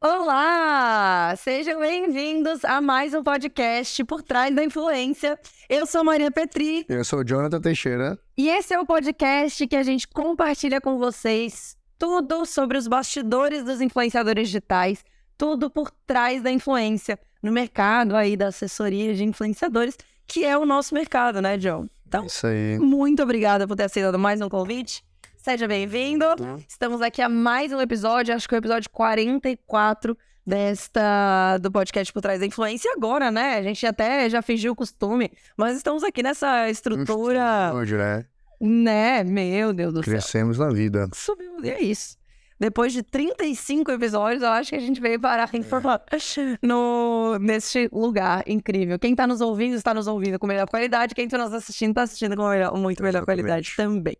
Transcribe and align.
Olá! 0.00 1.34
Sejam 1.36 1.80
bem-vindos 1.80 2.64
a 2.64 2.80
mais 2.80 3.14
um 3.14 3.22
podcast 3.24 4.04
Por 4.04 4.22
Trás 4.22 4.54
da 4.54 4.62
Influência. 4.62 5.36
Eu 5.68 5.86
sou 5.86 6.04
Maria 6.04 6.30
Petri. 6.30 6.86
Eu 6.88 7.04
sou 7.04 7.24
Jonathan 7.24 7.60
Teixeira. 7.60 8.16
E 8.36 8.48
esse 8.48 8.72
é 8.72 8.78
o 8.78 8.86
podcast 8.86 9.66
que 9.66 9.74
a 9.74 9.82
gente 9.82 10.06
compartilha 10.06 10.80
com 10.80 10.98
vocês 10.98 11.76
tudo 11.98 12.46
sobre 12.46 12.78
os 12.78 12.86
bastidores 12.86 13.64
dos 13.64 13.80
influenciadores 13.80 14.46
digitais, 14.46 15.04
tudo 15.36 15.68
por 15.68 15.90
trás 16.06 16.40
da 16.44 16.52
influência 16.52 17.18
no 17.42 17.50
mercado 17.50 18.14
aí 18.14 18.36
da 18.36 18.46
assessoria 18.46 19.12
de 19.16 19.24
influenciadores, 19.24 19.96
que 20.28 20.44
é 20.44 20.56
o 20.56 20.64
nosso 20.64 20.94
mercado, 20.94 21.42
né, 21.42 21.58
John? 21.58 21.88
Então, 22.06 22.24
Isso 22.24 22.46
aí. 22.46 22.78
muito 22.78 23.20
obrigada 23.20 23.66
por 23.66 23.74
ter 23.74 23.82
aceitado 23.82 24.16
mais 24.16 24.40
um 24.40 24.48
convite. 24.48 25.02
Seja 25.48 25.66
bem-vindo. 25.66 26.26
Estamos 26.68 27.00
aqui 27.00 27.22
a 27.22 27.28
mais 27.28 27.72
um 27.72 27.80
episódio, 27.80 28.34
acho 28.34 28.46
que 28.46 28.54
é 28.54 28.58
o 28.58 28.60
episódio 28.60 28.90
44 28.90 30.14
desta 30.46 31.56
do 31.56 31.72
podcast 31.72 32.12
por 32.12 32.20
trás 32.20 32.40
da 32.40 32.44
influência 32.44 32.92
agora, 32.94 33.30
né? 33.30 33.56
A 33.56 33.62
gente 33.62 33.86
até 33.86 34.28
já 34.28 34.42
fingiu 34.42 34.72
o 34.72 34.76
costume, 34.76 35.30
mas 35.56 35.74
estamos 35.78 36.04
aqui 36.04 36.22
nessa 36.22 36.68
estrutura, 36.68 37.72
Hoje, 37.74 37.96
né? 37.96 38.26
né? 38.60 39.24
Meu 39.24 39.72
Deus 39.72 39.94
do 39.94 40.04
céu. 40.04 40.12
Crescemos 40.12 40.58
na 40.58 40.68
vida. 40.68 41.08
Subiu, 41.14 41.64
e 41.64 41.70
é 41.70 41.82
isso. 41.82 42.18
Depois 42.60 42.92
de 42.92 43.02
35 43.02 43.90
episódios, 43.92 44.42
eu 44.42 44.50
acho 44.50 44.68
que 44.68 44.76
a 44.76 44.80
gente 44.80 45.00
veio 45.00 45.18
parar 45.18 45.48
em 45.54 45.62
forma- 45.62 45.98
no, 46.60 47.38
neste 47.38 47.88
lugar 47.90 48.44
incrível. 48.46 48.98
Quem 48.98 49.14
tá 49.14 49.26
nos 49.26 49.40
ouvindo, 49.40 49.76
está 49.76 49.94
nos 49.94 50.08
ouvindo 50.08 50.38
com 50.38 50.46
melhor 50.46 50.68
qualidade. 50.68 51.14
Quem 51.14 51.26
tá 51.26 51.38
nos 51.38 51.54
assistindo, 51.54 51.94
tá 51.94 52.02
assistindo 52.02 52.36
com 52.36 52.46
melhor- 52.46 52.76
muito 52.76 53.02
melhor 53.02 53.20
Exatamente. 53.20 53.42
qualidade 53.46 53.72
também. 53.76 54.16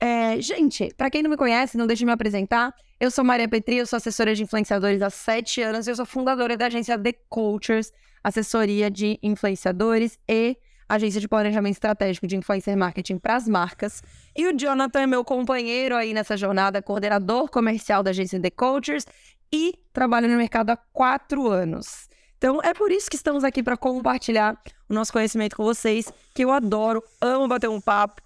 É, 0.00 0.40
gente, 0.40 0.88
pra 0.96 1.10
quem 1.10 1.22
não 1.22 1.30
me 1.30 1.36
conhece, 1.36 1.76
não 1.76 1.86
deixe 1.86 2.00
de 2.00 2.06
me 2.06 2.12
apresentar. 2.12 2.74
Eu 2.98 3.10
sou 3.10 3.22
Maria 3.22 3.46
Petri, 3.46 3.76
eu 3.76 3.86
sou 3.86 3.98
assessora 3.98 4.34
de 4.34 4.42
influenciadores 4.42 5.02
há 5.02 5.10
sete 5.10 5.60
anos. 5.60 5.86
Eu 5.86 5.94
sou 5.94 6.06
fundadora 6.06 6.56
da 6.56 6.66
agência 6.66 6.98
The 6.98 7.12
Cultures, 7.28 7.92
assessoria 8.24 8.90
de 8.90 9.18
influenciadores 9.22 10.18
e 10.26 10.56
agência 10.88 11.20
de 11.20 11.28
planejamento 11.28 11.74
estratégico 11.74 12.26
de 12.26 12.34
influencer 12.34 12.76
marketing 12.76 13.18
para 13.18 13.36
as 13.36 13.46
marcas. 13.46 14.02
E 14.34 14.46
o 14.46 14.58
Jonathan 14.58 15.02
é 15.02 15.06
meu 15.06 15.22
companheiro 15.22 15.94
aí 15.94 16.14
nessa 16.14 16.36
jornada, 16.36 16.82
coordenador 16.82 17.48
comercial 17.50 18.02
da 18.02 18.10
agência 18.10 18.40
The 18.40 18.50
Cultures 18.50 19.04
e 19.52 19.74
trabalha 19.92 20.26
no 20.26 20.36
mercado 20.36 20.70
há 20.70 20.76
quatro 20.76 21.48
anos. 21.48 22.08
Então 22.38 22.60
é 22.62 22.72
por 22.72 22.90
isso 22.90 23.10
que 23.10 23.16
estamos 23.16 23.44
aqui 23.44 23.62
para 23.62 23.76
compartilhar 23.76 24.58
o 24.88 24.94
nosso 24.94 25.12
conhecimento 25.12 25.56
com 25.56 25.62
vocês, 25.62 26.10
que 26.34 26.42
eu 26.42 26.50
adoro, 26.50 27.04
amo 27.20 27.46
bater 27.46 27.68
um 27.68 27.80
papo 27.80 28.22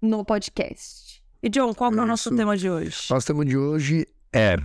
no 0.00 0.24
podcast. 0.24 1.13
E 1.44 1.50
John, 1.50 1.74
qual 1.74 1.92
é 1.92 2.00
o 2.00 2.06
nosso 2.06 2.34
tema 2.34 2.56
de 2.56 2.70
hoje? 2.70 2.96
Nosso 3.10 3.26
tema 3.26 3.44
de 3.44 3.54
hoje 3.54 4.06
é 4.32 4.56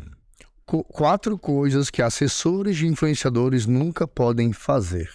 quatro 0.66 1.38
coisas 1.38 1.90
que 1.90 2.02
assessores 2.02 2.78
de 2.78 2.88
influenciadores 2.88 3.66
nunca 3.66 4.08
podem 4.08 4.54
fazer. 4.54 5.10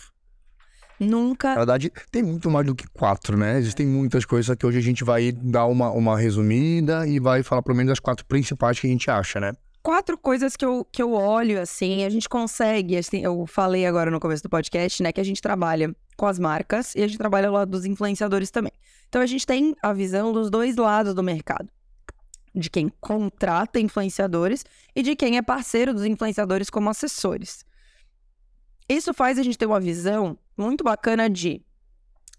Na 1.00 1.06
Nunca. 1.06 1.54
verdade, 1.54 1.90
tem 2.10 2.22
muito 2.22 2.50
mais 2.50 2.66
do 2.66 2.74
que 2.74 2.86
quatro, 2.88 3.38
né? 3.38 3.58
Existem 3.58 3.86
muitas 3.86 4.26
coisas 4.26 4.54
que 4.54 4.66
hoje 4.66 4.76
a 4.76 4.82
gente 4.82 5.04
vai 5.04 5.32
dar 5.32 5.64
uma, 5.64 5.90
uma 5.90 6.18
resumida 6.18 7.06
e 7.06 7.18
vai 7.18 7.42
falar 7.42 7.62
pelo 7.62 7.78
menos 7.78 7.92
as 7.92 7.98
quatro 7.98 8.26
principais 8.26 8.78
que 8.78 8.86
a 8.86 8.90
gente 8.90 9.10
acha, 9.10 9.40
né? 9.40 9.54
Quatro 9.82 10.18
coisas 10.18 10.56
que 10.56 10.66
eu, 10.66 10.86
que 10.92 11.02
eu 11.02 11.12
olho, 11.12 11.58
assim, 11.58 12.04
a 12.04 12.10
gente 12.10 12.28
consegue, 12.28 12.98
assim, 12.98 13.24
eu 13.24 13.46
falei 13.46 13.86
agora 13.86 14.10
no 14.10 14.20
começo 14.20 14.42
do 14.42 14.50
podcast, 14.50 15.02
né, 15.02 15.12
que 15.12 15.20
a 15.20 15.24
gente 15.24 15.40
trabalha 15.40 15.96
com 16.16 16.26
as 16.26 16.38
marcas 16.38 16.94
e 16.94 17.02
a 17.02 17.06
gente 17.06 17.18
trabalha 17.18 17.50
lá 17.50 17.64
dos 17.64 17.84
influenciadores 17.84 18.50
também. 18.50 18.72
Então 19.08 19.20
a 19.20 19.26
gente 19.26 19.46
tem 19.46 19.74
a 19.82 19.92
visão 19.92 20.32
dos 20.32 20.50
dois 20.50 20.76
lados 20.76 21.14
do 21.14 21.22
mercado. 21.22 21.68
De 22.54 22.70
quem 22.70 22.88
contrata 23.00 23.80
influenciadores 23.80 24.64
e 24.94 25.02
de 25.02 25.16
quem 25.16 25.36
é 25.36 25.42
parceiro 25.42 25.92
dos 25.92 26.04
influenciadores 26.04 26.70
como 26.70 26.88
assessores. 26.88 27.64
Isso 28.88 29.12
faz 29.12 29.38
a 29.38 29.42
gente 29.42 29.58
ter 29.58 29.66
uma 29.66 29.80
visão 29.80 30.38
muito 30.56 30.84
bacana 30.84 31.28
de 31.28 31.64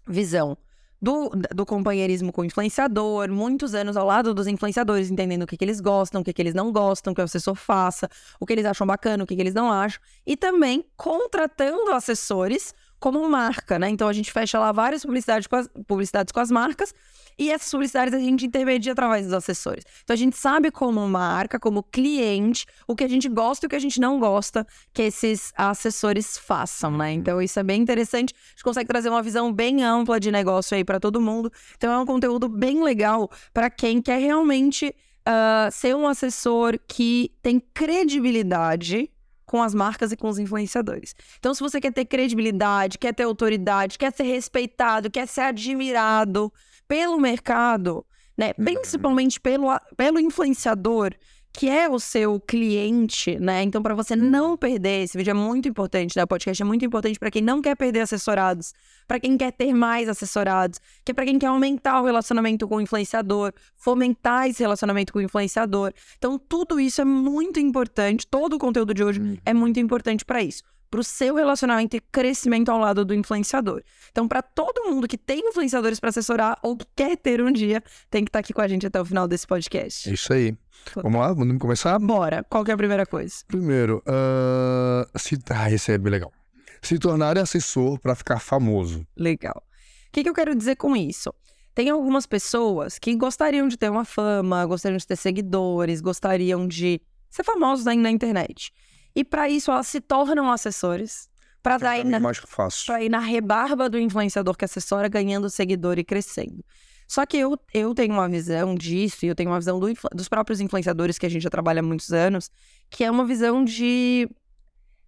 visão 0.06 0.56
do, 1.00 1.30
do 1.54 1.66
companheirismo 1.66 2.32
com 2.32 2.40
o 2.40 2.44
influenciador, 2.44 3.30
muitos 3.30 3.74
anos 3.74 3.96
ao 3.96 4.06
lado 4.06 4.34
dos 4.34 4.46
influenciadores, 4.46 5.10
entendendo 5.10 5.42
o 5.42 5.46
que, 5.46 5.56
que 5.56 5.64
eles 5.64 5.80
gostam, 5.80 6.20
o 6.20 6.24
que, 6.24 6.32
que 6.32 6.40
eles 6.40 6.54
não 6.54 6.72
gostam, 6.72 7.12
que 7.12 7.20
o 7.20 7.24
assessor 7.24 7.54
faça, 7.54 8.08
o 8.40 8.46
que 8.46 8.52
eles 8.52 8.64
acham 8.64 8.86
bacana, 8.86 9.22
o 9.22 9.26
que, 9.26 9.36
que 9.36 9.42
eles 9.42 9.54
não 9.54 9.70
acham, 9.70 10.00
e 10.26 10.36
também 10.36 10.84
contratando 10.96 11.92
assessores 11.92 12.74
como 12.98 13.28
marca, 13.28 13.78
né? 13.78 13.88
Então 13.88 14.08
a 14.08 14.12
gente 14.12 14.32
fecha 14.32 14.58
lá 14.58 14.72
várias 14.72 15.02
publicidades 15.02 15.46
com 15.46 15.56
as, 15.56 15.68
publicidades 15.86 16.32
com 16.32 16.40
as 16.40 16.50
marcas 16.50 16.94
e 17.38 17.50
essas 17.50 17.70
publicidades 17.70 18.14
a 18.14 18.18
gente 18.18 18.46
intermedia 18.46 18.92
através 18.92 19.24
dos 19.24 19.34
assessores. 19.34 19.84
Então 20.02 20.14
a 20.14 20.16
gente 20.16 20.36
sabe 20.36 20.70
como 20.70 21.06
marca, 21.06 21.58
como 21.60 21.82
cliente, 21.82 22.66
o 22.86 22.96
que 22.96 23.04
a 23.04 23.08
gente 23.08 23.28
gosta 23.28 23.64
e 23.64 23.66
o 23.66 23.70
que 23.70 23.76
a 23.76 23.80
gente 23.80 24.00
não 24.00 24.18
gosta 24.18 24.66
que 24.92 25.02
esses 25.02 25.52
assessores 25.56 26.38
façam, 26.38 26.96
né? 26.96 27.12
Então 27.12 27.40
isso 27.40 27.58
é 27.60 27.62
bem 27.62 27.82
interessante. 27.82 28.34
A 28.34 28.50
gente 28.50 28.64
consegue 28.64 28.88
trazer 28.88 29.08
uma 29.08 29.22
visão 29.22 29.52
bem 29.52 29.84
ampla 29.84 30.18
de 30.18 30.30
negócio 30.30 30.76
aí 30.76 30.84
para 30.84 30.98
todo 30.98 31.20
mundo. 31.20 31.52
Então 31.76 31.92
é 31.92 31.98
um 31.98 32.06
conteúdo 32.06 32.48
bem 32.48 32.82
legal 32.82 33.30
para 33.52 33.68
quem 33.68 34.00
quer 34.00 34.18
realmente 34.18 34.94
ah, 35.26 35.68
ser 35.72 35.94
um 35.96 36.06
assessor 36.06 36.78
que 36.86 37.32
tem 37.42 37.60
credibilidade 37.74 39.10
com 39.46 39.62
as 39.62 39.72
marcas 39.72 40.12
e 40.12 40.16
com 40.16 40.28
os 40.28 40.38
influenciadores. 40.38 41.14
Então, 41.38 41.54
se 41.54 41.60
você 41.60 41.80
quer 41.80 41.92
ter 41.92 42.04
credibilidade, 42.04 42.98
quer 42.98 43.14
ter 43.14 43.22
autoridade, 43.22 43.96
quer 43.96 44.12
ser 44.12 44.24
respeitado, 44.24 45.10
quer 45.10 45.26
ser 45.26 45.42
admirado 45.42 46.52
pelo 46.88 47.18
mercado, 47.18 48.04
né? 48.36 48.52
Principalmente 48.52 49.40
pelo, 49.40 49.68
pelo 49.96 50.20
influenciador, 50.20 51.14
que 51.56 51.70
é 51.70 51.88
o 51.88 51.98
seu 51.98 52.38
cliente, 52.38 53.38
né? 53.40 53.62
Então, 53.62 53.82
para 53.82 53.94
você 53.94 54.14
não 54.14 54.58
perder, 54.58 55.04
esse 55.04 55.16
vídeo 55.16 55.30
é 55.30 55.34
muito 55.34 55.66
importante, 55.66 56.14
né? 56.14 56.22
O 56.22 56.26
podcast 56.26 56.62
é 56.62 56.66
muito 56.66 56.84
importante 56.84 57.18
para 57.18 57.30
quem 57.30 57.40
não 57.40 57.62
quer 57.62 57.74
perder 57.74 58.00
assessorados, 58.00 58.74
para 59.08 59.18
quem 59.18 59.38
quer 59.38 59.52
ter 59.52 59.72
mais 59.72 60.06
assessorados, 60.06 60.78
que 61.02 61.12
é 61.12 61.14
para 61.14 61.24
quem 61.24 61.38
quer 61.38 61.46
aumentar 61.46 62.02
o 62.02 62.04
relacionamento 62.04 62.68
com 62.68 62.76
o 62.76 62.80
influenciador, 62.82 63.54
fomentar 63.74 64.46
esse 64.46 64.62
relacionamento 64.62 65.14
com 65.14 65.18
o 65.18 65.22
influenciador. 65.22 65.94
Então, 66.18 66.38
tudo 66.38 66.78
isso 66.78 67.00
é 67.00 67.06
muito 67.06 67.58
importante, 67.58 68.26
todo 68.26 68.56
o 68.56 68.58
conteúdo 68.58 68.92
de 68.92 69.02
hoje 69.02 69.40
é 69.42 69.54
muito 69.54 69.80
importante 69.80 70.26
para 70.26 70.42
isso. 70.42 70.62
Para 70.90 71.00
o 71.00 71.04
seu 71.04 71.34
relacionamento 71.34 71.96
e 71.96 72.00
crescimento 72.00 72.70
ao 72.70 72.78
lado 72.78 73.04
do 73.04 73.14
influenciador. 73.14 73.82
Então, 74.10 74.28
para 74.28 74.40
todo 74.40 74.84
mundo 74.88 75.08
que 75.08 75.18
tem 75.18 75.40
influenciadores 75.48 75.98
para 75.98 76.10
assessorar 76.10 76.58
ou 76.62 76.76
que 76.76 76.86
quer 76.94 77.16
ter 77.16 77.40
um 77.40 77.50
dia, 77.50 77.82
tem 78.10 78.24
que 78.24 78.28
estar 78.28 78.38
aqui 78.38 78.52
com 78.52 78.60
a 78.60 78.68
gente 78.68 78.86
até 78.86 79.00
o 79.00 79.04
final 79.04 79.26
desse 79.26 79.46
podcast. 79.46 80.08
É 80.08 80.14
isso 80.14 80.32
aí. 80.32 80.56
Vamos 80.94 81.20
lá? 81.20 81.32
Vamos 81.32 81.58
começar? 81.58 81.98
Bora, 81.98 82.44
qual 82.48 82.64
que 82.64 82.70
é 82.70 82.74
a 82.74 82.76
primeira 82.76 83.04
coisa? 83.04 83.34
Primeiro, 83.48 84.02
ah, 84.06 85.06
se... 85.16 85.38
ah, 85.50 85.70
esse 85.70 85.92
é 85.92 85.98
bem 85.98 86.12
legal. 86.12 86.32
Se 86.80 86.98
tornar 86.98 87.36
assessor 87.36 87.98
para 87.98 88.14
ficar 88.14 88.38
famoso. 88.38 89.06
Legal. 89.16 89.62
O 90.08 90.12
que, 90.12 90.22
que 90.22 90.28
eu 90.28 90.34
quero 90.34 90.54
dizer 90.54 90.76
com 90.76 90.94
isso? 90.94 91.32
Tem 91.74 91.90
algumas 91.90 92.26
pessoas 92.26 92.98
que 92.98 93.14
gostariam 93.16 93.68
de 93.68 93.76
ter 93.76 93.90
uma 93.90 94.04
fama, 94.04 94.64
gostariam 94.64 94.96
de 94.96 95.06
ter 95.06 95.16
seguidores, 95.16 96.00
gostariam 96.00 96.66
de 96.66 97.02
ser 97.28 97.44
famosos 97.44 97.86
aí 97.86 97.98
na 97.98 98.10
internet. 98.10 98.72
E 99.16 99.24
para 99.24 99.48
isso 99.48 99.70
elas 99.70 99.86
se 99.86 100.00
tornam 100.00 100.52
assessores 100.52 101.28
para 101.62 101.78
dar 101.78 101.98
É 101.98 102.04
mais 102.20 102.36
fácil. 102.38 102.86
para 102.86 103.02
ir 103.02 103.08
na 103.08 103.18
rebarba 103.18 103.88
do 103.88 103.98
influenciador 103.98 104.56
que 104.56 104.64
assessora, 104.64 105.08
ganhando 105.08 105.48
seguidor 105.50 105.98
e 105.98 106.04
crescendo. 106.04 106.62
Só 107.08 107.24
que 107.24 107.36
eu, 107.38 107.58
eu 107.72 107.94
tenho 107.94 108.12
uma 108.12 108.28
visão 108.28 108.74
disso, 108.74 109.24
e 109.24 109.28
eu 109.28 109.34
tenho 109.34 109.48
uma 109.50 109.58
visão 109.58 109.78
do 109.80 109.86
dos 110.14 110.28
próprios 110.28 110.60
influenciadores 110.60 111.18
que 111.18 111.24
a 111.26 111.28
gente 111.28 111.42
já 111.42 111.50
trabalha 111.50 111.80
há 111.80 111.82
muitos 111.82 112.12
anos, 112.12 112.50
que 112.90 113.02
é 113.04 113.10
uma 113.10 113.24
visão 113.24 113.64
de. 113.64 114.28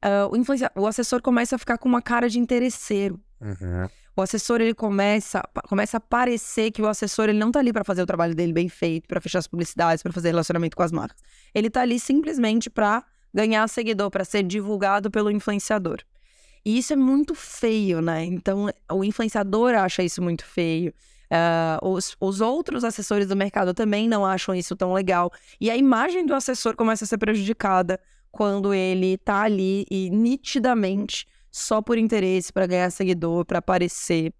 ah, 0.01 0.29
o, 0.31 0.37
influencia- 0.37 0.71
o 0.77 0.87
assessor 0.87 1.21
começa 1.21 1.57
a 1.57 1.59
ficar 1.59 1.77
com 1.77 1.89
uma 1.89 2.01
cara 2.01 2.29
de 2.29 2.39
interesseiro. 2.39 3.21
Uhum. 3.41 3.89
O 4.17 4.23
assessor 4.23 4.61
ele 4.61 4.75
começa, 4.75 5.43
começa 5.69 5.97
a 5.99 6.01
parecer 6.01 6.71
que 6.73 6.81
o 6.83 6.89
assessor 6.89 7.29
ele 7.29 7.39
não 7.39 7.53
tá 7.53 7.59
ali 7.61 7.73
para 7.73 7.85
fazer 7.85 8.03
o 8.03 8.07
trabalho 8.07 8.35
dele 8.35 8.53
bem 8.53 8.69
feito, 8.69 9.07
para 9.07 9.21
fechar 9.21 9.39
as 9.41 9.47
publicidades, 9.47 10.03
para 10.03 10.13
fazer 10.13 10.29
relacionamento 10.31 10.77
com 10.77 10.83
as 10.83 10.91
marcas. 10.91 11.21
Ele 11.55 11.69
tá 11.71 11.83
ali 11.83 12.01
simplesmente 12.01 12.69
para 12.71 13.05
ganhar 13.33 13.69
seguidor, 13.69 14.11
para 14.11 14.25
ser 14.25 14.43
divulgado 14.43 15.11
pelo 15.11 15.31
influenciador. 15.31 15.99
E 16.65 16.79
isso 16.79 16.93
é 16.93 16.97
muito 16.97 17.35
feio, 17.35 18.01
né? 18.01 18.25
Então 18.25 18.69
o 18.91 19.05
influenciador 19.05 19.75
acha 19.75 20.03
isso 20.03 20.21
muito 20.21 20.45
feio. 20.45 20.93
Ah, 21.31 21.79
os, 21.83 22.17
os 22.21 22.41
outros 22.41 22.85
assessores 22.85 23.27
do 23.27 23.37
mercado 23.37 23.75
também 23.75 24.09
não 24.09 24.25
acham 24.25 24.55
isso 24.55 24.75
tão 24.75 24.93
legal. 24.93 25.31
E 25.61 25.71
a 25.71 25.77
imagem 25.77 26.27
do 26.27 26.35
assessor 26.35 26.75
começa 26.77 27.05
a 27.05 27.09
ser 27.09 27.19
prejudicada 27.19 28.01
quando 28.31 28.75
ele 28.75 29.19
tá 29.19 29.43
ali 29.43 29.87
e 29.91 30.11
nitidamente 30.11 31.27
só 31.51 31.81
por 31.81 31.99
interesse, 31.99 32.53
para 32.53 32.67
ganhar 32.67 32.91
seguidor, 32.91 33.45
para 33.45 33.59
aparecer. 33.59 34.33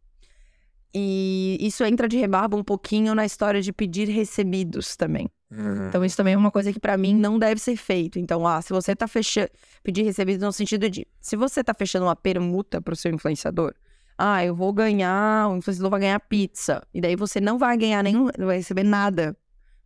E 0.95 1.59
isso 1.61 1.85
entra 1.85 2.09
de 2.09 2.17
rebarba 2.17 2.57
um 2.57 2.65
pouquinho 2.65 3.15
na 3.15 3.27
história 3.27 3.61
de 3.61 3.73
pedir 3.73 4.09
recebidos 4.09 4.97
também. 4.97 5.29
Uhum. 5.51 5.89
Então, 5.89 6.05
isso 6.05 6.17
também 6.17 6.35
é 6.35 6.37
uma 6.37 6.51
coisa 6.51 6.73
que 6.73 6.81
pra 6.81 6.97
mim 6.97 7.15
não 7.15 7.39
deve 7.39 7.61
ser 7.61 7.77
feito. 7.77 8.19
Então, 8.19 8.47
ah, 8.47 8.61
se 8.61 8.71
você 8.71 8.95
tá 8.95 9.07
fechando. 9.07 9.51
Pedir 9.83 10.03
recebidos 10.03 10.43
no 10.43 10.53
sentido 10.53 10.89
de. 10.91 11.07
Se 11.21 11.37
você 11.37 11.63
tá 11.63 11.75
fechando 11.75 12.07
uma 12.07 12.17
permuta 12.17 12.81
pro 12.81 12.97
seu 12.97 13.13
influenciador, 13.13 13.75
ah, 14.17 14.45
eu 14.45 14.55
vou 14.55 14.73
ganhar. 14.73 15.49
O 15.49 15.57
influenciador 15.57 15.91
vai 15.91 16.01
ganhar 16.01 16.21
pizza. 16.21 16.83
E 16.93 17.01
daí 17.01 17.17
você 17.17 17.41
não 17.41 17.59
vai 17.59 17.77
ganhar 17.77 18.03
nenhum. 18.03 18.29
Não 18.39 18.47
vai 18.47 18.57
receber 18.57 18.83
nada 18.83 19.37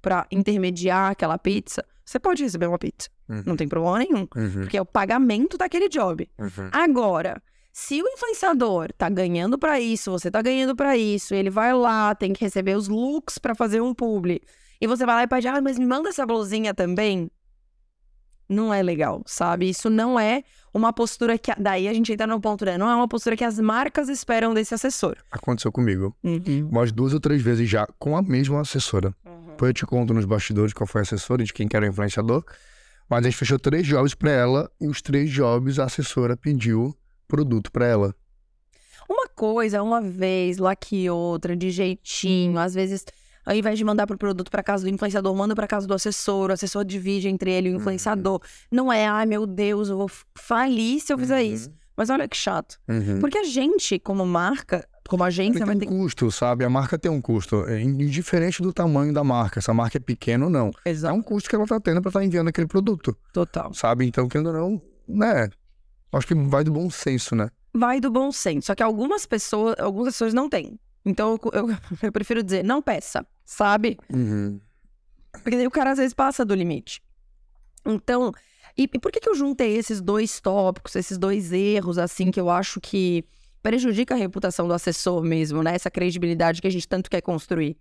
pra 0.00 0.26
intermediar 0.31 1.12
aquela 1.12 1.38
pizza. 1.38 1.84
você 2.05 2.19
pode 2.19 2.43
receber 2.43 2.66
uma 2.66 2.78
pizza. 2.78 3.08
Uhum. 3.28 3.43
Não 3.46 3.56
tem 3.56 3.69
problema 3.69 3.98
nenhum. 3.98 4.26
Uhum. 4.37 4.62
Porque 4.62 4.76
é 4.76 4.82
o 4.82 4.87
pagamento 4.87 5.56
daquele 5.56 5.88
job. 5.88 6.28
Uhum. 6.38 6.70
Agora, 6.72 7.40
se 7.72 8.02
o 8.02 8.06
influenciador 8.06 8.92
tá 8.92 9.08
ganhando 9.08 9.58
pra 9.58 9.80
isso, 9.80 10.10
você 10.10 10.30
tá 10.30 10.42
ganhando 10.42 10.76
pra 10.76 10.96
isso, 10.96 11.34
ele 11.34 11.48
vai 11.48 11.72
lá, 11.72 12.14
tem 12.14 12.32
que 12.32 12.44
receber 12.44 12.76
os 12.76 12.86
looks 12.86 13.38
pra 13.38 13.54
fazer 13.54 13.80
um 13.80 13.94
publi, 13.94 14.42
e 14.80 14.86
você 14.86 15.06
vai 15.06 15.14
lá 15.14 15.22
e 15.22 15.26
pede, 15.26 15.48
ah, 15.48 15.60
mas 15.62 15.78
me 15.78 15.86
manda 15.86 16.08
essa 16.08 16.26
blusinha 16.26 16.74
também. 16.74 17.30
Não 18.48 18.74
é 18.74 18.82
legal, 18.82 19.22
sabe? 19.24 19.70
Isso 19.70 19.88
não 19.88 20.20
é 20.20 20.42
uma 20.74 20.92
postura 20.92 21.38
que. 21.38 21.50
Daí 21.58 21.88
a 21.88 21.94
gente 21.94 22.12
entra 22.12 22.26
no 22.26 22.38
ponto, 22.38 22.66
né? 22.66 22.76
Não 22.76 22.90
é 22.90 22.94
uma 22.94 23.08
postura 23.08 23.34
que 23.34 23.44
as 23.44 23.58
marcas 23.58 24.10
esperam 24.10 24.52
desse 24.52 24.74
assessor. 24.74 25.16
Aconteceu 25.30 25.72
comigo. 25.72 26.14
Uhum. 26.22 26.69
Umas 26.70 26.92
duas 26.92 27.14
ou 27.14 27.20
três 27.20 27.40
vezes 27.40 27.70
já 27.70 27.86
com 27.98 28.14
a 28.14 28.20
mesma 28.20 28.60
assessora. 28.60 29.14
Depois 29.48 29.70
eu 29.70 29.74
te 29.74 29.86
conto 29.86 30.12
nos 30.12 30.26
bastidores 30.26 30.74
qual 30.74 30.86
foi 30.86 31.00
a 31.00 31.02
assessora, 31.02 31.44
de 31.44 31.52
quem 31.52 31.66
que 31.66 31.76
era 31.76 31.86
o 31.86 31.88
influenciador. 31.88 32.44
Mas 33.08 33.20
a 33.20 33.22
gente 33.30 33.36
fechou 33.38 33.58
três 33.58 33.86
jobs 33.86 34.14
pra 34.14 34.30
ela 34.30 34.70
e 34.80 34.86
os 34.86 35.00
três 35.00 35.30
jobs 35.30 35.78
a 35.78 35.84
assessora 35.84 36.36
pediu 36.36 36.94
produto 37.28 37.70
pra 37.72 37.86
ela. 37.86 38.14
Uma 39.08 39.28
coisa, 39.28 39.82
uma 39.82 40.00
vez, 40.00 40.58
lá 40.58 40.74
que 40.74 41.08
outra, 41.10 41.56
de 41.56 41.70
jeitinho. 41.70 42.58
Às 42.58 42.74
vezes, 42.74 43.04
ao 43.44 43.54
invés 43.54 43.76
de 43.76 43.84
mandar 43.84 44.06
pro 44.06 44.16
produto 44.16 44.50
pra 44.50 44.62
casa 44.62 44.84
do 44.84 44.90
influenciador, 44.90 45.34
manda 45.34 45.54
pra 45.54 45.66
casa 45.66 45.86
do 45.86 45.94
assessor. 45.94 46.50
O 46.50 46.52
assessor 46.52 46.84
divide 46.84 47.28
entre 47.28 47.50
ele 47.50 47.69
e 47.69 47.72
o 47.72 47.76
influenciador. 47.76 48.40
Não 48.70 48.92
é, 48.92 49.06
ai 49.06 49.26
meu 49.26 49.46
Deus, 49.46 49.88
eu 49.88 49.96
vou 49.98 50.10
falir 50.34 51.00
se 51.00 51.12
eu 51.12 51.19
fizer 51.19 51.42
isso. 51.42 51.70
Mas 51.96 52.08
olha 52.08 52.26
que 52.26 52.36
chato. 52.36 52.78
Uhum. 52.88 53.20
Porque 53.20 53.36
a 53.36 53.44
gente, 53.44 53.98
como 53.98 54.24
marca, 54.24 54.88
como 55.06 55.24
agência, 55.24 55.58
Ele 55.58 55.66
vai 55.66 55.76
tem 55.76 55.88
ter 55.88 55.94
um 55.94 55.98
custo, 55.98 56.30
sabe? 56.30 56.64
A 56.64 56.70
marca 56.70 56.98
tem 56.98 57.10
um 57.10 57.20
custo. 57.20 57.66
É 57.69 57.82
indiferente 57.82 58.62
do 58.62 58.72
tamanho 58.72 59.12
da 59.12 59.22
marca. 59.22 59.60
Se 59.60 59.70
a 59.70 59.74
marca 59.74 59.98
é 59.98 60.00
pequena 60.00 60.46
ou 60.46 60.50
não. 60.50 60.70
É 60.86 60.90
Exato. 60.90 61.14
um 61.14 61.20
custo 61.22 61.50
que 61.50 61.54
ela 61.54 61.66
tá 61.66 61.78
tendo 61.78 62.00
pra 62.00 62.08
estar 62.08 62.24
enviando 62.24 62.48
aquele 62.48 62.66
produto, 62.66 63.14
Total. 63.32 63.74
sabe? 63.74 64.06
Então, 64.06 64.26
querendo 64.26 64.46
ou 64.46 64.52
não, 64.54 64.82
né? 65.06 65.50
Acho 66.12 66.26
que 66.26 66.34
vai 66.34 66.62
do 66.62 66.72
bom 66.72 66.90
senso, 66.90 67.34
né? 67.34 67.48
Vai 67.72 68.00
do 68.00 68.10
bom 68.10 68.30
senso. 68.30 68.66
Só 68.66 68.74
que 68.74 68.82
algumas 68.82 69.24
pessoas, 69.24 69.74
algumas 69.78 70.14
pessoas 70.14 70.34
não 70.34 70.48
têm. 70.48 70.78
Então 71.04 71.38
eu, 71.42 71.50
eu, 71.52 71.76
eu 72.02 72.12
prefiro 72.12 72.42
dizer, 72.42 72.62
não 72.62 72.82
peça, 72.82 73.26
sabe? 73.44 73.98
Uhum. 74.12 74.60
Porque 75.32 75.56
daí 75.56 75.66
o 75.66 75.70
cara 75.70 75.92
às 75.92 75.98
vezes 75.98 76.12
passa 76.12 76.44
do 76.44 76.54
limite. 76.54 77.02
Então, 77.84 78.32
e, 78.76 78.84
e 78.84 78.98
por 78.98 79.10
que, 79.10 79.20
que 79.20 79.28
eu 79.28 79.34
juntei 79.34 79.76
esses 79.76 80.00
dois 80.00 80.40
tópicos, 80.40 80.94
esses 80.94 81.18
dois 81.18 81.52
erros, 81.52 81.98
assim, 81.98 82.30
que 82.30 82.40
eu 82.40 82.50
acho 82.50 82.80
que 82.80 83.24
prejudica 83.62 84.14
a 84.14 84.18
reputação 84.18 84.66
do 84.66 84.74
assessor 84.74 85.22
mesmo, 85.22 85.62
né? 85.62 85.74
Essa 85.74 85.90
credibilidade 85.90 86.60
que 86.60 86.66
a 86.66 86.70
gente 86.70 86.86
tanto 86.86 87.08
quer 87.08 87.20
construir. 87.20 87.76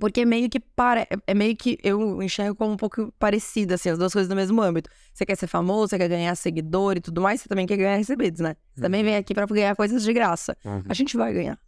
Porque 0.00 0.24
meio 0.24 0.48
que 0.48 0.58
para, 0.58 1.06
é 1.26 1.34
meio 1.34 1.56
que 1.56 1.78
eu 1.82 2.22
enxergo 2.22 2.54
como 2.54 2.72
um 2.72 2.76
pouco 2.76 3.12
parecido, 3.18 3.74
assim, 3.74 3.90
as 3.90 3.98
duas 3.98 4.12
coisas 4.12 4.28
no 4.28 4.34
mesmo 4.36 4.60
âmbito. 4.62 4.90
Você 5.12 5.26
quer 5.26 5.36
ser 5.36 5.46
famoso, 5.46 5.88
você 5.88 5.98
quer 5.98 6.08
ganhar 6.08 6.34
seguidor 6.34 6.96
e 6.96 7.00
tudo 7.00 7.20
mais, 7.20 7.40
você 7.40 7.48
também 7.48 7.66
quer 7.66 7.76
ganhar 7.76 7.96
recebidos, 7.96 8.40
né? 8.40 8.56
Você 8.74 8.80
também 8.80 9.04
vem 9.04 9.16
aqui 9.16 9.34
pra 9.34 9.46
ganhar 9.46 9.76
coisas 9.76 10.02
de 10.02 10.12
graça. 10.12 10.56
Uhum. 10.64 10.82
A 10.88 10.94
gente 10.94 11.16
vai 11.16 11.32
ganhar. 11.32 11.58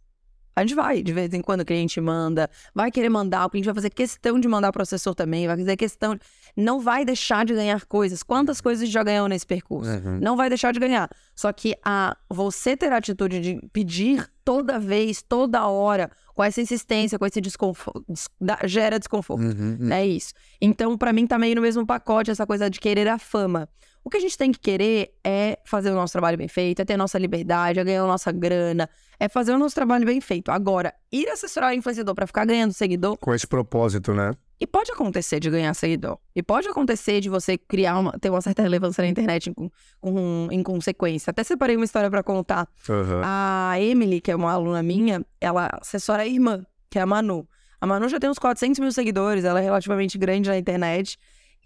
A 0.55 0.61
gente 0.61 0.73
vai, 0.73 1.03
de 1.03 1.11
vez 1.11 1.33
em 1.33 1.41
quando 1.41 1.61
o 1.61 1.65
cliente 1.65 1.99
manda, 1.99 2.49
vai 2.73 2.89
querer 2.89 3.09
mandar, 3.09 3.45
o 3.45 3.49
cliente 3.49 3.65
vai 3.65 3.75
fazer 3.75 3.89
questão 3.89 4.39
de 4.39 4.47
mandar 4.47 4.71
pro 4.71 4.81
assessor 4.81 5.13
também, 5.13 5.45
vai 5.47 5.57
fazer 5.57 5.75
questão. 5.75 6.17
Não 6.55 6.79
vai 6.79 7.03
deixar 7.03 7.45
de 7.45 7.53
ganhar 7.53 7.85
coisas. 7.85 8.23
Quantas 8.23 8.61
coisas 8.61 8.81
a 8.81 8.85
gente 8.85 8.93
já 8.93 9.03
ganhou 9.03 9.27
nesse 9.27 9.45
percurso? 9.45 9.91
Uhum. 9.91 10.19
Não 10.21 10.37
vai 10.37 10.47
deixar 10.47 10.71
de 10.71 10.79
ganhar. 10.79 11.09
Só 11.35 11.51
que 11.51 11.75
a 11.83 12.15
você 12.29 12.77
ter 12.77 12.91
a 12.93 12.97
atitude 12.97 13.41
de 13.41 13.59
pedir 13.73 14.29
toda 14.45 14.79
vez, 14.79 15.21
toda 15.21 15.67
hora, 15.67 16.09
com 16.35 16.43
essa 16.43 16.61
insistência, 16.61 17.17
com 17.19 17.25
esse 17.25 17.41
desconforto, 17.41 18.05
des- 18.07 18.29
gera 18.65 18.99
desconforto. 18.99 19.41
Uhum. 19.43 19.91
É 19.91 20.05
isso. 20.05 20.33
Então, 20.61 20.95
pra 20.97 21.11
mim, 21.11 21.25
tá 21.27 21.37
meio 21.39 21.55
no 21.55 21.61
mesmo 21.61 21.85
pacote 21.85 22.29
essa 22.31 22.45
coisa 22.45 22.69
de 22.69 22.79
querer 22.79 23.07
a 23.07 23.17
fama. 23.17 23.67
O 24.03 24.09
que 24.09 24.17
a 24.17 24.19
gente 24.19 24.37
tem 24.37 24.51
que 24.51 24.59
querer 24.59 25.15
é 25.23 25.57
fazer 25.65 25.89
o 25.89 25.95
nosso 25.95 26.13
trabalho 26.13 26.37
bem 26.37 26.47
feito, 26.47 26.79
é 26.79 26.85
ter 26.85 26.95
nossa 26.95 27.17
liberdade, 27.17 27.79
é 27.79 27.83
ganhar 27.83 28.03
a 28.03 28.07
nossa 28.07 28.31
grana, 28.31 28.87
é 29.19 29.27
fazer 29.27 29.51
o 29.51 29.57
nosso 29.57 29.73
trabalho 29.73 30.05
bem 30.05 30.21
feito. 30.21 30.51
Agora, 30.51 30.93
ir 31.11 31.27
assessorar 31.27 31.71
o 31.71 31.73
influenciador 31.73 32.13
pra 32.13 32.27
ficar 32.27 32.45
ganhando 32.45 32.71
seguidor, 32.71 33.17
Com 33.17 33.33
esse 33.33 33.47
propósito, 33.47 34.13
né? 34.13 34.31
E 34.59 34.65
pode 34.65 34.91
acontecer 34.91 35.39
de 35.39 35.49
ganhar 35.49 35.73
seguidor. 35.73 36.17
E 36.35 36.41
pode 36.41 36.67
acontecer 36.67 37.19
de 37.19 37.29
você 37.29 37.57
criar 37.57 37.99
uma, 37.99 38.11
ter 38.13 38.29
uma 38.29 38.41
certa 38.41 38.61
relevância 38.61 39.01
na 39.03 39.07
internet 39.09 39.49
em, 39.49 39.53
com- 39.53 40.47
em 40.51 40.63
consequência. 40.63 41.31
Até 41.31 41.43
separei 41.43 41.75
uma 41.75 41.83
história 41.85 42.09
pra 42.09 42.23
contar. 42.23 42.67
Uhum. 42.87 43.21
A 43.23 43.73
Emily, 43.79 44.21
que 44.21 44.31
é 44.31 44.35
uma 44.35 44.51
aluna 44.53 44.81
minha, 44.81 45.25
ela 45.41 45.69
assessora 45.81 46.23
a 46.23 46.27
irmã, 46.27 46.65
que 46.89 46.97
é 46.97 47.01
a 47.01 47.05
Manu. 47.05 47.47
A 47.81 47.85
Manu 47.85 48.07
já 48.07 48.19
tem 48.19 48.29
uns 48.29 48.39
400 48.39 48.79
mil 48.79 48.91
seguidores, 48.91 49.43
ela 49.43 49.59
é 49.59 49.63
relativamente 49.63 50.17
grande 50.17 50.49
na 50.49 50.57
internet. 50.57 51.17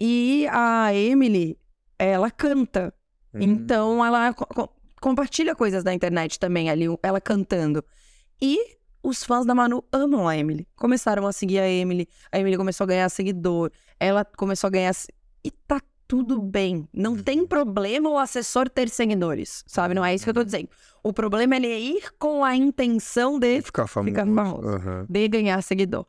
E 0.01 0.47
a 0.51 0.93
Emily, 0.93 1.57
ela 1.97 2.31
canta. 2.31 2.93
Uhum. 3.33 3.41
Então, 3.41 4.03
ela 4.05 4.33
co- 4.33 4.69
compartilha 4.99 5.55
coisas 5.55 5.83
na 5.83 5.93
internet 5.93 6.39
também 6.39 6.69
ali, 6.69 6.85
ela 7.03 7.21
cantando. 7.21 7.83
E 8.41 8.78
os 9.01 9.23
fãs 9.23 9.45
da 9.45 9.55
Manu 9.55 9.83
amam 9.91 10.27
a 10.27 10.37
Emily. 10.37 10.67
Começaram 10.75 11.25
a 11.25 11.31
seguir 11.31 11.59
a 11.59 11.69
Emily. 11.69 12.07
A 12.31 12.39
Emily 12.39 12.57
começou 12.57 12.83
a 12.83 12.87
ganhar 12.87 13.09
seguidor. 13.09 13.71
Ela 13.99 14.25
começou 14.25 14.67
a 14.67 14.71
ganhar. 14.71 14.93
E 15.43 15.51
tá 15.51 15.81
tudo 16.07 16.41
bem. 16.41 16.87
Não 16.91 17.15
tem 17.15 17.45
problema 17.45 18.09
o 18.09 18.17
assessor 18.17 18.67
ter 18.67 18.89
seguidores, 18.89 19.63
sabe? 19.67 19.93
Não 19.93 20.03
é 20.03 20.13
isso 20.13 20.23
que 20.23 20.29
eu 20.31 20.33
tô 20.33 20.43
dizendo. 20.43 20.67
O 21.03 21.13
problema 21.13 21.55
é 21.55 21.57
ele 21.57 21.67
ir 21.67 22.11
com 22.17 22.43
a 22.43 22.55
intenção 22.55 23.39
de, 23.39 23.61
Ficar 23.61 23.87
famoso. 23.87 24.11
Ficar 24.11 24.25
famoso. 24.25 24.67
Uhum. 24.67 25.05
de 25.07 25.27
ganhar 25.27 25.61
seguidor. 25.61 26.05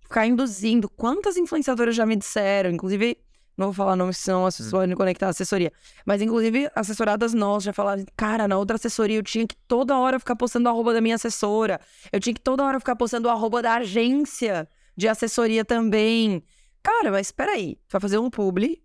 Ficar 0.00 0.26
induzindo. 0.26 0.88
Quantas 0.88 1.36
influenciadoras 1.36 1.94
já 1.94 2.04
me 2.04 2.16
disseram, 2.16 2.70
inclusive. 2.70 3.18
Não 3.56 3.66
vou 3.66 3.74
falar 3.74 3.96
nomes, 3.96 4.16
senão 4.16 4.46
as 4.46 4.56
pessoas 4.56 4.88
vão 4.88 4.96
conectar 4.96 5.26
a 5.26 5.30
assessoria. 5.30 5.72
Mas, 6.06 6.22
inclusive, 6.22 6.70
assessoradas 6.74 7.34
nossas 7.34 7.64
já 7.64 7.72
falaram: 7.72 8.04
cara, 8.16 8.48
na 8.48 8.56
outra 8.56 8.76
assessoria 8.76 9.16
eu 9.16 9.22
tinha 9.22 9.46
que 9.46 9.56
toda 9.68 9.96
hora 9.98 10.18
ficar 10.18 10.36
postando 10.36 10.68
o 10.68 10.72
arroba 10.72 10.94
da 10.94 11.00
minha 11.00 11.16
assessora. 11.16 11.80
Eu 12.10 12.18
tinha 12.18 12.34
que 12.34 12.40
toda 12.40 12.64
hora 12.64 12.80
ficar 12.80 12.96
postando 12.96 13.28
o 13.28 13.30
arroba 13.30 13.60
da 13.62 13.74
agência 13.74 14.68
de 14.96 15.06
assessoria 15.06 15.64
também. 15.64 16.42
Cara, 16.82 17.10
mas 17.10 17.28
espera 17.28 17.52
aí. 17.52 17.78
Vai 17.90 18.00
fazer 18.00 18.18
um 18.18 18.30
publi, 18.30 18.82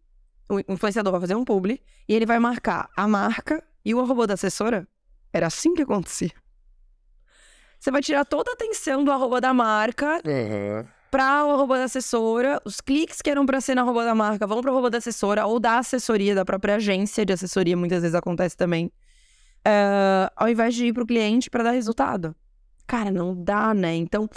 o 0.50 0.60
influenciador 0.72 1.12
vai 1.12 1.22
fazer 1.22 1.36
um 1.36 1.46
publi, 1.46 1.82
e 2.08 2.14
ele 2.14 2.26
vai 2.26 2.40
marcar 2.40 2.90
a 2.96 3.08
marca 3.08 3.64
e 3.84 3.96
o 3.96 4.00
arroba 4.00 4.28
da 4.28 4.34
assessora? 4.34 4.88
Era 5.32 5.48
assim 5.48 5.74
que 5.74 5.82
acontecia. 5.82 6.32
Você 7.80 7.92
vai 7.92 8.02
tirar 8.02 8.26
toda 8.26 8.52
a 8.52 8.54
atenção 8.54 9.04
do 9.04 9.12
arroba 9.12 9.40
da 9.40 9.54
marca 9.54 10.22
Uhum. 10.26 10.88
Pra 11.12 11.46
o 11.46 11.52
arroba 11.52 11.78
da 11.78 11.86
assessora. 11.86 12.62
Os 12.66 12.82
cliques 12.82 13.22
que 13.22 13.30
eram 13.30 13.46
pra 13.46 13.62
ser 13.62 13.76
na 13.76 13.82
arroba 13.82 14.04
da 14.06 14.16
marca 14.16 14.46
vão 14.48 14.62
pro 14.62 14.72
arroba 14.72 14.90
da 14.90 14.98
assessora 14.98 15.46
ou 15.46 15.60
da 15.60 15.80
assessoria, 15.80 16.36
da 16.36 16.46
própria 16.46 16.76
agência 16.76 17.26
de 17.26 17.34
assessoria, 17.34 17.76
muitas 17.76 18.02
vezes 18.02 18.16
acontece 18.16 18.56
também. 18.56 18.92
É, 19.66 20.32
ao 20.36 20.48
invés 20.50 20.76
de 20.76 20.86
ir 20.88 20.94
pro 20.94 21.06
cliente 21.06 21.50
pra 21.50 21.64
dar 21.64 21.72
resultado. 21.72 22.36
Cara, 22.86 23.12
não 23.12 23.36
dá, 23.36 23.74
né? 23.74 23.96
Então, 23.96 24.30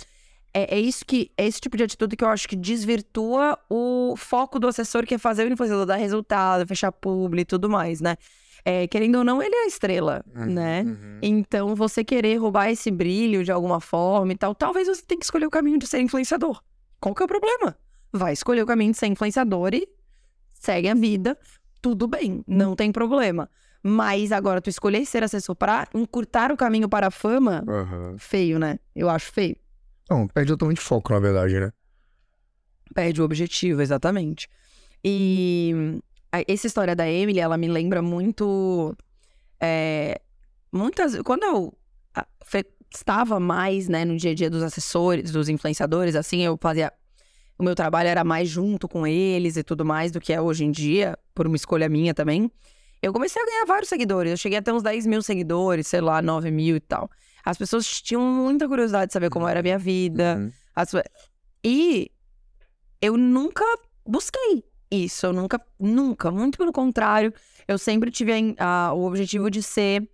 é, 0.53 0.77
é 0.77 0.81
isso 0.81 1.05
que 1.05 1.31
é 1.37 1.47
esse 1.47 1.61
tipo 1.61 1.77
de 1.77 1.85
atitude 1.85 2.17
que 2.17 2.25
eu 2.25 2.29
acho 2.29 2.49
que 2.49 2.57
desvirtua 2.57 3.59
o 3.69 4.15
foco 4.17 4.59
do 4.59 4.67
assessor, 4.67 5.07
que 5.07 5.15
é 5.15 5.19
fazer 5.19 5.47
o 5.47 5.53
influenciador 5.53 5.87
dar 5.87 5.97
resultado, 5.97 6.67
fechar 6.67 6.91
publi 6.91 7.43
e 7.43 7.45
tudo 7.45 7.71
mais, 7.71 8.01
né? 8.01 8.17
É, 8.65 8.87
querendo 8.87 9.17
ou 9.17 9.25
não, 9.25 9.43
ele 9.43 9.55
é 9.55 9.65
a 9.65 9.67
estrela, 9.67 10.23
né? 10.35 10.83
Uhum. 10.83 11.19
Então, 11.23 11.75
você 11.75 12.05
querer 12.05 12.37
roubar 12.37 12.71
esse 12.71 12.91
brilho 12.91 13.43
de 13.43 13.51
alguma 13.51 13.81
forma 13.81 14.33
e 14.33 14.37
tal, 14.37 14.55
talvez 14.55 14.87
você 14.89 15.03
tenha 15.03 15.19
que 15.19 15.25
escolher 15.25 15.47
o 15.47 15.51
caminho 15.51 15.79
de 15.79 15.87
ser 15.87 16.01
influenciador. 16.01 16.63
Qual 17.01 17.15
que 17.15 17.23
é 17.23 17.25
o 17.25 17.29
problema? 17.29 17.77
Vai 18.13 18.33
escolher 18.33 18.63
o 18.63 18.67
caminho 18.67 18.93
de 18.93 18.99
ser 18.99 19.07
influenciador 19.07 19.75
e 19.75 19.89
segue 20.53 20.89
a 20.89 20.95
vida, 20.95 21.39
tudo 21.81 22.07
bem, 22.07 22.45
não 22.47 22.77
tem 22.77 22.93
problema. 22.93 23.49
Mas 23.83 24.31
agora, 24.31 24.61
tu 24.61 24.69
escolher 24.69 25.07
ser 25.07 25.25
assessor 25.25 25.57
para 25.57 25.89
encurtar 25.95 26.53
o 26.53 26.57
caminho 26.57 26.87
para 26.89 27.07
a 27.07 27.11
fama, 27.11 27.65
Uhum. 27.67 28.17
feio, 28.19 28.59
né? 28.59 28.79
Eu 28.95 29.09
acho 29.09 29.33
feio. 29.33 29.57
Não, 30.11 30.29
perde 30.29 30.53
totalmente 30.53 30.81
foco, 30.83 31.13
na 31.15 31.19
verdade, 31.21 31.59
né? 31.59 31.73
Perde 32.95 33.23
o 33.23 33.25
objetivo, 33.25 33.81
exatamente. 33.81 34.49
E 35.03 36.01
essa 36.33 36.67
história 36.67 36.95
da 36.95 37.09
Emily, 37.09 37.41
ela 37.41 37.57
me 37.57 37.69
lembra 37.69 38.01
muito. 38.01 38.97
é, 39.61 40.21
muitas. 40.73 41.21
Quando 41.23 41.45
eu 41.45 41.75
estava 42.93 43.39
mais, 43.39 43.89
né, 43.89 44.05
no 44.05 44.17
dia 44.17 44.33
a 44.33 44.35
dia 44.35 44.51
dos 44.51 44.63
assessores, 44.63 45.31
dos 45.31 45.49
influenciadores, 45.49 46.15
assim, 46.15 46.43
eu 46.43 46.59
fazia. 46.61 46.93
O 47.59 47.63
meu 47.63 47.75
trabalho 47.75 48.09
era 48.09 48.25
mais 48.25 48.49
junto 48.49 48.89
com 48.89 49.07
eles 49.07 49.57
e 49.57 49.63
tudo 49.63 49.85
mais 49.85 50.11
do 50.11 50.19
que 50.19 50.33
é 50.33 50.41
hoje 50.41 50.65
em 50.65 50.71
dia, 50.71 51.19
por 51.35 51.47
uma 51.47 51.57
escolha 51.57 51.91
minha 51.91 52.15
também. 52.15 52.51
Eu 53.03 53.13
comecei 53.13 53.41
a 53.41 53.45
ganhar 53.45 53.65
vários 53.67 53.89
seguidores. 53.89 54.31
Eu 54.31 54.37
cheguei 54.37 54.59
até 54.59 54.73
uns 54.73 54.83
10 54.83 55.07
mil 55.07 55.23
seguidores, 55.23 55.87
sei 55.87 56.01
lá, 56.01 56.23
9 56.23 56.51
mil 56.51 56.77
e 56.77 56.81
tal. 56.81 57.11
As 57.45 57.59
pessoas 57.59 57.87
tinham 58.01 58.23
muita 58.23 58.67
curiosidade 58.67 59.09
de 59.09 59.13
saber 59.13 59.31
como 59.31 59.47
era 59.47 59.61
a 59.61 59.63
minha 59.63 59.79
vida. 59.79 60.37
Uhum. 60.39 60.53
As 60.75 60.91
E 61.65 62.11
eu 63.01 63.17
nunca 63.17 63.65
busquei 64.07 64.65
isso. 64.91 65.27
Eu 65.27 65.33
nunca, 65.33 65.61
nunca, 65.79 66.31
muito 66.31 66.59
pelo 66.59 66.73
contrário. 66.73 67.33
Eu 67.69 67.79
sempre 67.79 68.11
tive 68.11 68.55
a 68.59 68.89
a- 68.89 68.93
o 68.93 69.05
objetivo 69.07 69.51
de 69.51 69.63
ser 69.63 70.09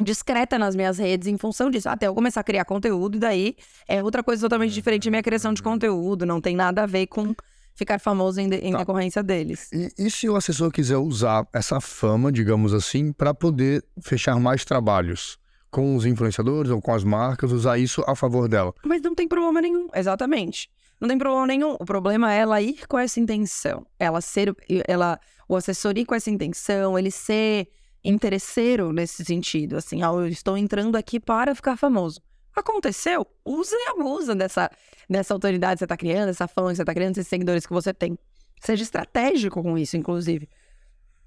discreta 0.00 0.58
nas 0.58 0.74
minhas 0.74 0.98
redes 0.98 1.28
em 1.28 1.36
função 1.38 1.70
disso. 1.70 1.88
Até 1.88 2.06
eu 2.06 2.14
começar 2.14 2.40
a 2.40 2.44
criar 2.44 2.64
conteúdo, 2.64 3.16
e 3.16 3.20
daí 3.20 3.56
é 3.86 4.02
outra 4.02 4.22
coisa 4.22 4.42
totalmente 4.42 4.72
diferente 4.72 5.04
da 5.04 5.10
minha 5.10 5.22
criação 5.22 5.52
de 5.52 5.62
conteúdo. 5.62 6.26
Não 6.26 6.40
tem 6.40 6.56
nada 6.56 6.82
a 6.82 6.86
ver 6.86 7.06
com 7.06 7.34
ficar 7.74 7.98
famoso 8.00 8.40
em, 8.40 8.48
de, 8.48 8.56
em 8.56 8.72
tá. 8.72 8.78
decorrência 8.78 9.22
deles. 9.22 9.70
E, 9.72 9.88
e, 9.98 10.10
se 10.10 10.28
o 10.28 10.36
assessor 10.36 10.70
quiser 10.70 10.98
usar 10.98 11.46
essa 11.52 11.80
fama, 11.80 12.30
digamos 12.30 12.74
assim, 12.74 13.12
para 13.12 13.32
poder 13.32 13.84
fechar 14.00 14.38
mais 14.38 14.64
trabalhos 14.64 15.38
com 15.70 15.96
os 15.96 16.04
influenciadores 16.04 16.70
ou 16.70 16.82
com 16.82 16.92
as 16.92 17.02
marcas, 17.02 17.50
usar 17.50 17.78
isso 17.78 18.02
a 18.06 18.14
favor 18.14 18.46
dela? 18.48 18.74
Mas 18.84 19.00
não 19.00 19.14
tem 19.14 19.26
problema 19.26 19.60
nenhum, 19.60 19.88
exatamente. 19.94 20.68
Não 21.02 21.08
tem 21.08 21.18
problema 21.18 21.48
nenhum. 21.48 21.74
O 21.80 21.84
problema 21.84 22.32
é 22.32 22.38
ela 22.38 22.62
ir 22.62 22.86
com 22.86 22.96
essa 22.96 23.18
intenção. 23.18 23.84
Ela 23.98 24.20
ser. 24.20 24.54
Ela, 24.86 25.18
o 25.48 25.56
assessor 25.56 25.98
ir 25.98 26.06
com 26.06 26.14
essa 26.14 26.30
intenção, 26.30 26.96
ele 26.96 27.10
ser 27.10 27.68
interesseiro 28.04 28.92
nesse 28.92 29.24
sentido. 29.24 29.76
Assim, 29.76 30.00
ah, 30.00 30.12
eu 30.12 30.28
estou 30.28 30.56
entrando 30.56 30.94
aqui 30.94 31.18
para 31.18 31.56
ficar 31.56 31.76
famoso. 31.76 32.22
Aconteceu, 32.54 33.26
usa 33.44 33.74
e 33.74 33.90
abusa 33.90 34.32
dessa, 34.36 34.70
dessa 35.10 35.34
autoridade 35.34 35.74
que 35.74 35.78
você 35.80 35.84
está 35.86 35.96
criando, 35.96 36.28
essa 36.28 36.46
fama 36.46 36.68
que 36.68 36.76
você 36.76 36.82
está 36.82 36.94
criando, 36.94 37.18
esses 37.18 37.26
seguidores 37.26 37.66
que 37.66 37.72
você 37.72 37.92
tem. 37.92 38.16
Seja 38.60 38.84
estratégico 38.84 39.60
com 39.60 39.76
isso, 39.76 39.96
inclusive. 39.96 40.48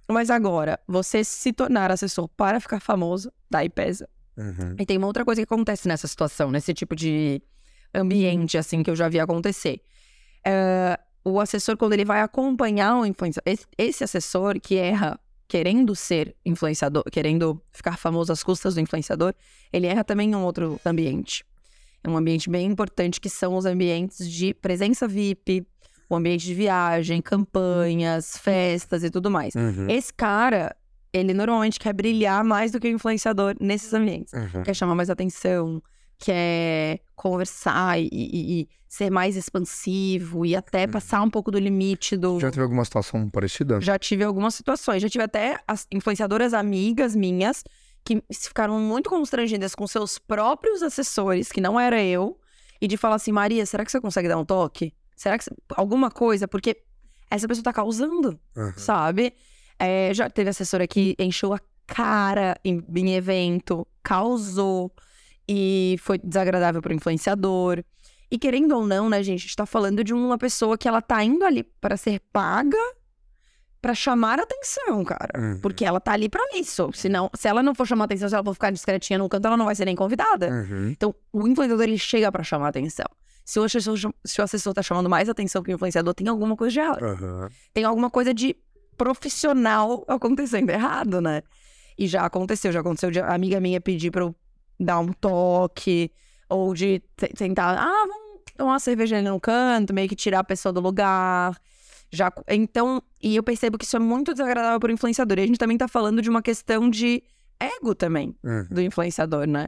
Mas 0.07 0.29
agora, 0.29 0.79
você 0.87 1.21
se 1.21 1.51
tornar 1.51 1.91
assessor 1.91 2.29
para 2.29 2.61
ficar 2.61 2.79
famoso, 2.79 3.29
daí 3.49 3.67
pesa. 3.67 4.07
Uhum. 4.37 4.75
E 4.79 4.85
tem 4.85 4.97
uma 4.97 5.07
outra 5.07 5.25
coisa 5.25 5.41
que 5.41 5.53
acontece 5.53 5.85
nessa 5.85 6.07
situação, 6.07 6.49
nesse 6.49 6.73
tipo 6.73 6.95
de 6.95 7.41
ambiente, 7.95 8.57
assim, 8.57 8.83
que 8.83 8.89
eu 8.89 8.95
já 8.95 9.07
vi 9.09 9.19
acontecer. 9.19 9.81
Uh, 10.45 11.31
o 11.31 11.39
assessor, 11.39 11.75
quando 11.75 11.93
ele 11.93 12.05
vai 12.05 12.21
acompanhar 12.21 12.97
o 12.97 13.05
influenciador, 13.05 13.51
esse, 13.51 13.65
esse 13.77 14.03
assessor 14.03 14.59
que 14.59 14.75
erra 14.77 15.19
querendo 15.47 15.95
ser 15.95 16.35
influenciador, 16.45 17.03
querendo 17.11 17.61
ficar 17.71 17.97
famoso 17.97 18.31
às 18.31 18.43
custas 18.43 18.75
do 18.75 18.81
influenciador, 18.81 19.33
ele 19.71 19.87
erra 19.87 20.03
também 20.03 20.31
em 20.31 20.35
um 20.35 20.43
outro 20.43 20.79
ambiente. 20.85 21.45
É 22.03 22.09
um 22.09 22.17
ambiente 22.17 22.49
bem 22.49 22.67
importante 22.67 23.19
que 23.19 23.29
são 23.29 23.55
os 23.55 23.65
ambientes 23.65 24.29
de 24.29 24.53
presença 24.53 25.07
VIP, 25.07 25.65
o 26.07 26.15
ambiente 26.15 26.45
de 26.45 26.53
viagem, 26.53 27.21
campanhas, 27.21 28.37
festas 28.37 29.03
e 29.03 29.09
tudo 29.09 29.31
mais. 29.31 29.55
Uhum. 29.55 29.89
Esse 29.89 30.13
cara, 30.13 30.75
ele 31.11 31.33
normalmente 31.33 31.79
quer 31.79 31.93
brilhar 31.93 32.43
mais 32.43 32.71
do 32.71 32.79
que 32.79 32.87
o 32.87 32.91
influenciador 32.91 33.55
nesses 33.59 33.91
ambientes. 33.93 34.33
Uhum. 34.33 34.63
Quer 34.63 34.75
chamar 34.75 34.93
mais 34.93 35.09
atenção, 35.09 35.81
quer 36.19 36.99
conversar 37.15 37.99
e, 37.99 38.09
e, 38.11 38.61
e, 38.61 38.69
ser 38.87 39.09
mais 39.09 39.35
expansivo 39.35 40.45
e 40.45 40.55
até 40.55 40.85
uhum. 40.85 40.91
passar 40.91 41.21
um 41.21 41.29
pouco 41.29 41.51
do 41.51 41.59
limite 41.59 42.15
do. 42.15 42.39
Já 42.39 42.51
teve 42.51 42.63
alguma 42.63 42.85
situação 42.85 43.29
parecida? 43.29 43.81
Já 43.81 43.97
tive 43.97 44.23
algumas 44.23 44.55
situações. 44.55 45.01
Já 45.01 45.09
tive 45.09 45.23
até 45.23 45.59
as 45.67 45.87
influenciadoras 45.91 46.53
amigas 46.53 47.15
minhas 47.15 47.63
que 48.03 48.21
ficaram 48.31 48.79
muito 48.79 49.09
constrangidas 49.09 49.73
com 49.73 49.87
seus 49.87 50.19
próprios 50.19 50.83
assessores, 50.83 51.51
que 51.51 51.59
não 51.59 51.79
era 51.79 52.01
eu, 52.01 52.39
e 52.79 52.87
de 52.87 52.97
falar 52.97 53.15
assim: 53.15 53.31
Maria, 53.31 53.65
será 53.65 53.83
que 53.83 53.91
você 53.91 53.99
consegue 53.99 54.27
dar 54.27 54.37
um 54.37 54.45
toque? 54.45 54.93
Será 55.15 55.37
que 55.37 55.45
você... 55.45 55.51
alguma 55.75 56.11
coisa? 56.11 56.47
Porque 56.47 56.83
essa 57.29 57.47
pessoa 57.47 57.63
tá 57.63 57.73
causando, 57.73 58.39
uhum. 58.55 58.73
sabe? 58.77 59.33
É, 59.79 60.13
já 60.13 60.29
teve 60.29 60.49
assessora 60.49 60.87
que 60.87 61.15
encheu 61.19 61.53
a 61.53 61.59
cara 61.87 62.55
em, 62.63 62.83
em 62.95 63.15
evento, 63.15 63.87
causou 64.03 64.91
e 65.47 65.97
foi 65.99 66.17
desagradável 66.17 66.81
para 66.81 66.91
o 66.91 66.95
influenciador. 66.95 67.83
E 68.29 68.37
querendo 68.37 68.75
ou 68.75 68.85
não, 68.85 69.09
né, 69.09 69.21
gente, 69.21 69.39
a 69.39 69.41
gente 69.43 69.55
tá 69.55 69.65
falando 69.65 70.03
de 70.03 70.13
uma 70.13 70.37
pessoa 70.37 70.77
que 70.77 70.87
ela 70.87 71.01
tá 71.01 71.23
indo 71.23 71.45
ali 71.45 71.63
para 71.63 71.95
ser 71.95 72.19
paga 72.33 72.77
para 73.81 73.93
chamar 73.93 74.39
atenção, 74.39 75.03
cara. 75.03 75.39
Uhum. 75.39 75.59
Porque 75.61 75.85
ela 75.85 75.99
tá 75.99 76.11
ali 76.13 76.27
para 76.27 76.41
isso. 76.57 76.89
Senão, 76.91 77.29
se 77.35 77.47
ela 77.47 77.61
não 77.61 77.75
for 77.75 77.85
chamar 77.85 78.05
atenção, 78.05 78.27
se 78.27 78.33
ela 78.33 78.43
for 78.43 78.55
ficar 78.55 78.71
discretinha 78.71 79.19
no 79.19 79.29
canto, 79.29 79.45
ela 79.45 79.55
não 79.55 79.65
vai 79.65 79.75
ser 79.75 79.85
nem 79.85 79.95
convidada. 79.95 80.49
Uhum. 80.49 80.89
Então, 80.89 81.13
o 81.31 81.47
influenciador 81.47 81.83
ele 81.83 81.97
chega 81.99 82.31
para 82.31 82.43
chamar 82.43 82.69
atenção. 82.69 83.05
Se 83.45 83.59
o, 83.59 83.63
assessor, 83.63 83.95
se 84.25 84.41
o 84.41 84.43
assessor 84.43 84.73
tá 84.73 84.81
chamando 84.81 85.07
mais 85.07 85.29
atenção 85.29 85.61
que 85.61 85.71
o 85.71 85.75
influenciador, 85.75 86.15
tem 86.15 86.27
alguma 86.27 86.55
coisa 86.55 86.73
de 86.73 86.79
errado. 86.79 87.03
Uhum. 87.03 87.47
Tem 87.71 87.83
alguma 87.83 88.09
coisa 88.09 88.33
de 88.33 88.55
profissional 88.97 90.03
acontecendo 90.07 90.71
errado, 90.71 91.21
né? 91.21 91.43
E 91.95 92.07
já 92.07 92.25
aconteceu, 92.25 92.71
já 92.71 92.79
aconteceu 92.79 93.11
de 93.11 93.19
amiga 93.19 93.59
minha 93.59 93.79
pedir 93.79 94.09
pra 94.09 94.23
eu 94.23 94.35
dar 94.79 94.99
um 94.99 95.11
toque, 95.13 96.11
ou 96.49 96.73
de 96.73 97.01
tentar, 97.35 97.77
ah, 97.77 98.05
vamos 98.07 98.41
tomar 98.57 98.73
uma 98.73 98.79
cerveja 98.79 99.17
ali 99.17 99.27
no 99.27 99.39
canto, 99.39 99.93
meio 99.93 100.07
que 100.07 100.15
tirar 100.15 100.39
a 100.39 100.43
pessoa 100.43 100.71
do 100.71 100.79
lugar. 100.79 101.55
Já, 102.11 102.31
então, 102.47 103.01
e 103.21 103.35
eu 103.35 103.43
percebo 103.43 103.77
que 103.77 103.85
isso 103.85 103.95
é 103.95 103.99
muito 103.99 104.31
desagradável 104.31 104.79
para 104.79 104.89
o 104.89 104.93
influenciador. 104.93 105.39
E 105.39 105.41
a 105.41 105.47
gente 105.47 105.57
também 105.57 105.77
tá 105.77 105.87
falando 105.87 106.21
de 106.21 106.29
uma 106.29 106.41
questão 106.41 106.89
de 106.89 107.23
ego 107.59 107.95
também 107.95 108.35
uhum. 108.43 108.67
do 108.69 108.81
influenciador, 108.81 109.47
né? 109.47 109.67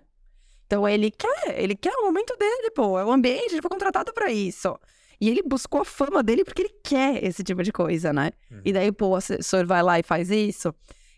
Então 0.65 0.87
ele 0.87 1.09
quer, 1.09 1.61
ele 1.61 1.75
quer 1.75 1.93
o 1.95 2.05
momento 2.05 2.35
dele, 2.37 2.71
pô, 2.71 2.99
é 2.99 3.05
o 3.05 3.11
ambiente, 3.11 3.53
ele 3.53 3.61
foi 3.61 3.69
contratado 3.69 4.13
para 4.13 4.31
isso. 4.31 4.77
E 5.19 5.29
ele 5.29 5.41
buscou 5.41 5.81
a 5.81 5.85
fama 5.85 6.21
dele 6.21 6.43
porque 6.43 6.61
ele 6.61 6.75
quer 6.83 7.23
esse 7.23 7.43
tipo 7.43 7.63
de 7.63 7.71
coisa, 7.71 8.13
né? 8.13 8.31
Uhum. 8.51 8.61
E 8.63 8.73
daí, 8.73 8.91
pô, 8.91 9.07
o 9.07 9.15
assessor 9.15 9.65
vai 9.65 9.81
lá 9.81 9.97
e 9.97 10.03
faz 10.03 10.29
isso. 10.29 10.73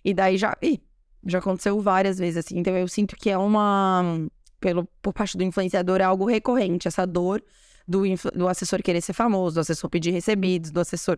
E 0.05 0.13
daí 0.13 0.37
já. 0.37 0.55
Ih, 0.61 0.79
já 1.25 1.39
aconteceu 1.39 1.79
várias 1.81 2.17
vezes, 2.17 2.45
assim. 2.45 2.59
Então 2.59 2.75
eu 2.75 2.87
sinto 2.87 3.15
que 3.15 3.29
é 3.29 3.37
uma. 3.37 4.27
Pelo, 4.59 4.87
por 5.01 5.13
parte 5.13 5.37
do 5.37 5.43
influenciador, 5.43 6.01
é 6.01 6.03
algo 6.03 6.25
recorrente, 6.25 6.87
essa 6.87 7.07
dor 7.07 7.41
do, 7.87 8.03
do 8.35 8.47
assessor 8.47 8.83
querer 8.83 9.01
ser 9.01 9.13
famoso, 9.13 9.55
do 9.55 9.61
assessor 9.61 9.89
pedir 9.89 10.11
recebidos, 10.11 10.69
do 10.69 10.79
assessor. 10.79 11.17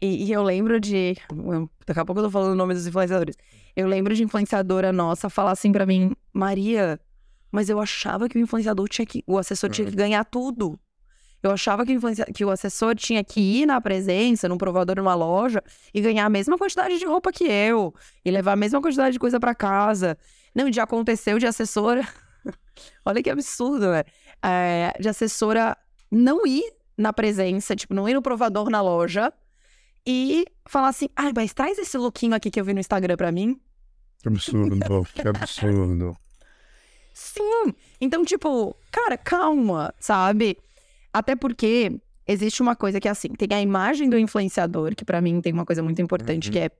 E, 0.00 0.26
e, 0.26 0.32
eu 0.32 0.42
lembro 0.42 0.78
de. 0.78 1.16
Daqui 1.86 2.00
a 2.00 2.04
pouco 2.04 2.20
eu 2.20 2.24
tô 2.24 2.30
falando 2.30 2.52
o 2.52 2.56
nome 2.56 2.74
dos 2.74 2.86
influenciadores. 2.86 3.36
Eu 3.74 3.88
lembro 3.88 4.14
de 4.14 4.22
influenciadora 4.22 4.92
nossa 4.92 5.30
falar 5.30 5.52
assim 5.52 5.72
para 5.72 5.86
mim, 5.86 6.14
Maria, 6.32 7.00
mas 7.50 7.68
eu 7.68 7.80
achava 7.80 8.28
que 8.28 8.38
o 8.38 8.40
influenciador 8.40 8.88
tinha 8.88 9.06
que. 9.06 9.24
O 9.26 9.38
assessor 9.38 9.70
tinha 9.70 9.86
que 9.86 9.92
uhum. 9.92 9.96
ganhar 9.96 10.24
tudo. 10.24 10.78
Eu 11.42 11.50
achava 11.50 11.84
que, 11.84 11.96
que 12.34 12.44
o 12.44 12.50
assessor 12.50 12.94
tinha 12.94 13.22
que 13.22 13.40
ir 13.40 13.66
na 13.66 13.80
presença, 13.80 14.48
num 14.48 14.58
provador, 14.58 14.96
numa 14.96 15.14
loja, 15.14 15.62
e 15.92 16.00
ganhar 16.00 16.24
a 16.24 16.30
mesma 16.30 16.58
quantidade 16.58 16.98
de 16.98 17.04
roupa 17.04 17.30
que 17.30 17.44
eu, 17.44 17.94
e 18.24 18.30
levar 18.30 18.52
a 18.52 18.56
mesma 18.56 18.80
quantidade 18.80 19.12
de 19.12 19.18
coisa 19.18 19.38
para 19.38 19.54
casa. 19.54 20.18
Não, 20.54 20.72
já 20.72 20.84
aconteceu 20.84 21.38
de 21.38 21.46
assessora. 21.46 22.06
Olha 23.04 23.22
que 23.22 23.30
absurdo, 23.30 23.90
né? 23.90 24.04
É, 24.42 24.92
de 24.98 25.08
assessora 25.08 25.76
não 26.10 26.46
ir 26.46 26.64
na 26.96 27.12
presença, 27.12 27.76
tipo, 27.76 27.94
não 27.94 28.08
ir 28.08 28.14
no 28.14 28.22
provador 28.22 28.70
na 28.70 28.80
loja 28.80 29.32
e 30.06 30.44
falar 30.66 30.88
assim: 30.88 31.08
ai, 31.16 31.32
mas 31.34 31.52
traz 31.52 31.78
esse 31.78 31.98
lookinho 31.98 32.34
aqui 32.34 32.50
que 32.50 32.60
eu 32.60 32.64
vi 32.64 32.72
no 32.72 32.80
Instagram 32.80 33.16
pra 33.16 33.32
mim. 33.32 33.60
Que 34.22 34.28
absurdo, 34.28 35.06
que 35.14 35.28
absurdo. 35.28 36.16
Sim. 37.12 37.74
Então, 38.00 38.24
tipo, 38.24 38.76
cara, 38.90 39.16
calma, 39.16 39.94
sabe? 39.98 40.58
Até 41.16 41.34
porque 41.34 41.98
existe 42.28 42.60
uma 42.60 42.76
coisa 42.76 43.00
que 43.00 43.08
é 43.08 43.10
assim, 43.10 43.28
tem 43.28 43.56
a 43.56 43.62
imagem 43.62 44.10
do 44.10 44.18
influenciador, 44.18 44.94
que 44.94 45.02
para 45.02 45.18
mim 45.18 45.40
tem 45.40 45.50
uma 45.50 45.64
coisa 45.64 45.82
muito 45.82 46.02
importante, 46.02 46.48
uhum. 46.48 46.52
que 46.52 46.58
é 46.58 46.70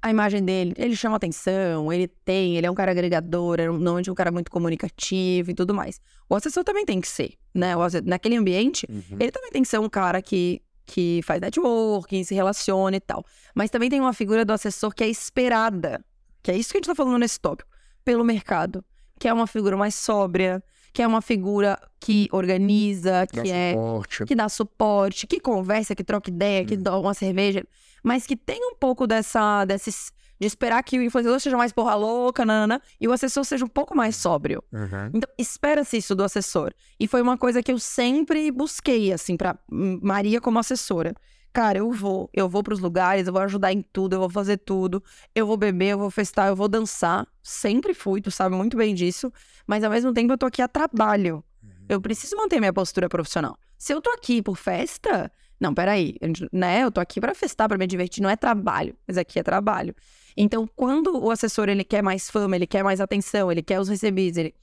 a 0.00 0.08
imagem 0.08 0.42
dele, 0.42 0.72
ele 0.78 0.96
chama 0.96 1.16
atenção, 1.16 1.92
ele 1.92 2.08
tem, 2.08 2.56
ele 2.56 2.66
é 2.66 2.70
um 2.70 2.74
cara 2.74 2.92
agregador, 2.92 3.60
é 3.60 3.66
normalmente 3.66 4.10
um 4.10 4.14
cara 4.14 4.32
muito 4.32 4.50
comunicativo 4.50 5.50
e 5.50 5.54
tudo 5.54 5.74
mais. 5.74 6.00
O 6.30 6.34
assessor 6.34 6.64
também 6.64 6.86
tem 6.86 6.98
que 6.98 7.08
ser, 7.08 7.34
né? 7.54 7.72
naquele 8.06 8.36
ambiente, 8.36 8.86
uhum. 8.88 9.18
ele 9.20 9.30
também 9.30 9.50
tem 9.50 9.60
que 9.60 9.68
ser 9.68 9.80
um 9.80 9.88
cara 9.88 10.22
que, 10.22 10.62
que 10.86 11.20
faz 11.22 11.38
networking, 11.38 12.24
se 12.24 12.34
relaciona 12.34 12.96
e 12.96 13.00
tal. 13.00 13.22
Mas 13.54 13.68
também 13.68 13.90
tem 13.90 14.00
uma 14.00 14.14
figura 14.14 14.46
do 14.46 14.52
assessor 14.54 14.94
que 14.94 15.04
é 15.04 15.08
esperada, 15.10 16.02
que 16.42 16.50
é 16.50 16.56
isso 16.56 16.70
que 16.70 16.78
a 16.78 16.78
gente 16.78 16.86
tá 16.86 16.94
falando 16.94 17.18
nesse 17.18 17.38
tópico, 17.38 17.68
pelo 18.02 18.24
mercado, 18.24 18.82
que 19.18 19.28
é 19.28 19.32
uma 19.32 19.46
figura 19.46 19.76
mais 19.76 19.94
sóbria, 19.94 20.64
que 20.96 21.02
é 21.02 21.06
uma 21.06 21.20
figura 21.20 21.78
que 22.00 22.26
organiza, 22.32 23.26
que 23.26 23.36
dá 23.36 23.46
é 23.46 23.74
suporte. 23.74 24.24
que 24.24 24.34
dá 24.34 24.48
suporte, 24.48 25.26
que 25.26 25.38
conversa, 25.38 25.94
que 25.94 26.02
troca 26.02 26.30
ideia, 26.30 26.62
hum. 26.62 26.66
que 26.66 26.74
dá 26.74 26.98
uma 26.98 27.12
cerveja, 27.12 27.62
mas 28.02 28.26
que 28.26 28.34
tem 28.34 28.58
um 28.62 28.74
pouco 28.74 29.06
dessa 29.06 29.66
desses 29.66 30.10
de 30.40 30.46
esperar 30.46 30.82
que 30.82 30.98
o 30.98 31.02
influenciador 31.02 31.38
seja 31.38 31.54
mais 31.54 31.70
porra 31.70 31.94
louca, 31.94 32.46
nanana, 32.46 32.80
e 32.98 33.06
o 33.06 33.12
assessor 33.12 33.44
seja 33.44 33.62
um 33.62 33.68
pouco 33.68 33.94
mais 33.94 34.16
sóbrio. 34.16 34.64
Uhum. 34.72 35.10
Então, 35.12 35.30
espera-se 35.38 35.98
isso 35.98 36.14
do 36.14 36.24
assessor. 36.24 36.72
E 36.98 37.06
foi 37.06 37.20
uma 37.20 37.36
coisa 37.36 37.62
que 37.62 37.72
eu 37.72 37.78
sempre 37.78 38.50
busquei, 38.50 39.12
assim, 39.12 39.36
pra 39.36 39.58
Maria 39.70 40.40
como 40.40 40.58
assessora. 40.58 41.14
Cara, 41.56 41.78
eu 41.78 41.90
vou, 41.90 42.28
eu 42.34 42.50
vou 42.50 42.62
pros 42.62 42.80
lugares, 42.80 43.26
eu 43.26 43.32
vou 43.32 43.40
ajudar 43.40 43.72
em 43.72 43.80
tudo, 43.80 44.14
eu 44.14 44.20
vou 44.20 44.28
fazer 44.28 44.58
tudo, 44.58 45.02
eu 45.34 45.46
vou 45.46 45.56
beber, 45.56 45.92
eu 45.92 45.98
vou 45.98 46.10
festar, 46.10 46.48
eu 46.48 46.54
vou 46.54 46.68
dançar. 46.68 47.26
Sempre 47.42 47.94
fui, 47.94 48.20
tu 48.20 48.30
sabe 48.30 48.54
muito 48.54 48.76
bem 48.76 48.94
disso 48.94 49.32
mas 49.66 49.82
ao 49.82 49.90
mesmo 49.90 50.12
tempo 50.12 50.34
eu 50.34 50.36
tô 50.36 50.44
aqui 50.44 50.60
a 50.60 50.68
trabalho. 50.68 51.42
Uhum. 51.62 51.70
Eu 51.88 51.98
preciso 51.98 52.36
manter 52.36 52.60
minha 52.60 52.74
postura 52.74 53.08
profissional. 53.08 53.58
Se 53.78 53.94
eu 53.94 54.02
tô 54.02 54.10
aqui 54.10 54.42
por 54.42 54.58
festa, 54.58 55.32
não, 55.58 55.72
peraí, 55.72 56.16
né? 56.52 56.82
Eu 56.84 56.92
tô 56.92 57.00
aqui 57.00 57.20
para 57.20 57.34
festar, 57.34 57.66
para 57.68 57.78
me 57.78 57.86
divertir, 57.86 58.22
não 58.22 58.28
é 58.28 58.36
trabalho, 58.36 58.94
mas 59.08 59.16
aqui 59.16 59.38
é 59.38 59.42
trabalho. 59.42 59.94
Então, 60.36 60.68
quando 60.76 61.18
o 61.18 61.30
assessor 61.30 61.70
ele 61.70 61.84
quer 61.84 62.02
mais 62.02 62.30
fama, 62.30 62.54
ele 62.54 62.66
quer 62.66 62.84
mais 62.84 63.00
atenção, 63.00 63.50
ele 63.50 63.62
quer 63.62 63.80
os 63.80 63.88
recebidos, 63.88 64.36
ele, 64.36 64.54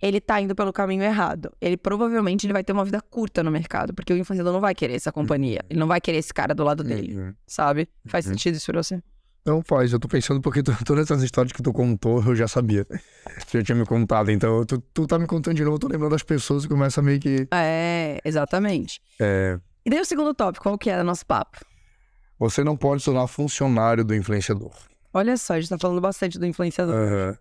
ele 0.00 0.20
tá 0.20 0.40
indo 0.40 0.54
pelo 0.54 0.72
caminho 0.72 1.02
errado. 1.02 1.52
Ele 1.60 1.76
provavelmente 1.76 2.46
ele 2.46 2.52
vai 2.52 2.64
ter 2.64 2.72
uma 2.72 2.84
vida 2.84 3.00
curta 3.00 3.42
no 3.42 3.50
mercado, 3.50 3.92
porque 3.92 4.12
o 4.12 4.16
influenciador 4.16 4.52
não 4.52 4.60
vai 4.60 4.74
querer 4.74 4.94
essa 4.94 5.12
companhia. 5.12 5.60
Uhum. 5.62 5.66
Ele 5.70 5.80
não 5.80 5.86
vai 5.86 6.00
querer 6.00 6.18
esse 6.18 6.32
cara 6.32 6.54
do 6.54 6.64
lado 6.64 6.82
dele, 6.82 7.16
uhum. 7.16 7.34
sabe? 7.46 7.88
Faz 8.06 8.26
uhum. 8.26 8.32
sentido 8.32 8.54
isso 8.54 8.66
pra 8.66 8.82
você? 8.82 9.02
Não 9.44 9.62
faz, 9.62 9.92
eu 9.92 9.98
tô 9.98 10.06
pensando 10.06 10.40
porque 10.40 10.62
tu, 10.62 10.72
todas 10.84 11.04
essas 11.04 11.22
histórias 11.22 11.52
que 11.52 11.62
tu 11.62 11.72
contou 11.72 12.22
eu 12.22 12.34
já 12.34 12.46
sabia. 12.46 12.84
Tu 12.84 13.58
já 13.58 13.62
tinha 13.62 13.76
me 13.76 13.86
contado, 13.86 14.30
então 14.30 14.64
tu, 14.64 14.78
tu 14.92 15.06
tá 15.06 15.18
me 15.18 15.26
contando 15.26 15.56
de 15.56 15.64
novo, 15.64 15.76
eu 15.76 15.78
tô 15.78 15.88
lembrando 15.88 16.12
das 16.12 16.22
pessoas 16.22 16.64
e 16.64 16.68
começa 16.68 17.00
meio 17.00 17.18
que. 17.18 17.48
É, 17.50 18.20
exatamente. 18.24 19.00
É. 19.18 19.58
E 19.84 19.90
daí 19.90 20.00
o 20.00 20.04
segundo 20.04 20.34
tópico, 20.34 20.62
qual 20.62 20.76
que 20.76 20.90
é 20.90 21.00
o 21.00 21.04
nosso 21.04 21.24
papo? 21.24 21.58
Você 22.38 22.62
não 22.62 22.76
pode 22.76 23.02
se 23.02 23.06
tornar 23.06 23.26
funcionário 23.26 24.04
do 24.04 24.14
influenciador. 24.14 24.72
Olha 25.12 25.36
só, 25.36 25.54
a 25.54 25.60
gente 25.60 25.68
tá 25.68 25.78
falando 25.78 26.00
bastante 26.00 26.38
do 26.38 26.46
influenciador. 26.46 26.94
Aham. 26.94 27.38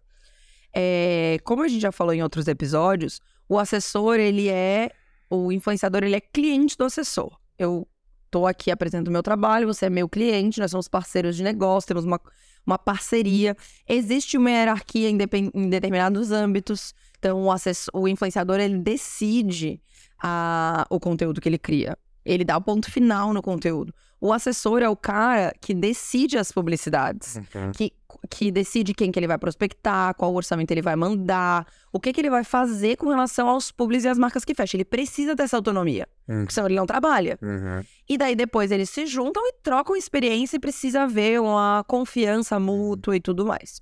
É, 0.74 1.38
como 1.44 1.64
a 1.64 1.68
gente 1.68 1.82
já 1.82 1.92
falou 1.92 2.14
em 2.14 2.22
outros 2.22 2.48
episódios, 2.48 3.20
o 3.48 3.58
assessor, 3.58 4.16
ele 4.20 4.50
é. 4.50 4.92
O 5.30 5.52
influenciador, 5.52 6.04
ele 6.04 6.16
é 6.16 6.22
cliente 6.22 6.76
do 6.78 6.86
assessor. 6.86 7.38
Eu 7.58 7.88
tô 8.32 8.48
aqui 8.48 8.72
apresentando 8.72 9.08
o 9.08 9.12
meu 9.12 9.24
trabalho, 9.24 9.68
você 9.68 9.86
é 9.86 9.90
meu 9.90 10.08
cliente, 10.08 10.60
nós 10.60 10.72
somos 10.72 10.88
parceiros 10.88 11.36
de 11.36 11.44
negócio, 11.44 11.88
temos 11.88 12.04
uma, 12.04 12.20
uma 12.66 12.78
parceria. 12.80 13.56
Existe 13.88 14.38
uma 14.38 14.50
hierarquia 14.50 15.10
em, 15.10 15.18
em 15.54 15.70
determinados 15.70 16.32
âmbitos. 16.32 16.94
Então, 17.18 17.44
o, 17.44 17.52
assessor, 17.52 17.92
o 17.94 18.08
influenciador, 18.08 18.60
ele 18.60 18.78
decide 18.80 19.82
a, 20.22 20.86
o 20.90 21.00
conteúdo 21.00 21.42
que 21.42 21.50
ele 21.50 21.58
cria. 21.60 21.98
Ele 22.26 22.44
dá 22.44 22.58
o 22.58 22.62
ponto 22.62 22.92
final 22.92 23.34
no 23.34 23.42
conteúdo. 23.42 23.94
O 24.22 24.34
assessor 24.34 24.82
é 24.82 24.90
o 24.90 24.96
cara 24.96 25.54
que 25.62 25.74
decide 25.74 26.38
as 26.38 26.52
publicidades 26.52 27.38
Uhum. 27.38 27.72
que, 27.72 27.94
que 28.30 28.52
decide 28.52 28.94
quem 28.94 29.12
que 29.12 29.20
ele 29.20 29.28
vai 29.28 29.38
prospectar, 29.38 30.14
qual 30.16 30.34
orçamento 30.34 30.72
ele 30.72 30.82
vai 30.82 30.96
mandar, 30.96 31.66
o 31.92 32.00
que 32.00 32.12
que 32.14 32.22
ele 32.22 32.30
vai 32.30 32.44
fazer 32.44 32.98
com 32.98 33.10
relação 33.10 33.48
aos 33.48 33.72
públicos 33.72 34.06
e 34.06 34.08
às 34.08 34.18
marcas 34.18 34.44
que 34.46 34.54
fecha. 34.56 34.78
Ele 34.78 34.86
precisa 34.86 35.36
dessa 35.36 35.56
autonomia, 35.58 36.08
Uhum. 36.28 36.40
porque 36.42 36.54
senão 36.54 36.68
ele 36.68 36.76
não 36.76 36.86
trabalha. 36.86 37.38
Uhum. 37.42 37.84
E 38.08 38.18
daí 38.18 38.36
depois 38.36 38.72
eles 38.72 38.90
se 38.90 39.06
juntam 39.06 39.44
e 39.48 39.54
trocam 39.64 39.96
experiência 39.96 40.58
e 40.58 40.60
precisa 40.60 41.04
haver 41.04 41.42
uma 41.42 41.84
confiança 41.88 42.60
mútua 42.60 43.16
e 43.16 43.20
tudo 43.20 43.46
mais. 43.46 43.82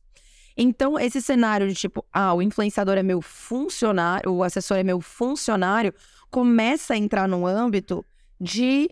Então, 0.59 0.99
esse 0.99 1.21
cenário 1.21 1.67
de 1.67 1.75
tipo, 1.75 2.03
ah, 2.11 2.33
o 2.33 2.41
influenciador 2.41 2.97
é 2.97 3.03
meu 3.03 3.21
funcionário, 3.21 4.31
o 4.31 4.43
assessor 4.43 4.77
é 4.77 4.83
meu 4.83 4.99
funcionário, 4.99 5.93
começa 6.31 6.95
a 6.95 6.97
entrar 6.97 7.27
num 7.27 7.45
âmbito 7.45 8.03
de 8.41 8.89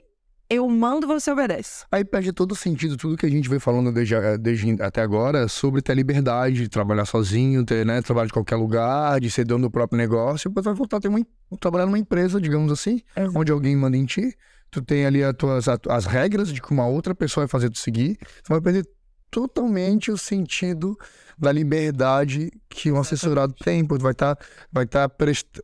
eu 0.49 0.67
mando, 0.69 1.07
você 1.07 1.31
obedece. 1.31 1.85
Aí 1.91 2.03
perde 2.03 2.31
todo 2.31 2.51
o 2.51 2.55
sentido, 2.55 2.97
tudo 2.97 3.17
que 3.17 3.25
a 3.25 3.29
gente 3.29 3.49
vem 3.49 3.59
falando 3.59 3.91
desde, 3.91 4.15
desde 4.39 4.81
até 4.81 5.01
agora 5.01 5.47
sobre 5.47 5.81
ter 5.81 5.95
liberdade 5.95 6.55
de 6.55 6.69
trabalhar 6.69 7.05
sozinho, 7.05 7.65
ter, 7.65 7.85
né, 7.85 8.01
trabalhar 8.01 8.27
de 8.27 8.33
qualquer 8.33 8.55
lugar, 8.55 9.19
de 9.19 9.29
ser 9.31 9.45
dono 9.45 9.67
do 9.67 9.71
próprio 9.71 9.97
negócio, 9.97 10.49
depois 10.49 10.65
vai 10.65 10.73
voltar 10.73 10.97
a 10.97 10.99
ter 10.99 11.07
uma, 11.07 11.19
trabalhar 11.59 11.85
numa 11.85 11.99
empresa, 11.99 12.39
digamos 12.39 12.71
assim, 12.71 13.01
onde 13.35 13.51
alguém 13.51 13.75
manda 13.75 13.97
em 13.97 14.05
ti, 14.05 14.35
tu 14.69 14.81
tem 14.81 15.05
ali 15.05 15.23
as, 15.23 15.33
tuas, 15.35 15.65
as 15.67 16.05
regras 16.05 16.53
de 16.53 16.61
que 16.61 16.71
uma 16.71 16.85
outra 16.85 17.15
pessoa 17.15 17.45
vai 17.45 17.49
fazer 17.49 17.69
tu 17.69 17.79
seguir, 17.79 18.17
tu 18.43 18.49
vai 18.49 18.61
perder 18.61 18.87
totalmente 19.31 20.11
o 20.11 20.17
sentido 20.17 20.97
da 21.37 21.51
liberdade 21.51 22.51
que 22.69 22.91
um 22.91 22.99
assessorado 22.99 23.53
tem, 23.53 23.85
tu 23.85 23.97
vai 23.99 24.11
estar 24.11 24.37
vai 24.71 24.85
tá 24.85 25.09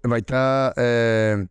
vai 0.04 0.22
tá, 0.22 0.74
é, 0.78 1.46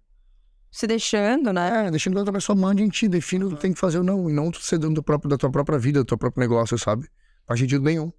Se 0.71 0.87
deixando, 0.87 1.53
né? 1.53 1.87
é, 1.87 1.91
deixando 1.91 2.15
que 2.15 2.19
outra 2.19 2.33
pessoa 2.33 2.57
mande 2.57 2.83
em 2.83 2.89
ti, 2.89 3.09
define 3.09 3.45
o 3.45 3.51
que 3.51 3.57
tem 3.57 3.73
que 3.73 3.81
fazer 3.81 3.99
ou 3.99 4.05
não, 4.05 4.31
e 4.31 4.33
não 4.33 4.51
tu 4.51 4.61
ser 4.63 4.79
dono 4.79 4.95
do 4.95 5.03
próprio, 5.03 5.29
da 5.29 5.37
tua 5.37 5.51
própria 5.51 5.79
vida, 5.79 6.01
do 6.01 6.05
teu 6.05 6.17
próprio 6.17 6.41
negócio, 6.41 6.79
sabe? 6.79 7.09
Faz 7.47 7.59
sentido 7.59 7.85
nenhum. 7.85 8.13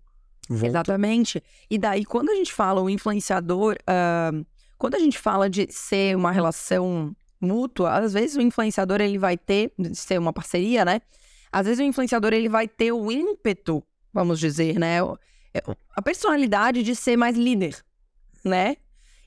Volta. 0.50 0.68
Exatamente. 0.68 1.42
E 1.70 1.78
daí, 1.78 2.04
quando 2.04 2.30
a 2.30 2.36
gente 2.36 2.52
fala 2.52 2.82
o 2.82 2.90
influenciador, 2.90 3.78
ah, 3.88 4.32
quando 4.78 4.96
a 4.96 5.00
gente 5.00 5.18
fala 5.18 5.50
de 5.50 5.68
ser 5.70 6.16
uma 6.16 6.32
relação 6.32 7.16
mútua, 7.40 7.92
às 7.92 8.14
vezes 8.14 8.36
o 8.36 8.42
influenciador 8.42 9.00
ele 9.00 9.18
vai 9.18 9.38
ter, 9.38 9.72
de 9.78 9.96
ser 9.96 10.20
uma 10.20 10.34
parceria, 10.34 10.84
né? 10.84 11.02
Às 11.52 11.66
vezes 11.66 11.80
o 11.80 11.84
influenciador 11.84 12.34
ele 12.34 12.50
vai 12.50 12.68
ter 12.68 12.92
o 12.92 13.12
ímpeto, 13.12 13.84
vamos 14.14 14.40
dizer, 14.40 14.78
né? 14.80 14.98
É, 15.54 15.62
A 15.96 16.02
personalidade 16.02 16.84
de 16.84 16.96
ser 16.96 17.18
mais 17.18 17.36
líder, 17.36 17.76
né? 18.44 18.78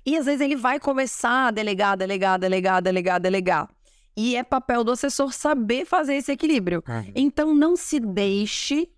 E 0.06 0.16
às 0.16 0.26
vezes 0.26 0.40
ele 0.40 0.56
vai 0.56 0.78
começar 0.78 1.48
a 1.48 1.50
delegar, 1.50 1.96
delegar, 1.96 2.38
delegar, 2.38 2.82
delegar, 2.82 3.20
delegar. 3.20 3.68
E 4.16 4.36
é 4.36 4.42
papel 4.44 4.84
do 4.84 4.92
assessor 4.92 5.32
saber 5.32 5.84
fazer 5.84 6.14
esse 6.14 6.30
equilíbrio. 6.30 6.82
Então 7.14 7.54
não 7.54 7.74
se 7.74 7.98
deixe 7.98 8.88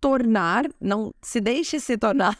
tornar, 0.00 0.68
não 0.80 1.12
se 1.20 1.40
deixe 1.40 1.80
se 1.80 1.96
tornar 1.98 2.38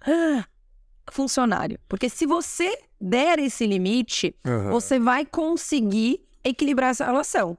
funcionário. 1.10 1.78
Porque 1.88 2.08
se 2.08 2.26
você 2.26 2.76
der 3.00 3.38
esse 3.38 3.66
limite, 3.66 4.34
Aham. 4.44 4.70
você 4.70 4.98
vai 4.98 5.24
conseguir 5.24 6.20
equilibrar 6.44 6.90
essa 6.90 7.04
relação. 7.04 7.56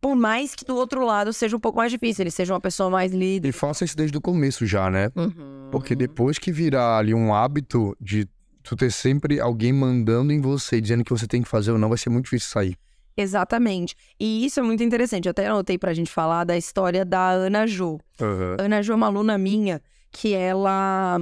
Por 0.00 0.14
mais 0.14 0.54
que 0.54 0.64
do 0.64 0.76
outro 0.76 1.04
lado 1.04 1.32
seja 1.32 1.56
um 1.56 1.60
pouco 1.60 1.78
mais 1.78 1.90
difícil, 1.90 2.22
ele 2.22 2.30
seja 2.30 2.52
uma 2.52 2.60
pessoa 2.60 2.90
mais 2.90 3.12
líder. 3.12 3.48
E 3.48 3.52
faça 3.52 3.84
isso 3.84 3.96
desde 3.96 4.16
o 4.16 4.20
começo 4.20 4.66
já, 4.66 4.90
né? 4.90 5.10
Uhum. 5.16 5.68
Porque 5.72 5.94
depois 5.96 6.38
que 6.38 6.52
virar 6.52 6.98
ali 6.98 7.14
um 7.14 7.34
hábito 7.34 7.96
de 8.00 8.28
tu 8.66 8.76
ter 8.76 8.90
sempre 8.90 9.40
alguém 9.40 9.72
mandando 9.72 10.32
em 10.32 10.40
você, 10.40 10.80
dizendo 10.80 11.04
que 11.04 11.10
você 11.10 11.26
tem 11.26 11.42
que 11.42 11.48
fazer 11.48 11.72
ou 11.72 11.78
não, 11.78 11.88
vai 11.88 11.98
ser 11.98 12.10
muito 12.10 12.24
difícil 12.24 12.50
sair. 12.50 12.76
Exatamente. 13.16 13.96
E 14.20 14.44
isso 14.44 14.60
é 14.60 14.62
muito 14.62 14.82
interessante. 14.82 15.26
Eu 15.26 15.30
até 15.30 15.46
anotei 15.46 15.78
pra 15.78 15.94
gente 15.94 16.10
falar 16.10 16.44
da 16.44 16.56
história 16.56 17.04
da 17.04 17.30
Ana 17.30 17.66
Ju. 17.66 17.98
Aham. 18.20 18.56
Ana 18.60 18.82
Ju 18.82 18.92
é 18.92 18.96
uma 18.96 19.06
aluna 19.06 19.38
minha 19.38 19.80
que 20.10 20.34
ela 20.34 21.18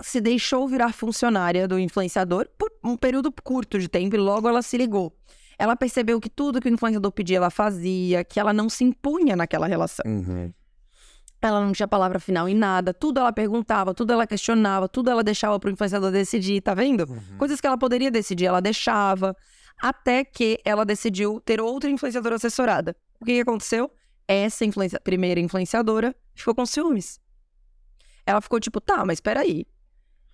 se 0.00 0.20
deixou 0.20 0.68
virar 0.68 0.92
funcionária 0.92 1.66
do 1.66 1.78
influenciador 1.78 2.48
por 2.58 2.70
um 2.84 2.96
período 2.96 3.32
curto 3.42 3.78
de 3.78 3.88
tempo 3.88 4.14
e 4.14 4.18
logo 4.18 4.48
ela 4.48 4.62
se 4.62 4.76
ligou. 4.76 5.16
Ela 5.58 5.76
percebeu 5.76 6.20
que 6.20 6.28
tudo 6.28 6.60
que 6.60 6.68
o 6.68 6.72
influenciador 6.72 7.12
pedia 7.12 7.36
ela 7.36 7.50
fazia, 7.50 8.24
que 8.24 8.38
ela 8.38 8.52
não 8.52 8.68
se 8.68 8.84
impunha 8.84 9.36
naquela 9.36 9.66
relação. 9.66 10.04
Uhum. 10.06 10.52
Ela 11.48 11.60
não 11.60 11.72
tinha 11.72 11.86
palavra 11.88 12.18
final 12.18 12.48
em 12.48 12.54
nada, 12.54 12.94
tudo 12.94 13.20
ela 13.20 13.32
perguntava, 13.32 13.92
tudo 13.94 14.12
ela 14.12 14.26
questionava, 14.26 14.88
tudo 14.88 15.10
ela 15.10 15.22
deixava 15.22 15.58
pro 15.60 15.70
influenciador 15.70 16.10
decidir, 16.10 16.60
tá 16.60 16.74
vendo? 16.74 17.06
Coisas 17.38 17.60
que 17.60 17.66
ela 17.66 17.76
poderia 17.78 18.10
decidir, 18.10 18.46
ela 18.46 18.60
deixava. 18.60 19.36
Até 19.80 20.24
que 20.24 20.58
ela 20.64 20.84
decidiu 20.84 21.40
ter 21.40 21.60
outra 21.60 21.90
influenciadora 21.90 22.36
assessorada. 22.36 22.96
O 23.20 23.24
que, 23.24 23.34
que 23.34 23.40
aconteceu? 23.40 23.90
Essa 24.26 24.64
influencia- 24.64 25.00
primeira 25.00 25.40
influenciadora 25.40 26.14
ficou 26.34 26.54
com 26.54 26.64
ciúmes. 26.64 27.20
Ela 28.26 28.40
ficou 28.40 28.58
tipo, 28.58 28.80
tá, 28.80 29.04
mas 29.04 29.20
peraí. 29.20 29.66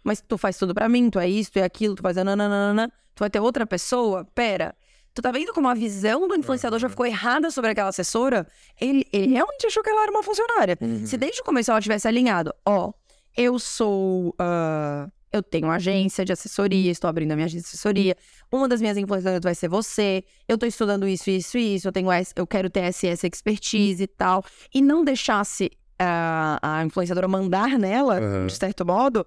Mas 0.05 0.21
tu 0.21 0.39
faz 0.39 0.57
tudo 0.57 0.73
pra 0.75 0.89
mim, 0.89 1.11
tu 1.11 1.19
é 1.19 1.29
isso, 1.29 1.53
tu 1.53 1.59
é 1.59 1.65
aquilo, 1.65 1.95
tu 1.95 2.03
faz 2.03 2.17
nananana, 2.17 2.89
tu 3.15 3.21
vai 3.21 3.31
ter 3.31 3.41
outra 3.41 3.67
pessoa? 3.67 4.25
Pera. 4.35 4.75
Tu 5.15 5.21
tá 5.23 5.31
vendo 5.33 5.53
como 5.53 5.69
a 5.69 5.75
visão 5.75 6.29
do 6.29 6.37
influenciador 6.37 6.79
já 6.79 6.89
ficou 6.89 7.05
errada 7.05 7.51
sobre 7.51 7.71
aquela 7.73 7.89
assessora? 7.89 8.47
Ele, 8.81 9.05
ele 9.13 9.33
realmente 9.35 9.67
achou 9.67 9.83
que 9.83 9.91
ela 9.91 10.03
era 10.03 10.11
uma 10.11 10.23
funcionária. 10.23 10.79
Uhum. 10.81 11.05
Se 11.07 11.17
desde 11.17 11.41
o 11.41 11.45
começo 11.45 11.71
ela 11.71 11.81
tivesse 11.81 12.07
alinhado, 12.07 12.55
ó, 12.65 12.93
eu 13.37 13.59
sou. 13.59 14.35
ah, 14.39 15.09
eu 15.33 15.43
tenho 15.45 15.67
uma 15.67 15.77
agência 15.77 16.25
de 16.25 16.33
assessoria, 16.33 16.91
estou 16.91 17.09
abrindo 17.09 17.31
a 17.33 17.37
minha 17.37 17.47
agência 17.47 17.63
de 17.63 17.69
assessoria. 17.69 18.17
Uma 18.51 18.67
das 18.67 18.81
minhas 18.81 18.97
influenciadoras 18.97 19.43
vai 19.45 19.55
ser 19.55 19.69
você. 19.69 20.25
Eu 20.49 20.59
tô 20.59 20.67
estudando 20.67 21.07
isso, 21.07 21.31
isso 21.31 21.57
e 21.59 21.77
isso. 21.77 21.87
Eu 21.87 21.93
tenho 21.93 22.11
essa- 22.11 22.33
eu 22.35 22.47
quero 22.47 22.69
ter 22.69 22.81
essa, 22.81 23.07
essa 23.07 23.27
expertise 23.29 24.03
e 24.03 24.07
tal. 24.09 24.45
E 24.75 24.81
não 24.83 25.05
deixasse 25.05 25.71
ah, 25.99 26.59
a 26.63 26.85
influenciadora 26.85 27.29
mandar 27.29 27.79
nela, 27.79 28.19
Aham. 28.19 28.47
de 28.47 28.57
certo 28.57 28.85
modo, 28.87 29.25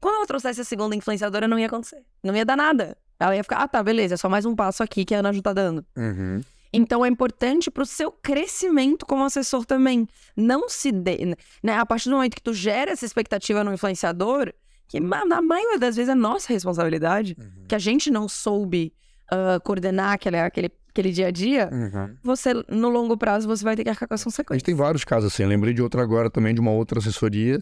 quando 0.00 0.16
ela 0.16 0.26
trouxesse 0.26 0.60
a 0.60 0.64
segunda 0.64 0.94
influenciadora, 0.96 1.46
não 1.48 1.58
ia 1.58 1.66
acontecer. 1.66 2.02
Não 2.22 2.34
ia 2.36 2.44
dar 2.44 2.56
nada. 2.56 2.96
Ela 3.18 3.36
ia 3.36 3.42
ficar, 3.42 3.56
ah, 3.58 3.68
tá, 3.68 3.82
beleza, 3.82 4.14
é 4.14 4.16
só 4.16 4.28
mais 4.28 4.44
um 4.44 4.54
passo 4.54 4.82
aqui 4.82 5.04
que 5.04 5.14
a 5.14 5.18
Ana 5.20 5.32
Ju 5.32 5.40
tá 5.42 5.52
dando. 5.52 5.84
Uhum. 5.96 6.40
Então 6.72 7.04
é 7.04 7.08
importante 7.08 7.70
pro 7.70 7.86
seu 7.86 8.12
crescimento 8.12 9.06
como 9.06 9.24
assessor 9.24 9.64
também. 9.64 10.06
Não 10.36 10.68
se 10.68 10.92
dê, 10.92 11.34
né? 11.62 11.74
A 11.78 11.86
partir 11.86 12.10
do 12.10 12.16
momento 12.16 12.34
que 12.34 12.42
tu 12.42 12.52
gera 12.52 12.90
essa 12.90 13.06
expectativa 13.06 13.64
no 13.64 13.72
influenciador, 13.72 14.52
que 14.88 15.00
na 15.00 15.40
maioria 15.40 15.78
das 15.78 15.96
vezes 15.96 16.10
é 16.10 16.14
nossa 16.14 16.52
responsabilidade, 16.52 17.36
que 17.68 17.74
a 17.74 17.78
gente 17.78 18.10
não 18.10 18.28
soube 18.28 18.92
ah, 19.30 19.58
coordenar 19.64 20.12
aquele, 20.12 20.38
aquele, 20.38 20.70
aquele 20.90 21.10
dia 21.12 21.28
a 21.28 21.30
dia, 21.30 21.70
Uhum. 21.72 22.14
você, 22.22 22.52
no 22.68 22.88
longo 22.90 23.16
prazo, 23.16 23.48
você 23.48 23.64
vai 23.64 23.74
ter 23.74 23.82
que 23.84 23.90
arcar 23.90 24.06
com 24.06 24.14
as 24.14 24.20
A 24.20 24.24
consequências. 24.24 24.58
gente 24.58 24.66
tem 24.66 24.74
vários 24.74 25.04
casos 25.04 25.32
assim. 25.32 25.44
Eu 25.44 25.48
lembrei 25.48 25.72
de 25.72 25.80
outra 25.80 26.02
agora 26.02 26.28
também, 26.28 26.54
de 26.54 26.60
uma 26.60 26.72
outra 26.72 26.98
assessoria. 26.98 27.58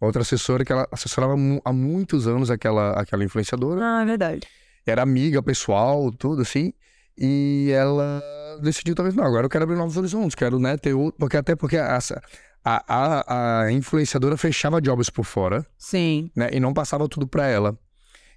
Outra 0.00 0.20
assessora 0.22 0.62
que 0.64 0.72
ela 0.72 0.86
assessorava 0.92 1.34
há 1.64 1.72
muitos 1.72 2.26
anos 2.26 2.50
aquela, 2.50 2.90
aquela 3.00 3.24
influenciadora. 3.24 3.80
Ah, 3.82 4.02
é 4.02 4.04
verdade. 4.04 4.40
Era 4.86 5.02
amiga 5.02 5.42
pessoal, 5.42 6.10
tudo 6.12 6.42
assim. 6.42 6.72
E 7.18 7.70
ela 7.72 8.22
decidiu 8.62 8.94
talvez, 8.94 9.14
não, 9.14 9.24
agora 9.24 9.46
eu 9.46 9.50
quero 9.50 9.64
abrir 9.64 9.76
novos 9.76 9.96
horizontes, 9.96 10.34
quero, 10.34 10.58
né, 10.58 10.76
ter 10.76 10.94
outro. 10.94 11.18
Porque 11.18 11.36
até 11.36 11.56
porque 11.56 11.76
a, 11.76 11.98
a, 12.64 13.62
a 13.64 13.72
influenciadora 13.72 14.36
fechava 14.36 14.80
jobs 14.80 15.10
por 15.10 15.24
fora, 15.24 15.66
Sim. 15.78 16.30
né, 16.36 16.50
e 16.52 16.60
não 16.60 16.72
passava 16.72 17.08
tudo 17.08 17.26
pra 17.26 17.46
ela. 17.46 17.78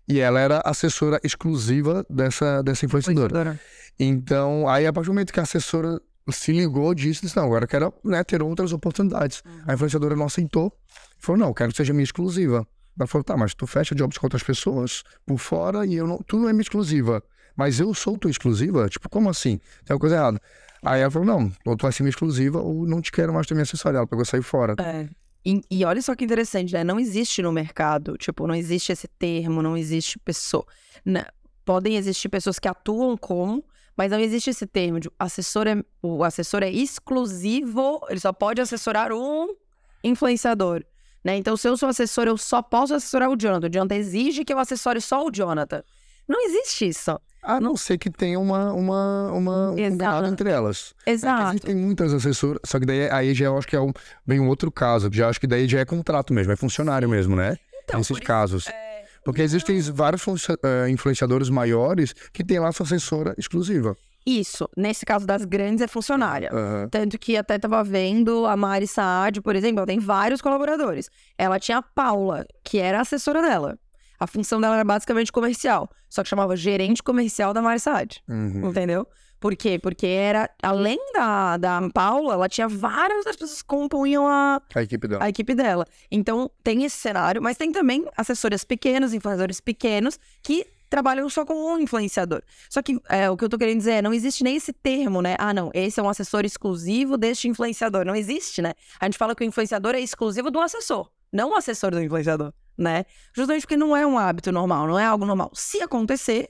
E 0.07 0.19
ela 0.19 0.39
era 0.39 0.61
assessora 0.65 1.19
exclusiva 1.23 2.05
dessa, 2.09 2.63
dessa 2.63 2.85
influenciadora. 2.85 3.59
Então, 3.99 4.67
aí 4.67 4.87
a 4.87 4.93
partir 4.93 5.07
do 5.07 5.13
momento 5.13 5.31
que 5.31 5.39
a 5.39 5.43
assessora 5.43 6.01
se 6.31 6.51
ligou 6.51 6.93
disso, 6.95 7.21
disse, 7.21 7.35
não, 7.35 7.45
agora 7.45 7.65
eu 7.65 7.67
quero 7.67 7.93
né, 8.03 8.23
ter 8.23 8.41
outras 8.41 8.71
oportunidades. 8.71 9.43
A 9.67 9.73
influenciadora 9.73 10.15
não 10.15 10.25
aceitou. 10.25 10.73
Falou, 11.19 11.39
não, 11.39 11.47
eu 11.49 11.53
quero 11.53 11.71
que 11.71 11.77
seja 11.77 11.93
minha 11.93 12.03
exclusiva. 12.03 12.65
Ela 12.99 13.07
falou, 13.07 13.23
tá, 13.23 13.37
mas 13.37 13.53
tu 13.53 13.65
fecha 13.65 13.95
jobs 13.95 14.17
com 14.17 14.25
outras 14.25 14.43
pessoas 14.43 15.03
por 15.25 15.37
fora 15.37 15.85
e 15.85 15.95
eu 15.95 16.05
não, 16.05 16.17
tu 16.17 16.37
não 16.37 16.49
é 16.49 16.53
minha 16.53 16.61
exclusiva. 16.61 17.23
Mas 17.55 17.79
eu 17.79 17.93
sou 17.93 18.17
tua 18.17 18.29
exclusiva? 18.29 18.87
Tipo, 18.89 19.09
como 19.09 19.29
assim? 19.29 19.59
Tem 19.85 19.93
uma 19.93 19.99
coisa 19.99 20.15
errada. 20.15 20.41
Aí 20.83 21.01
ela 21.01 21.11
falou, 21.11 21.27
não, 21.27 21.51
ou 21.65 21.75
tu 21.75 21.83
vai 21.83 21.91
ser 21.91 22.03
minha 22.03 22.09
exclusiva 22.09 22.59
ou 22.59 22.85
não 22.85 23.01
te 23.01 23.11
quero 23.11 23.33
mais 23.33 23.47
ter 23.47 23.53
minha 23.53 23.63
assessoria. 23.63 23.97
Ela 23.97 24.07
pegou 24.07 24.23
saiu 24.23 24.43
fora. 24.43 24.75
É. 24.79 25.07
E, 25.45 25.61
e 25.71 25.85
olha 25.85 26.01
só 26.01 26.15
que 26.15 26.25
interessante, 26.25 26.73
né? 26.73 26.83
Não 26.83 26.99
existe 26.99 27.41
no 27.41 27.51
mercado, 27.51 28.17
tipo, 28.17 28.45
não 28.45 28.55
existe 28.55 28.91
esse 28.91 29.07
termo, 29.07 29.61
não 29.61 29.77
existe 29.77 30.19
pessoa. 30.19 30.65
né? 31.05 31.25
Podem 31.65 31.95
existir 31.95 32.29
pessoas 32.29 32.59
que 32.59 32.67
atuam 32.67 33.15
como, 33.17 33.63
Mas 33.99 34.11
não 34.11 34.19
existe 34.19 34.49
esse 34.49 34.65
termo 34.65 34.97
de 34.97 35.09
assessor 35.19 35.67
é, 35.67 35.83
o 36.01 36.23
assessor 36.23 36.63
é 36.63 36.69
exclusivo, 36.69 37.99
ele 38.09 38.21
só 38.21 38.31
pode 38.31 38.61
assessorar 38.61 39.11
um 39.11 39.53
influenciador. 40.01 40.85
Né? 41.23 41.37
Então, 41.37 41.57
se 41.57 41.67
eu 41.67 41.75
sou 41.75 41.89
assessor, 41.89 42.27
eu 42.27 42.37
só 42.37 42.61
posso 42.61 42.93
assessorar 42.93 43.29
o 43.29 43.35
Jonathan. 43.35 43.67
O 43.67 43.69
Jonathan 43.69 43.95
exige 43.95 44.45
que 44.45 44.53
eu 44.53 44.59
assessore 44.59 45.01
só 45.01 45.25
o 45.25 45.31
Jonathan. 45.31 45.83
Não 46.27 46.45
existe 46.45 46.87
isso. 46.87 47.19
A 47.41 47.59
não 47.59 47.75
ser 47.75 47.97
que 47.97 48.09
tenha 48.09 48.39
uma, 48.39 48.73
uma, 48.73 49.31
uma 49.31 49.71
um 49.71 50.25
entre 50.27 50.49
elas. 50.49 50.93
É 51.05 51.11
Exato. 51.11 51.51
Existem 51.51 51.75
muitas 51.75 52.13
assessoras, 52.13 52.59
só 52.65 52.79
que 52.79 52.85
daí 52.85 53.09
aí 53.09 53.33
já 53.33 53.45
eu 53.45 53.57
acho 53.57 53.67
que 53.67 53.75
é 53.75 53.81
um, 53.81 53.91
bem 54.27 54.39
um 54.39 54.47
outro 54.47 54.71
caso. 54.71 55.09
Já 55.11 55.29
acho 55.29 55.39
que 55.39 55.47
daí 55.47 55.67
já 55.67 55.79
é 55.79 55.85
contrato 55.85 56.33
mesmo, 56.33 56.51
é 56.51 56.55
funcionário 56.55 57.07
mesmo, 57.09 57.35
né? 57.35 57.57
Então, 57.83 57.99
Nesses 57.99 58.19
casos. 58.19 58.67
é, 58.67 59.05
Porque 59.23 59.41
existem 59.41 59.79
vários 59.81 60.21
eh, 60.61 60.89
influenciadores 60.89 61.49
maiores 61.49 62.13
que 62.31 62.43
têm 62.43 62.59
lá 62.59 62.71
sua 62.71 62.85
assessora 62.85 63.33
exclusiva. 63.37 63.97
Isso, 64.37 64.69
nesse 64.77 65.05
caso 65.05 65.25
das 65.25 65.43
grandes, 65.45 65.81
é 65.81 65.87
funcionária. 65.87 66.49
Aham. 66.53 66.87
Tanto 66.89 67.17
que 67.17 67.35
até 67.37 67.57
tava 67.57 67.83
vendo 67.83 68.45
a 68.45 68.55
Mari 68.55 68.85
Saad, 68.87 69.41
por 69.41 69.55
exemplo, 69.55 69.79
ela 69.79 69.87
tem 69.87 69.99
vários 69.99 70.41
colaboradores. 70.41 71.09
Ela 71.37 71.59
tinha 71.59 71.77
a 71.79 71.81
Paula, 71.81 72.45
que 72.63 72.77
era 72.77 72.99
a 72.99 73.01
assessora 73.01 73.41
dela. 73.41 73.77
A 74.19 74.27
função 74.27 74.59
dela 74.59 74.75
era 74.75 74.83
basicamente 74.83 75.31
comercial, 75.31 75.89
só 76.09 76.21
que 76.23 76.29
chamava 76.29 76.55
gerente 76.55 77.01
comercial 77.01 77.53
da 77.53 77.61
Mari 77.61 77.79
Saad. 77.79 78.21
Uhum. 78.27 78.69
Entendeu? 78.69 79.07
Por 79.39 79.55
quê? 79.55 79.79
Porque 79.79 80.05
era, 80.05 80.49
além 80.61 80.99
da, 81.13 81.55
da 81.55 81.89
Paula, 81.93 82.33
ela 82.33 82.49
tinha 82.49 82.67
várias 82.67 83.19
outras 83.19 83.37
pessoas 83.37 83.61
que 83.61 83.67
compunham 83.67 84.27
a, 84.27 84.61
A 84.75 84.81
equipe 84.83 85.07
dela. 85.07 85.23
a 85.23 85.29
equipe 85.29 85.55
dela. 85.55 85.85
Então, 86.11 86.51
tem 86.61 86.83
esse 86.83 86.97
cenário, 86.97 87.41
mas 87.41 87.55
tem 87.55 87.71
também 87.71 88.05
assessores 88.17 88.65
pequenos, 88.65 89.13
influenciadores 89.13 89.61
pequenos, 89.61 90.19
que 90.43 90.67
trabalham 90.89 91.29
só 91.29 91.45
com 91.45 91.53
um 91.53 91.79
influenciador. 91.79 92.41
Só 92.69 92.81
que 92.81 92.99
é, 93.07 93.29
o 93.29 93.37
que 93.37 93.45
eu 93.45 93.49
tô 93.49 93.57
querendo 93.57 93.77
dizer 93.77 93.91
é, 93.93 94.01
não 94.01 94.13
existe 94.13 94.43
nem 94.43 94.55
esse 94.55 94.73
termo, 94.73 95.21
né? 95.21 95.35
Ah, 95.37 95.53
não, 95.53 95.69
esse 95.73 95.99
é 95.99 96.03
um 96.03 96.09
assessor 96.09 96.43
exclusivo 96.43 97.17
deste 97.17 97.47
influenciador. 97.47 98.05
Não 98.05 98.15
existe, 98.15 98.61
né? 98.61 98.73
A 98.99 99.05
gente 99.05 99.17
fala 99.17 99.35
que 99.35 99.43
o 99.43 99.45
influenciador 99.45 99.95
é 99.95 99.99
exclusivo 99.99 100.49
do 100.49 100.59
assessor, 100.59 101.09
não 101.31 101.51
o 101.51 101.55
assessor 101.55 101.91
do 101.91 102.01
influenciador, 102.01 102.51
né? 102.77 103.05
Justamente 103.33 103.61
porque 103.61 103.77
não 103.77 103.95
é 103.95 104.05
um 104.05 104.17
hábito 104.17 104.51
normal, 104.51 104.87
não 104.87 104.99
é 104.99 105.05
algo 105.05 105.25
normal. 105.25 105.51
Se 105.53 105.81
acontecer, 105.81 106.49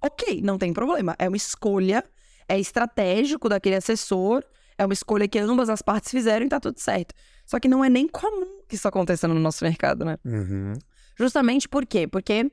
ok, 0.00 0.40
não 0.42 0.56
tem 0.56 0.72
problema. 0.72 1.16
É 1.18 1.28
uma 1.28 1.36
escolha, 1.36 2.04
é 2.48 2.58
estratégico 2.58 3.48
daquele 3.48 3.76
assessor, 3.76 4.44
é 4.78 4.84
uma 4.84 4.94
escolha 4.94 5.28
que 5.28 5.38
ambas 5.38 5.68
as 5.68 5.82
partes 5.82 6.10
fizeram 6.10 6.46
e 6.46 6.48
tá 6.48 6.60
tudo 6.60 6.78
certo. 6.78 7.14
Só 7.44 7.58
que 7.58 7.68
não 7.68 7.84
é 7.84 7.90
nem 7.90 8.08
comum 8.08 8.60
que 8.68 8.76
isso 8.76 8.86
aconteça 8.86 9.26
no 9.26 9.34
nosso 9.34 9.64
mercado, 9.64 10.04
né? 10.04 10.16
Uhum. 10.24 10.74
Justamente 11.18 11.68
por 11.68 11.84
quê? 11.84 12.06
Porque 12.06 12.50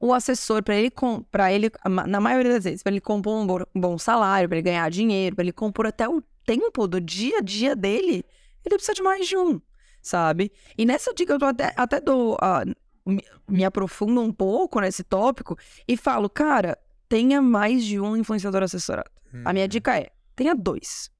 o 0.00 0.12
assessor, 0.14 0.62
para 0.62 0.76
ele, 0.76 0.92
para 1.30 1.52
ele, 1.52 1.70
na 2.06 2.20
maioria 2.20 2.52
das 2.54 2.64
vezes, 2.64 2.82
para 2.82 2.92
ele 2.92 3.00
compor 3.00 3.34
um 3.42 3.46
bo- 3.46 3.66
um 3.74 3.80
bom 3.80 3.98
salário, 3.98 4.48
para 4.48 4.58
ele 4.58 4.64
ganhar 4.64 4.88
dinheiro, 4.90 5.34
para 5.36 5.44
ele 5.44 5.52
compor 5.52 5.86
até 5.86 6.08
o 6.08 6.22
tempo 6.44 6.86
do 6.86 7.00
dia 7.00 7.38
a 7.38 7.40
dia 7.40 7.74
dele, 7.76 8.24
ele 8.64 8.74
precisa 8.76 8.94
de 8.94 9.02
mais 9.02 9.26
de 9.26 9.36
um, 9.36 9.60
sabe? 10.00 10.52
E 10.76 10.86
nessa 10.86 11.12
dica 11.12 11.36
eu 11.40 11.46
até, 11.46 11.72
até 11.76 12.00
dou, 12.00 12.36
ah, 12.40 12.64
me, 13.04 13.24
me 13.48 13.64
aprofundo 13.64 14.20
um 14.20 14.32
pouco 14.32 14.80
nesse 14.80 15.02
tópico 15.02 15.56
e 15.86 15.96
falo, 15.96 16.28
cara, 16.30 16.78
tenha 17.08 17.42
mais 17.42 17.84
de 17.84 17.98
um 17.98 18.16
influenciador 18.16 18.62
assessorado. 18.62 19.10
A 19.44 19.52
minha 19.52 19.66
dica 19.68 19.98
é, 19.98 20.10
tenha 20.36 20.54
dois. 20.54 21.10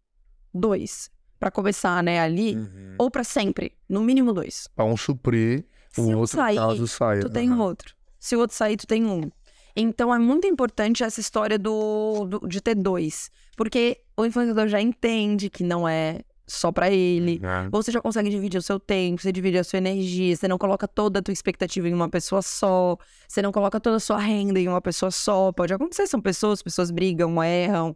Dois. 0.52 1.10
Pra 1.38 1.50
começar, 1.50 2.02
né, 2.02 2.18
ali, 2.20 2.56
Uhum. 2.56 2.94
ou 2.98 3.10
pra 3.10 3.22
sempre. 3.22 3.72
No 3.88 4.00
mínimo 4.02 4.32
dois. 4.32 4.68
Pra 4.74 4.84
um 4.84 4.96
suprir, 4.96 5.64
Se 5.90 6.00
um 6.00 6.16
outro 6.18 6.36
sair, 6.36 6.56
caso 6.56 6.86
saia. 6.88 7.20
tu 7.20 7.28
tem 7.30 7.48
Aham. 7.50 7.62
outro. 7.62 7.94
Se 8.18 8.34
o 8.36 8.40
outro 8.40 8.56
sair, 8.56 8.76
tu 8.76 8.86
tem 8.86 9.04
um. 9.04 9.30
Então 9.76 10.12
é 10.14 10.18
muito 10.18 10.46
importante 10.46 11.04
essa 11.04 11.20
história 11.20 11.58
do, 11.58 12.24
do- 12.26 12.48
de 12.48 12.60
ter 12.60 12.74
dois. 12.74 13.30
Porque 13.56 13.98
o 14.16 14.24
influenciador 14.24 14.66
já 14.68 14.80
entende 14.80 15.48
que 15.48 15.62
não 15.62 15.88
é 15.88 16.20
só 16.46 16.72
pra 16.72 16.90
ele. 16.90 17.38
Né? 17.38 17.68
Você 17.70 17.92
já 17.92 18.00
consegue 18.00 18.30
dividir 18.30 18.58
o 18.58 18.62
seu 18.62 18.80
tempo, 18.80 19.20
você 19.20 19.30
divide 19.30 19.58
a 19.58 19.62
sua 19.64 19.76
energia, 19.76 20.34
você 20.34 20.48
não 20.48 20.56
coloca 20.58 20.88
toda 20.88 21.18
a 21.18 21.22
tua 21.22 21.32
expectativa 21.32 21.88
em 21.88 21.92
uma 21.94 22.08
pessoa 22.08 22.40
só, 22.42 22.96
você 23.28 23.42
não 23.42 23.52
coloca 23.52 23.78
toda 23.78 23.96
a 23.96 24.00
sua 24.00 24.18
renda 24.18 24.58
em 24.58 24.66
uma 24.66 24.80
pessoa 24.80 25.10
só. 25.10 25.52
Pode 25.52 25.74
acontecer, 25.74 26.06
são 26.06 26.20
pessoas, 26.20 26.62
pessoas 26.62 26.90
brigam, 26.90 27.42
erram, 27.44 27.94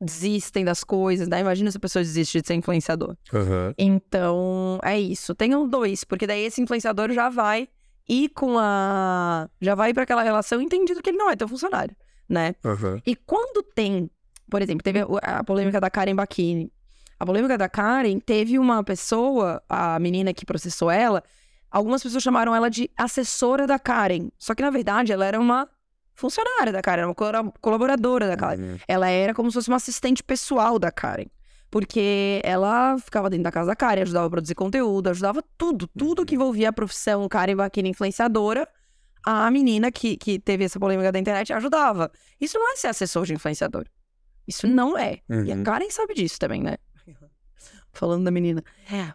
desistem 0.00 0.64
das 0.64 0.84
coisas, 0.84 1.26
né? 1.28 1.40
Imagina 1.40 1.70
se 1.70 1.76
a 1.76 1.80
pessoa 1.80 2.02
desiste 2.02 2.40
de 2.40 2.46
ser 2.46 2.54
influenciador. 2.54 3.16
Aham. 3.32 3.74
Então, 3.78 4.78
é 4.82 4.98
isso. 4.98 5.34
Tenham 5.34 5.66
dois, 5.68 6.04
porque 6.04 6.26
daí 6.26 6.44
esse 6.44 6.60
influenciador 6.60 7.10
já 7.12 7.28
vai 7.28 7.68
ir 8.08 8.28
com 8.30 8.56
a. 8.58 9.48
Já 9.60 9.74
vai 9.74 9.92
para 9.92 10.02
aquela 10.04 10.22
relação 10.22 10.60
entendido 10.60 11.02
que 11.02 11.10
ele 11.10 11.18
não 11.18 11.30
é 11.30 11.36
teu 11.36 11.48
funcionário, 11.48 11.94
né? 12.28 12.54
Aham. 12.64 13.00
E 13.06 13.14
quando 13.14 13.62
tem, 13.62 14.10
por 14.50 14.62
exemplo, 14.62 14.82
teve 14.82 15.00
a 15.22 15.44
polêmica 15.44 15.80
da 15.80 15.90
Karen 15.90 16.14
Bakini. 16.14 16.72
A 17.20 17.26
polêmica 17.26 17.58
da 17.58 17.68
Karen 17.68 18.20
teve 18.20 18.58
uma 18.58 18.82
pessoa, 18.84 19.60
a 19.68 19.98
menina 19.98 20.32
que 20.32 20.46
processou 20.46 20.88
ela, 20.90 21.22
algumas 21.70 22.00
pessoas 22.02 22.22
chamaram 22.22 22.54
ela 22.54 22.70
de 22.70 22.88
assessora 22.96 23.66
da 23.66 23.78
Karen. 23.78 24.28
Só 24.38 24.54
que, 24.54 24.62
na 24.62 24.70
verdade, 24.70 25.12
ela 25.12 25.26
era 25.26 25.38
uma 25.40 25.68
funcionária 26.14 26.72
da 26.72 26.80
Karen, 26.80 27.02
era 27.02 27.40
uma 27.42 27.52
colaboradora 27.60 28.26
da 28.28 28.36
Karen 28.36 28.60
Uhum. 28.62 28.76
ela 28.88 29.08
era 29.08 29.34
como 29.34 29.50
se 29.50 29.54
fosse 29.54 29.68
uma 29.68 29.76
assistente 29.76 30.22
pessoal 30.22 30.78
da 30.78 30.90
Karen. 30.92 31.26
Porque 31.70 32.40
ela 32.44 32.96
ficava 32.98 33.28
dentro 33.28 33.44
da 33.44 33.52
casa 33.52 33.68
da 33.68 33.76
Karen, 33.76 34.02
ajudava 34.02 34.26
a 34.26 34.30
produzir 34.30 34.54
conteúdo, 34.54 35.08
ajudava 35.10 35.42
tudo, 35.58 35.86
tudo 35.88 36.24
que 36.24 36.34
envolvia 36.34 36.70
a 36.70 36.72
profissão 36.72 37.28
Karen 37.28 37.56
Bakini 37.56 37.90
influenciadora, 37.90 38.66
a 39.26 39.50
menina 39.50 39.92
que, 39.92 40.16
que 40.16 40.38
teve 40.38 40.64
essa 40.64 40.80
polêmica 40.80 41.12
da 41.12 41.18
internet 41.18 41.52
ajudava. 41.52 42.10
Isso 42.40 42.58
não 42.58 42.72
é 42.72 42.76
ser 42.76 42.86
assessor 42.88 43.26
de 43.26 43.34
influenciador. 43.34 43.84
Isso 44.46 44.66
não 44.66 44.96
é. 44.96 45.18
E 45.28 45.52
a 45.52 45.56
Uhum. 45.56 45.62
Karen 45.62 45.90
sabe 45.90 46.14
disso 46.14 46.38
também, 46.38 46.62
né? 46.62 46.76
Falando 47.92 48.24
da 48.24 48.30
menina. 48.30 48.62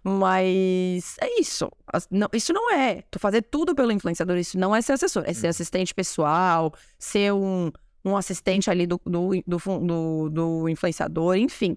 Mas 0.03 1.15
é 1.21 1.39
isso. 1.39 1.71
Não- 2.11 2.29
isso 2.33 2.53
não 2.53 2.71
é. 2.71 3.03
Tu 3.09 3.17
fazer 3.17 3.41
tudo 3.43 3.73
pelo 3.73 3.91
influenciador, 3.91 4.37
isso 4.37 4.59
não 4.59 4.75
é 4.75 4.81
ser 4.81 4.93
assessor. 4.93 5.23
É 5.25 5.33
ser 5.33 5.47
assistente 5.47 5.93
pessoal, 5.93 6.71
ser 6.99 7.33
um, 7.33 7.71
um 8.05 8.15
assistente 8.15 8.69
ali 8.69 8.85
do, 8.85 8.99
do, 9.05 9.31
do, 9.47 9.57
do, 9.79 10.29
do 10.29 10.69
influenciador, 10.69 11.35
enfim. 11.35 11.75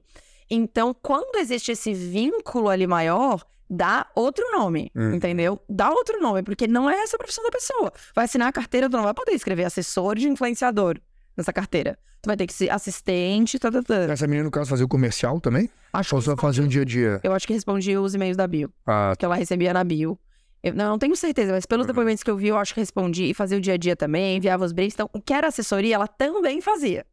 Então, 0.50 0.94
quando 0.94 1.36
existe 1.38 1.72
esse 1.72 1.92
vínculo 1.92 2.68
ali 2.68 2.86
maior, 2.86 3.44
dá 3.68 4.06
outro 4.14 4.44
nome, 4.52 4.90
Hum. 4.94 5.14
entendeu? 5.14 5.60
Dá 5.68 5.90
outro 5.90 6.20
nome, 6.20 6.42
porque 6.42 6.66
não 6.68 6.88
é 6.88 7.00
essa 7.02 7.16
a 7.16 7.18
profissão 7.18 7.42
da 7.44 7.50
pessoa. 7.50 7.92
Vai 8.14 8.24
assinar 8.26 8.48
a 8.48 8.52
carteira, 8.52 8.88
tu 8.88 8.96
não 8.96 9.02
vai 9.04 9.14
poder 9.14 9.32
escrever 9.32 9.64
assessor 9.64 10.14
de 10.16 10.28
influenciador 10.28 10.98
nessa 11.36 11.52
carteira. 11.52 11.98
Tu 12.22 12.28
vai 12.28 12.36
ter 12.36 12.46
que 12.46 12.52
ser 12.52 12.70
assistente, 12.70 13.58
tá, 13.58 13.70
tá, 13.70 13.82
tá. 13.82 13.94
Essa 14.12 14.26
menina, 14.26 14.44
no 14.44 14.50
caso, 14.50 14.70
fazia 14.70 14.84
o 14.84 14.88
comercial 14.88 15.40
também? 15.40 15.68
Acho 15.92 16.14
Ou 16.16 16.22
só 16.22 16.36
fazia 16.36 16.62
um 16.62 16.68
dia 16.68 16.82
a 16.82 16.84
dia? 16.84 17.20
eu 17.22 17.32
acho 17.32 17.46
que 17.46 17.52
respondia 17.52 18.00
os 18.00 18.14
e-mails 18.14 18.36
da 18.36 18.46
Bio, 18.46 18.72
Ah, 18.86 19.14
que 19.18 19.24
ela 19.24 19.34
recebia 19.34 19.72
na 19.72 19.82
Bio. 19.84 20.18
Eu 20.62 20.74
não, 20.74 20.90
não 20.90 20.98
tenho 20.98 21.14
certeza, 21.14 21.52
mas 21.52 21.66
pelos 21.66 21.84
Uhum. 21.84 21.92
depoimentos 21.92 22.22
que 22.24 22.30
eu 22.30 22.36
vi, 22.36 22.48
eu 22.48 22.58
acho 22.58 22.74
que 22.74 22.80
respondi 22.80 23.24
e 23.30 23.34
fazia 23.34 23.56
o 23.58 23.60
dia 23.60 23.74
a 23.74 23.76
dia 23.76 23.94
também, 23.94 24.36
enviava 24.36 24.64
os 24.64 24.72
briefs. 24.72 24.94
Então, 24.94 25.08
o 25.12 25.20
que 25.20 25.32
era 25.32 25.46
assessoria, 25.48 25.94
ela 25.94 26.08
também 26.08 26.60
fazia. 26.60 27.04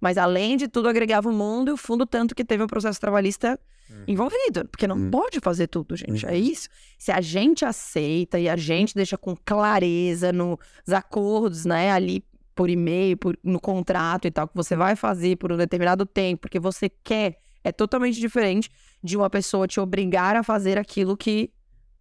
Mas, 0.00 0.16
além 0.16 0.56
de 0.56 0.66
tudo, 0.68 0.88
agregava 0.88 1.28
o 1.28 1.32
mundo 1.32 1.68
e 1.70 1.72
o 1.72 1.76
fundo, 1.76 2.06
tanto 2.06 2.34
que 2.34 2.44
teve 2.44 2.62
um 2.62 2.66
processo 2.66 2.98
trabalhista 3.00 3.58
envolvido. 4.06 4.66
Porque 4.70 4.86
não 4.86 4.96
Uhum. 4.96 5.10
pode 5.10 5.40
fazer 5.40 5.66
tudo, 5.66 5.96
gente. 5.96 6.24
É 6.24 6.30
Uhum. 6.30 6.34
isso. 6.36 6.68
Se 6.98 7.10
a 7.12 7.20
gente 7.20 7.64
aceita 7.64 8.38
e 8.38 8.48
a 8.48 8.56
gente 8.56 8.94
deixa 8.94 9.18
com 9.18 9.36
clareza 9.36 10.32
nos 10.32 10.58
acordos, 10.92 11.64
né, 11.64 11.90
ali 11.92 12.24
por 12.54 12.68
e-mail, 12.70 13.16
por- 13.16 13.38
no 13.42 13.60
contrato 13.60 14.26
e 14.26 14.30
tal, 14.30 14.46
que 14.48 14.54
você 14.54 14.76
vai 14.76 14.94
fazer 14.96 15.36
por 15.36 15.52
um 15.52 15.56
determinado 15.56 16.04
tempo, 16.06 16.42
porque 16.42 16.58
você 16.60 16.88
quer, 16.88 17.38
é 17.64 17.72
totalmente 17.72 18.18
diferente 18.20 18.70
de 19.02 19.16
uma 19.16 19.28
pessoa 19.30 19.66
te 19.66 19.80
obrigar 19.80 20.36
a 20.36 20.42
fazer 20.42 20.78
aquilo 20.78 21.16
que 21.16 21.50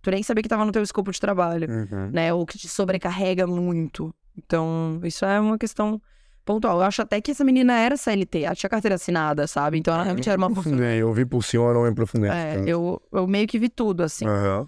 tu 0.02 0.12
nem 0.12 0.22
sabia 0.24 0.42
que 0.42 0.48
estava 0.48 0.64
no 0.66 0.72
teu 0.72 0.82
escopo 0.84 1.12
de 1.12 1.20
trabalho, 1.20 1.68
uhum. 1.70 2.10
né? 2.12 2.34
Ou 2.34 2.46
que 2.46 2.58
te 2.58 2.68
sobrecarrega 2.70 3.46
muito. 3.48 4.14
Então, 4.38 5.00
isso 5.04 5.26
é 5.26 5.40
uma 5.40 5.58
questão 5.58 6.02
pontual. 6.50 6.80
Eu 6.80 6.84
acho 6.84 7.04
até 7.04 7.22
que 7.22 7.30
essa 7.30 7.44
menina 7.44 7.78
era 7.78 7.96
CLT, 7.96 8.42
ela 8.42 8.56
tinha 8.56 8.70
carteira 8.70 8.96
assinada, 8.96 9.46
sabe? 9.46 9.78
Então 9.78 9.94
ela 9.94 10.02
realmente 10.02 10.28
era 10.28 10.36
uma 10.36 10.48
Aprofundei, 10.48 10.98
eu 11.00 11.14
vi 11.14 11.24
por 11.24 11.44
cima, 11.44 11.72
não 11.72 11.84
me 11.84 11.90
aprofundei. 11.90 12.32
é, 12.32 12.64
eu, 12.66 13.00
eu 13.12 13.28
meio 13.28 13.48
que 13.48 13.60
vi 13.60 13.70
tudo, 13.70 14.02
assim. 14.02 14.26
Aham. 14.26 14.68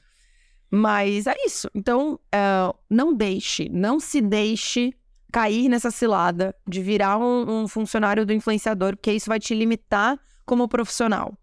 Mas 0.69 1.25
é 1.25 1.33
isso. 1.43 1.69
Então, 1.73 2.19
é, 2.31 2.39
não 2.87 3.13
deixe, 3.13 3.67
não 3.69 3.99
se 3.99 4.21
deixe 4.21 4.93
cair 5.33 5.67
nessa 5.67 5.89
cilada 5.89 6.55
de 6.67 6.81
virar 6.83 7.17
um, 7.17 7.63
um 7.63 7.67
funcionário 7.67 8.25
do 8.27 8.31
influenciador, 8.31 8.95
porque 8.95 9.11
isso 9.11 9.27
vai 9.27 9.39
te 9.39 9.55
limitar 9.55 10.19
como 10.45 10.67
profissional. 10.67 11.33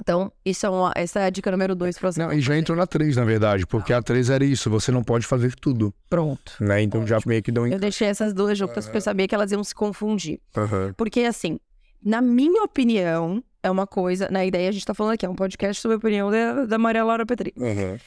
Então, 0.00 0.32
isso 0.44 0.64
é 0.64 0.70
uma, 0.70 0.92
essa 0.94 1.20
é 1.20 1.24
a 1.24 1.30
dica 1.30 1.50
número 1.50 1.74
dois 1.74 1.98
pra 1.98 2.10
você. 2.10 2.20
Não, 2.20 2.32
e 2.32 2.40
já 2.40 2.56
entrou 2.56 2.76
na 2.76 2.86
3, 2.86 3.16
na 3.16 3.24
verdade, 3.24 3.66
porque 3.66 3.92
a 3.92 4.00
3 4.00 4.30
era 4.30 4.44
isso, 4.44 4.70
você 4.70 4.92
não 4.92 5.02
pode 5.02 5.26
fazer 5.26 5.54
tudo, 5.56 5.92
Pronto. 6.08 6.52
né? 6.60 6.82
Então 6.82 7.06
já 7.06 7.18
meio 7.26 7.42
que 7.42 7.50
deu 7.50 7.66
em... 7.66 7.72
Eu 7.72 7.78
deixei 7.78 8.08
essas 8.08 8.32
duas 8.32 8.56
juntas 8.56 8.84
porque 8.84 8.98
eu 8.98 9.02
sabia 9.02 9.26
que 9.26 9.34
elas 9.34 9.50
iam 9.52 9.62
se 9.64 9.74
confundir. 9.74 10.40
Aham. 10.56 10.94
Porque, 10.96 11.22
assim, 11.22 11.58
na 12.02 12.20
minha 12.20 12.62
opinião, 12.62 13.42
é 13.62 13.70
uma 13.70 13.86
coisa. 13.86 14.28
Na 14.30 14.44
ideia, 14.44 14.68
a 14.68 14.72
gente 14.72 14.84
tá 14.86 14.94
falando 14.94 15.14
aqui, 15.14 15.26
é 15.26 15.28
um 15.28 15.34
podcast 15.34 15.82
sobre 15.82 15.96
a 15.96 15.98
opinião 15.98 16.30
da, 16.30 16.64
da 16.64 16.78
Maria 16.78 17.04
Laura 17.04 17.26
Petri. 17.26 17.52
Aham. 17.60 17.98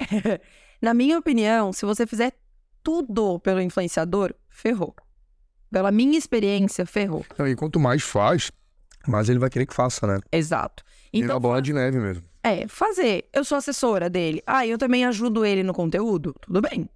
Na 0.80 0.92
minha 0.92 1.18
opinião, 1.18 1.72
se 1.72 1.84
você 1.86 2.06
fizer 2.06 2.32
tudo 2.82 3.38
pelo 3.40 3.60
influenciador, 3.60 4.34
ferrou. 4.48 4.94
Pela 5.70 5.90
minha 5.90 6.16
experiência, 6.18 6.86
ferrou. 6.86 7.24
Não, 7.38 7.48
e 7.48 7.56
quanto 7.56 7.80
mais 7.80 8.02
faz, 8.02 8.50
mais 9.10 9.28
ele 9.28 9.38
vai 9.38 9.50
querer 9.50 9.66
que 9.66 9.74
faça, 9.74 10.06
né? 10.06 10.20
Exato. 10.32 10.84
Então, 11.12 11.36
a 11.36 11.40
bola 11.40 11.62
de 11.62 11.72
neve 11.72 11.98
mesmo. 11.98 12.24
é, 12.42 12.68
fazer. 12.68 13.28
Eu 13.32 13.44
sou 13.44 13.58
assessora 13.58 14.10
dele. 14.10 14.42
Ah, 14.46 14.66
eu 14.66 14.78
também 14.78 15.04
ajudo 15.04 15.44
ele 15.44 15.62
no 15.62 15.72
conteúdo. 15.72 16.34
Tudo 16.40 16.60
bem. 16.60 16.88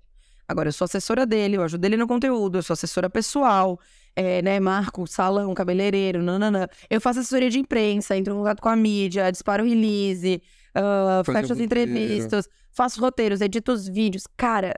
Agora, 0.47 0.69
eu 0.69 0.73
sou 0.73 0.85
assessora 0.85 1.25
dele, 1.25 1.57
eu 1.57 1.63
ajudo 1.63 1.85
ele 1.85 1.97
no 1.97 2.09
conteúdo, 2.09 2.59
eu 2.59 2.63
sou 2.63 2.75
assessora 2.75 3.09
pessoal, 3.09 3.79
é, 4.17 4.43
né? 4.43 4.59
Marco, 4.59 5.07
salão, 5.07 5.55
cabeleireiro, 5.55 6.23
nananã. 6.23 6.67
Eu 6.89 7.01
faço 7.01 7.21
assessoria 7.21 7.49
de 7.49 7.61
imprensa, 7.61 8.17
entro 8.17 8.35
em 8.35 8.37
contato 8.37 8.61
com 8.61 8.69
a 8.69 8.75
mídia, 8.75 9.31
disparo 9.31 9.65
release, 9.65 10.43
Fazer 11.25 11.41
fecho 11.41 11.53
as 11.53 11.61
entrevistas, 11.61 12.49
faço 12.73 13.01
roteiros, 13.01 13.41
edito 13.41 13.73
os 13.73 13.89
vídeos. 13.89 14.25
Cara, 14.37 14.75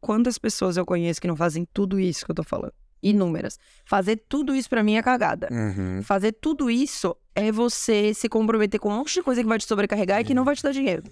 quantas 0.00 0.38
pessoas 0.38 0.76
eu 0.76 0.86
conheço 0.86 1.20
que 1.20 1.28
não 1.28 1.36
fazem 1.36 1.66
tudo 1.72 1.98
isso 1.98 2.24
que 2.24 2.30
eu 2.30 2.34
tô 2.34 2.42
falando? 2.44 2.74
Inúmeras. 3.10 3.58
Fazer 3.84 4.22
tudo 4.28 4.54
isso 4.54 4.68
pra 4.68 4.82
mim 4.82 4.96
é 4.96 5.02
cagada. 5.02 5.48
Uhum. 5.50 6.02
Fazer 6.02 6.32
tudo 6.32 6.70
isso 6.70 7.16
é 7.34 7.52
você 7.52 8.12
se 8.14 8.28
comprometer 8.28 8.80
com 8.80 8.88
um 8.88 8.96
monte 8.96 9.14
de 9.14 9.22
coisa 9.22 9.42
que 9.42 9.48
vai 9.48 9.58
te 9.58 9.66
sobrecarregar 9.66 10.20
e 10.20 10.24
que 10.24 10.34
não 10.34 10.44
vai 10.44 10.56
te 10.56 10.62
dar 10.62 10.72
dinheiro. 10.72 11.04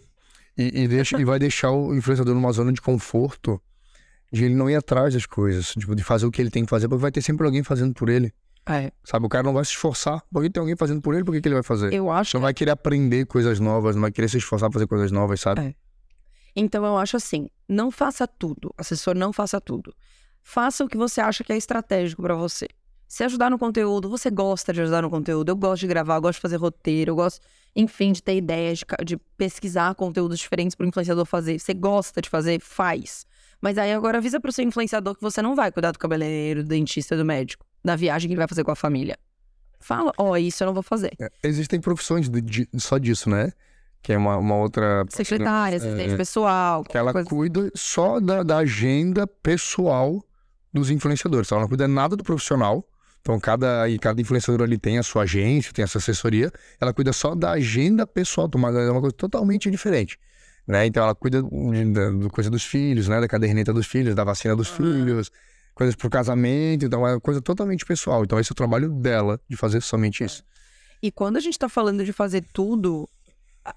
E, 0.57 0.83
e 0.83 0.88
deixa, 0.88 1.20
e 1.20 1.24
vai 1.24 1.38
deixar 1.38 1.70
o 1.70 1.94
influenciador 1.94 2.35
numa 2.35 2.52
zona 2.52 2.72
de 2.72 2.80
conforto 2.80 3.61
de 4.33 4.44
ele 4.44 4.54
não 4.54 4.68
ir 4.68 4.74
atrás 4.74 5.14
das 5.14 5.26
coisas, 5.26 5.72
tipo, 5.72 5.94
de 5.94 6.02
fazer 6.02 6.26
o 6.26 6.30
que 6.30 6.42
ele 6.42 6.50
tem 6.50 6.64
que 6.64 6.70
fazer, 6.70 6.88
porque 6.88 7.02
vai 7.02 7.12
ter 7.12 7.22
sempre 7.22 7.46
alguém 7.46 7.62
fazendo 7.62 7.94
por 7.94 8.09
ele. 8.09 8.33
É. 8.66 8.90
Sabe? 9.04 9.26
O 9.26 9.28
cara 9.28 9.44
não 9.44 9.52
vai 9.52 9.64
se 9.64 9.72
esforçar, 9.72 10.22
porque 10.33 10.48
tem 10.50 10.61
alguém 10.61 10.74
fazendo 10.74 11.00
por 11.00 11.14
ele, 11.14 11.22
por 11.22 11.33
que, 11.33 11.40
que 11.40 11.48
ele 11.48 11.54
vai 11.54 11.62
fazer? 11.62 11.92
Eu 11.92 12.11
acho 12.11 12.37
Não 12.37 12.42
vai 12.42 12.54
querer 12.54 12.70
aprender 12.70 13.26
coisas 13.26 13.61
novas, 13.61 13.94
não 13.94 14.02
vai 14.02 14.11
querer 14.11 14.28
se 14.28 14.38
esforçar 14.38 14.70
pra 14.70 14.74
fazer 14.74 14.87
coisas 14.87 15.12
novas, 15.12 15.40
sabe? 15.40 15.61
É. 15.61 15.74
Então 16.57 16.85
eu 16.85 16.96
acho 16.96 17.16
assim, 17.16 17.48
não 17.68 17.90
faça 17.90 18.26
tudo, 18.26 18.72
assessor 18.78 19.14
não 19.14 19.33
faça 19.33 19.61
tudo. 19.61 19.94
Faça 20.44 20.85
o 20.85 20.88
que 20.88 20.96
você 20.96 21.20
acha 21.20 21.42
que 21.42 21.52
é 21.52 21.57
estratégico 21.57 22.20
pra 22.22 22.35
você. 22.35 22.68
Se 23.09 23.24
ajudar 23.24 23.50
no 23.50 23.59
conteúdo, 23.59 24.09
você 24.09 24.30
gosta 24.30 24.72
de 24.72 24.83
ajudar 24.83 25.02
no 25.02 25.09
conteúdo, 25.11 25.48
eu 25.48 25.57
gosto 25.57 25.80
de 25.80 25.87
gravar, 25.87 26.16
eu 26.16 26.20
gosto 26.22 26.37
de 26.37 26.42
fazer 26.42 26.57
roteiro, 26.57 27.12
eu 27.12 27.16
gosto, 27.16 27.40
enfim, 27.74 28.12
de 28.12 28.22
ter 28.22 28.37
ideias, 28.37 28.78
de, 28.80 28.85
de 29.04 29.16
pesquisar 29.37 29.94
conteúdos 29.94 30.38
diferentes 30.38 30.74
pro 30.74 30.87
influenciador 30.87 31.24
fazer. 31.24 31.59
Você 31.59 31.72
gosta 31.72 32.20
de 32.20 32.28
fazer, 32.28 32.61
faz. 32.61 33.24
Mas 33.61 33.78
aí 33.78 33.92
agora 33.92 34.18
avisa 34.18 34.38
pro 34.38 34.52
seu 34.52 34.64
influenciador 34.64 35.14
que 35.14 35.22
você 35.22 35.40
não 35.40 35.54
vai 35.54 35.72
cuidar 35.72 35.92
do 35.92 35.98
cabeleireiro, 35.98 36.62
do 36.62 36.68
dentista, 36.68 37.16
do 37.16 37.24
médico, 37.24 37.64
da 37.85 37.96
viagem 37.96 38.28
que 38.28 38.33
ele 38.35 38.38
vai 38.40 38.48
fazer 38.48 38.64
com 38.64 38.70
a 38.70 38.76
família. 38.76 39.16
Fala, 39.80 40.12
ó, 40.18 40.37
isso 40.37 40.62
eu 40.62 40.66
não 40.66 40.74
vou 40.74 40.83
fazer. 40.83 41.12
É, 41.20 41.30
Existem 41.42 41.80
profissões 41.80 42.28
de- 42.28 42.40
de- 42.40 42.68
só 42.78 42.98
disso, 42.98 43.30
né? 43.30 43.52
Que 44.02 44.12
é 44.12 44.18
uma, 44.18 44.37
uma 44.37 44.57
outra. 44.57 45.04
Secretária, 45.09 45.78
assistente 45.78 46.16
pessoal, 46.16 46.85
Que 46.85 46.98
ela 46.98 47.12
coisa- 47.12 47.28
cuida 47.28 47.70
só 47.74 48.18
da, 48.20 48.42
da 48.42 48.59
agenda 48.59 49.26
pessoal 49.26 50.22
dos 50.80 50.90
influenciadores. 50.90 51.50
Ela 51.50 51.62
não 51.62 51.68
cuida 51.68 51.88
nada 51.88 52.16
do 52.16 52.24
profissional. 52.24 52.87
Então, 53.20 53.40
cada, 53.40 53.88
e 53.88 53.98
cada 53.98 54.20
influenciador 54.20 54.66
ali 54.66 54.76
tem 54.76 54.98
a 54.98 55.02
sua 55.02 55.22
agência, 55.22 55.72
tem 55.72 55.82
a 55.82 55.88
sua 55.88 55.98
assessoria. 55.98 56.52
Ela 56.78 56.92
cuida 56.92 57.12
só 57.12 57.34
da 57.34 57.52
agenda 57.52 58.06
pessoal, 58.06 58.50
é 58.52 58.90
uma 58.90 59.00
coisa 59.00 59.16
totalmente 59.16 59.70
diferente. 59.70 60.18
Né? 60.66 60.87
Então, 60.87 61.02
ela 61.02 61.14
cuida 61.14 61.42
da 61.42 62.10
do 62.10 62.28
coisa 62.30 62.50
dos 62.50 62.64
filhos, 62.64 63.08
né? 63.08 63.20
Da 63.20 63.28
caderneta 63.28 63.72
dos 63.72 63.87
filhos, 63.87 64.14
da 64.14 64.24
vacina 64.24 64.54
dos 64.54 64.68
filhos, 64.68 65.30
coisas 65.74 65.94
pro 65.94 66.10
casamento. 66.10 66.84
Então, 66.84 67.06
é 67.06 67.12
uma 67.14 67.20
coisa 67.20 67.40
totalmente 67.40 67.87
pessoal. 67.87 68.24
Então, 68.24 68.38
esse 68.38 68.50
é 68.50 68.52
o 68.52 68.56
trabalho 68.56 68.90
dela, 68.90 69.40
de 69.48 69.56
fazer 69.56 69.80
somente 69.80 70.22
isso. 70.22 70.44
E 71.02 71.10
quando 71.10 71.37
a 71.37 71.40
gente 71.40 71.58
tá 71.58 71.68
falando 71.68 72.04
de 72.04 72.12
fazer 72.12 72.44
tudo, 72.52 73.08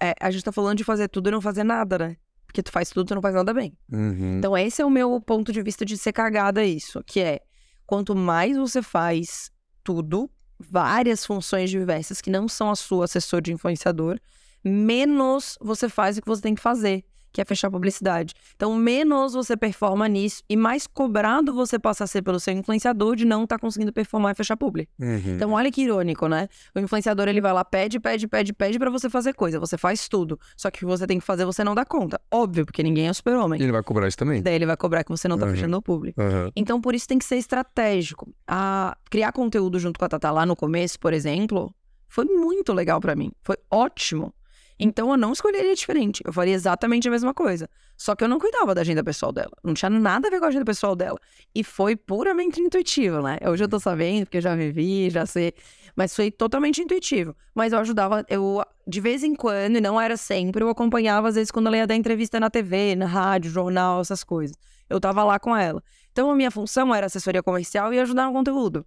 é, 0.01 0.13
a 0.19 0.31
gente 0.31 0.43
tá 0.43 0.51
falando 0.51 0.77
de 0.77 0.83
fazer 0.83 1.07
tudo 1.07 1.29
e 1.29 1.31
não 1.31 1.41
fazer 1.41 1.63
nada, 1.63 1.97
né? 1.97 2.17
Porque 2.47 2.63
tu 2.63 2.71
faz 2.71 2.89
tudo, 2.89 3.05
tu 3.07 3.15
não 3.15 3.21
faz 3.21 3.35
nada 3.35 3.53
bem. 3.53 3.77
Uhum. 3.91 4.37
Então, 4.39 4.57
esse 4.57 4.81
é 4.81 4.85
o 4.85 4.89
meu 4.89 5.21
ponto 5.21 5.51
de 5.51 5.61
vista 5.61 5.85
de 5.85 5.97
ser 5.97 6.13
cagada 6.13 6.63
isso, 6.63 7.03
que 7.05 7.19
é 7.19 7.41
quanto 7.85 8.15
mais 8.15 8.57
você 8.57 8.81
faz 8.81 9.51
tudo, 9.83 10.29
várias 10.59 11.25
funções 11.25 11.69
diversas 11.69 12.19
que 12.21 12.29
não 12.29 12.47
são 12.47 12.69
a 12.71 12.75
sua 12.75 13.05
assessor 13.05 13.41
de 13.41 13.53
influenciador, 13.53 14.19
menos 14.63 15.57
você 15.61 15.87
faz 15.87 16.17
o 16.17 16.21
que 16.21 16.27
você 16.27 16.41
tem 16.41 16.55
que 16.55 16.61
fazer, 16.61 17.05
que 17.37 17.41
é 17.41 17.45
fechar 17.45 17.69
publicidade. 17.69 18.33
Então, 18.55 18.75
menos 18.75 19.33
você 19.33 19.55
performa 19.55 20.07
nisso 20.07 20.41
e 20.49 20.57
mais 20.57 20.87
cobrado 20.87 21.53
você 21.53 21.77
passa 21.77 22.03
a 22.03 22.07
ser 22.07 22.23
pelo 22.23 22.39
seu 22.39 22.51
influenciador 22.51 23.15
de 23.15 23.25
não 23.25 23.43
estar 23.43 23.59
conseguindo 23.59 23.93
performar 23.93 24.31
e 24.31 24.35
fechar 24.35 24.57
publi. 24.57 24.89
Uhum. 24.99 25.35
Então, 25.35 25.51
olha 25.51 25.71
que 25.71 25.83
irônico, 25.83 26.27
né? 26.27 26.47
O 26.73 26.79
influenciador, 26.79 27.27
ele 27.27 27.39
vai 27.39 27.53
lá, 27.53 27.63
pede, 27.63 27.99
pede, 27.99 28.27
pede, 28.27 28.53
pede 28.53 28.79
pra 28.79 28.89
você 28.89 29.07
fazer 29.07 29.33
coisa. 29.35 29.59
Você 29.59 29.77
faz 29.77 30.07
tudo. 30.07 30.39
Só 30.55 30.71
que 30.71 30.77
o 30.77 30.79
que 30.79 30.85
você 30.85 31.05
tem 31.05 31.19
que 31.19 31.25
fazer, 31.25 31.45
você 31.45 31.63
não 31.63 31.75
dá 31.75 31.85
conta. 31.85 32.19
Óbvio, 32.31 32.65
porque 32.65 32.81
ninguém 32.81 33.07
é 33.07 33.13
super-homem. 33.13 33.61
ele 33.61 33.71
vai 33.71 33.83
cobrar 33.83 34.07
isso 34.07 34.17
também? 34.17 34.41
Daí 34.41 34.55
ele 34.55 34.65
vai 34.65 34.75
cobrar 34.75 35.03
que 35.03 35.11
você 35.11 35.27
não 35.27 35.37
tá 35.37 35.45
Uhum. 35.45 35.51
fechando 35.51 35.77
o 35.77 35.81
público. 35.81 36.19
Uhum. 36.19 36.49
Então, 36.55 36.81
por 36.81 36.95
isso 36.95 37.07
tem 37.07 37.19
que 37.19 37.25
ser 37.25 37.35
estratégico. 37.37 38.33
A 38.47 38.97
criar 39.11 39.31
conteúdo 39.31 39.77
junto 39.77 39.99
com 39.99 40.05
a 40.05 40.09
Tata 40.09 40.31
lá 40.31 40.43
no 40.43 40.55
começo, 40.55 40.99
por 40.99 41.13
exemplo, 41.13 41.71
foi 42.09 42.25
muito 42.25 42.73
legal 42.73 42.99
pra 42.99 43.15
mim. 43.15 43.31
Foi 43.43 43.55
ótimo. 43.69 44.33
Então, 44.79 45.09
eu 45.11 45.17
não 45.17 45.31
escolheria 45.33 45.73
diferente. 45.73 46.21
Eu 46.23 46.31
faria 46.31 46.53
exatamente 46.53 47.07
a 47.07 47.11
mesma 47.11 47.33
coisa. 47.33 47.69
Só 47.97 48.15
que 48.15 48.23
eu 48.23 48.27
não 48.27 48.39
cuidava 48.39 48.75
da 48.75 48.81
agenda 48.81 49.03
pessoal 49.03 49.31
dela. 49.31 49.51
Não 49.63 49.73
tinha 49.73 49.89
nada 49.89 50.27
a 50.27 50.31
ver 50.31 50.39
com 50.39 50.45
a 50.45 50.49
agenda 50.49 50.65
pessoal 50.65 50.95
dela. 50.95 51.17
E 51.53 51.63
foi 51.63 51.95
puramente 51.95 52.61
intuitivo, 52.61 53.21
né? 53.21 53.37
Hoje 53.47 53.63
eu 53.63 53.67
tô 53.67 53.79
sabendo, 53.79 54.25
porque 54.25 54.37
eu 54.37 54.41
já 54.41 54.55
vivi, 54.55 55.09
já 55.09 55.25
sei. 55.25 55.53
Mas 55.95 56.15
foi 56.15 56.29
totalmente 56.29 56.79
intuitivo. 56.79 57.35
Mas 57.55 57.73
eu 57.73 57.79
ajudava, 57.79 58.23
eu, 58.29 58.63
de 58.87 59.01
vez 59.01 59.23
em 59.23 59.33
quando, 59.33 59.77
e 59.77 59.81
não 59.81 59.99
era 59.99 60.15
sempre, 60.15 60.63
eu 60.63 60.69
acompanhava, 60.69 61.27
às 61.27 61.35
vezes, 61.35 61.49
quando 61.49 61.67
ela 61.67 61.77
ia 61.77 61.87
dar 61.87 61.95
entrevista 61.95 62.39
na 62.39 62.49
TV, 62.49 62.95
na 62.95 63.07
rádio, 63.07 63.49
jornal, 63.49 64.01
essas 64.01 64.23
coisas. 64.23 64.55
Eu 64.87 64.99
tava 64.99 65.23
lá 65.23 65.39
com 65.39 65.55
ela. 65.55 65.83
Então, 66.11 66.29
a 66.29 66.35
minha 66.35 66.51
função 66.51 66.93
era 66.93 67.07
assessoria 67.07 67.41
comercial 67.41 67.91
e 67.93 67.99
ajudar 67.99 68.27
no 68.27 68.33
conteúdo. 68.33 68.85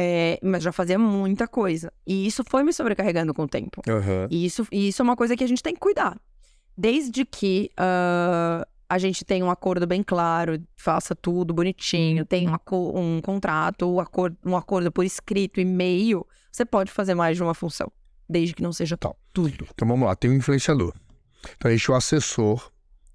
É, 0.00 0.38
mas 0.42 0.62
já 0.62 0.70
fazia 0.70 0.98
muita 0.98 1.48
coisa. 1.48 1.92
E 2.06 2.26
isso 2.26 2.44
foi 2.48 2.62
me 2.62 2.72
sobrecarregando 2.72 3.34
com 3.34 3.42
o 3.42 3.48
tempo. 3.48 3.82
Uhum. 3.88 4.28
E 4.30 4.44
isso, 4.44 4.66
e 4.70 4.88
isso 4.88 5.02
é 5.02 5.04
uma 5.04 5.16
coisa 5.16 5.36
que 5.36 5.42
a 5.42 5.46
gente 5.46 5.62
tem 5.62 5.74
que 5.74 5.80
cuidar. 5.80 6.16
Desde 6.76 7.24
que 7.24 7.70
ah, 7.76 8.64
a 8.88 8.98
gente 8.98 9.24
tenha 9.24 9.44
um 9.44 9.50
acordo 9.50 9.86
bem 9.86 10.02
claro, 10.02 10.62
faça 10.76 11.14
tudo 11.16 11.52
bonitinho, 11.52 12.24
tenha 12.24 12.50
um, 12.50 13.16
um 13.16 13.20
contrato, 13.20 13.92
um 13.92 13.98
acordo, 13.98 14.36
um 14.44 14.56
acordo 14.56 14.92
por 14.92 15.04
escrito, 15.04 15.60
e-mail, 15.60 16.24
você 16.50 16.64
pode 16.64 16.90
fazer 16.92 17.14
mais 17.14 17.36
de 17.36 17.42
uma 17.42 17.54
função. 17.54 17.90
Desde 18.28 18.54
que 18.54 18.62
não 18.62 18.72
seja 18.72 18.96
Tá. 18.96 19.12
tudo. 19.32 19.66
Então 19.74 19.88
vamos 19.88 20.06
lá, 20.06 20.14
tem 20.14 20.30
um 20.30 20.34
influenciador. 20.34 20.94
Então 21.56 21.70
existe 21.70 21.90
o 21.90 21.94
assessor, 21.94 22.70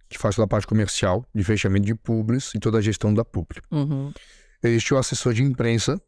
que 0.09 0.17
faz 0.17 0.35
toda 0.35 0.45
a 0.45 0.47
parte 0.49 0.67
comercial, 0.67 1.25
de 1.33 1.43
fechamento 1.43 1.85
de 1.85 1.95
publis 1.95 2.53
e 2.53 2.59
toda 2.59 2.79
a 2.79 2.81
gestão 2.81 3.13
da 3.13 3.23
publi. 3.23 3.61
Existe 4.61 4.93
o 4.93 4.97
assessor 4.97 5.33
de 5.33 5.43
imprensa, 5.43 6.01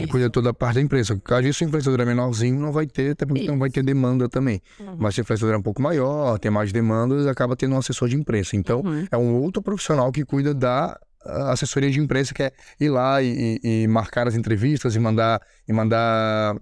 Isso. 0.00 0.08
cuida 0.08 0.28
toda 0.28 0.50
a 0.50 0.54
parte 0.54 0.74
da 0.76 0.80
imprensa. 0.80 1.16
Caso 1.24 1.42
disso, 1.42 1.64
o 1.64 1.68
influenciador 1.68 2.00
é 2.00 2.04
menorzinho, 2.04 2.58
não 2.58 2.72
vai 2.72 2.86
ter, 2.86 3.12
até 3.12 3.24
porque 3.24 3.46
não 3.46 3.58
vai 3.58 3.70
ter 3.70 3.82
demanda 3.82 4.28
também. 4.28 4.60
Uhum. 4.80 4.96
Mas 4.98 5.14
se 5.14 5.20
o 5.20 5.22
influenciador 5.22 5.54
é 5.54 5.58
um 5.58 5.62
pouco 5.62 5.80
maior, 5.80 6.38
tem 6.38 6.50
mais 6.50 6.72
demandas, 6.72 7.26
acaba 7.26 7.54
tendo 7.54 7.74
um 7.74 7.78
assessor 7.78 8.08
de 8.08 8.16
imprensa. 8.16 8.56
Então, 8.56 8.80
Uhum. 8.80 9.06
é 9.10 9.16
um 9.16 9.34
outro 9.40 9.62
profissional 9.62 10.10
que 10.10 10.24
cuida 10.24 10.52
da 10.52 10.98
ah, 11.26 11.52
assessoria 11.52 11.90
de 11.90 11.98
imprensa, 12.00 12.34
que 12.34 12.42
é 12.42 12.52
ir 12.78 12.90
lá 12.90 13.22
e, 13.22 13.58
e- 13.62 13.82
e 13.84 13.88
marcar 13.88 14.28
as 14.28 14.34
entrevistas 14.34 14.94
e 14.94 14.98
mandar, 14.98 15.40
e 15.66 15.72
mandar 15.72 16.54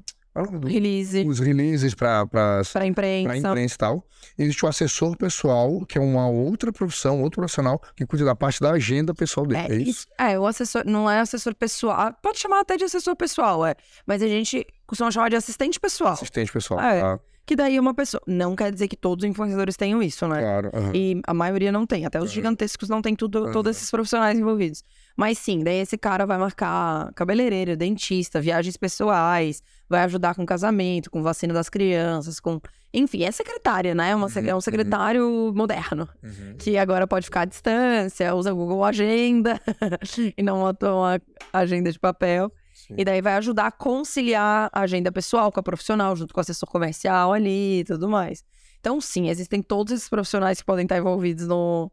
Release 0.64 1.26
os 1.26 1.38
releases 1.38 1.94
para 1.94 2.26
para 2.26 2.86
imprensa. 2.86 3.36
imprensa 3.36 3.74
e 3.74 3.78
tal. 3.78 4.06
Existe 4.38 4.64
o 4.64 4.68
assessor 4.68 5.16
pessoal, 5.16 5.84
que 5.86 5.98
é 5.98 6.00
uma 6.00 6.26
outra 6.28 6.72
profissão, 6.72 7.20
outro 7.22 7.40
profissional 7.40 7.80
que 7.94 8.06
cuida 8.06 8.24
da 8.24 8.34
parte 8.34 8.60
da 8.60 8.70
agenda 8.70 9.12
pessoal 9.12 9.46
dele. 9.46 9.60
É, 9.60 9.72
É, 9.72 9.76
isso? 9.76 10.06
é, 10.18 10.38
o 10.38 10.46
assessor 10.46 10.84
não 10.86 11.10
é 11.10 11.20
assessor 11.20 11.54
pessoal. 11.54 12.14
Pode 12.22 12.38
chamar 12.38 12.60
até 12.60 12.76
de 12.76 12.84
assessor 12.84 13.14
pessoal, 13.14 13.64
é. 13.66 13.74
Mas 14.06 14.22
a 14.22 14.26
gente 14.28 14.66
costuma 14.86 15.10
chamar 15.10 15.28
de 15.28 15.36
assistente 15.36 15.78
pessoal. 15.78 16.14
Assistente 16.14 16.50
pessoal. 16.50 16.80
É. 16.80 17.00
tá? 17.00 17.20
Que 17.44 17.56
daí 17.56 17.76
é 17.76 17.80
uma 17.80 17.92
pessoa. 17.92 18.22
Não 18.26 18.54
quer 18.54 18.72
dizer 18.72 18.86
que 18.86 18.96
todos 18.96 19.24
os 19.24 19.28
influenciadores 19.30 19.76
tenham 19.76 20.00
isso, 20.00 20.26
né? 20.28 20.40
Claro. 20.40 20.70
aham. 20.72 20.92
E 20.94 21.20
a 21.26 21.34
maioria 21.34 21.72
não 21.72 21.84
tem. 21.84 22.06
Até 22.06 22.18
os 22.18 22.26
Aham. 22.26 22.34
gigantescos 22.34 22.88
não 22.88 23.02
tem 23.02 23.16
tudo, 23.16 23.44
Aham. 23.44 23.52
todos 23.52 23.76
esses 23.76 23.90
profissionais 23.90 24.38
envolvidos. 24.38 24.84
Mas 25.16 25.38
sim, 25.38 25.60
daí 25.60 25.78
esse 25.78 25.98
cara 25.98 26.26
vai 26.26 26.38
marcar 26.38 27.12
cabeleireiro, 27.14 27.76
dentista, 27.76 28.40
viagens 28.40 28.76
pessoais, 28.76 29.62
vai 29.88 30.02
ajudar 30.04 30.34
com 30.34 30.44
casamento, 30.46 31.10
com 31.10 31.22
vacina 31.22 31.52
das 31.52 31.68
crianças, 31.68 32.40
com. 32.40 32.60
Enfim, 32.94 33.24
é 33.24 33.30
secretária, 33.30 33.94
né? 33.94 34.10
É 34.10 34.14
uma 34.14 34.26
Uhum, 34.26 34.32
é 34.46 34.52
um 34.52 34.56
uhum. 34.56 34.60
secretário 34.60 35.52
moderno. 35.54 36.08
Uhum. 36.22 36.56
Que 36.58 36.76
agora 36.76 37.06
pode 37.06 37.26
ficar 37.26 37.42
à 37.42 37.44
distância, 37.44 38.34
usa 38.34 38.52
Google 38.52 38.84
Agenda 38.84 39.60
e 40.36 40.42
não 40.42 40.60
uma 40.60 41.20
agenda 41.52 41.90
de 41.90 41.98
papel. 41.98 42.52
Sim. 42.74 42.94
E 42.98 43.04
daí 43.04 43.22
vai 43.22 43.34
ajudar 43.34 43.66
a 43.66 43.70
conciliar 43.70 44.68
a 44.72 44.80
agenda 44.80 45.12
pessoal 45.12 45.52
com 45.52 45.60
a 45.60 45.62
profissional, 45.62 46.14
junto 46.16 46.34
com 46.34 46.40
o 46.40 46.42
assessor 46.42 46.68
comercial 46.68 47.32
ali 47.32 47.80
e 47.80 47.84
tudo 47.84 48.08
mais. 48.08 48.44
Então, 48.80 49.00
sim, 49.00 49.28
existem 49.28 49.62
todos 49.62 49.92
esses 49.92 50.08
profissionais 50.08 50.58
que 50.58 50.66
podem 50.66 50.84
estar 50.84 50.98
envolvidos 50.98 51.46
no, 51.46 51.90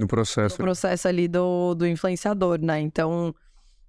No 0.00 0.04
no 0.04 0.08
processo. 0.08 0.56
processo 0.56 1.08
ali 1.08 1.28
do, 1.28 1.74
do 1.74 1.86
influenciador, 1.86 2.58
né? 2.60 2.80
Então, 2.80 3.34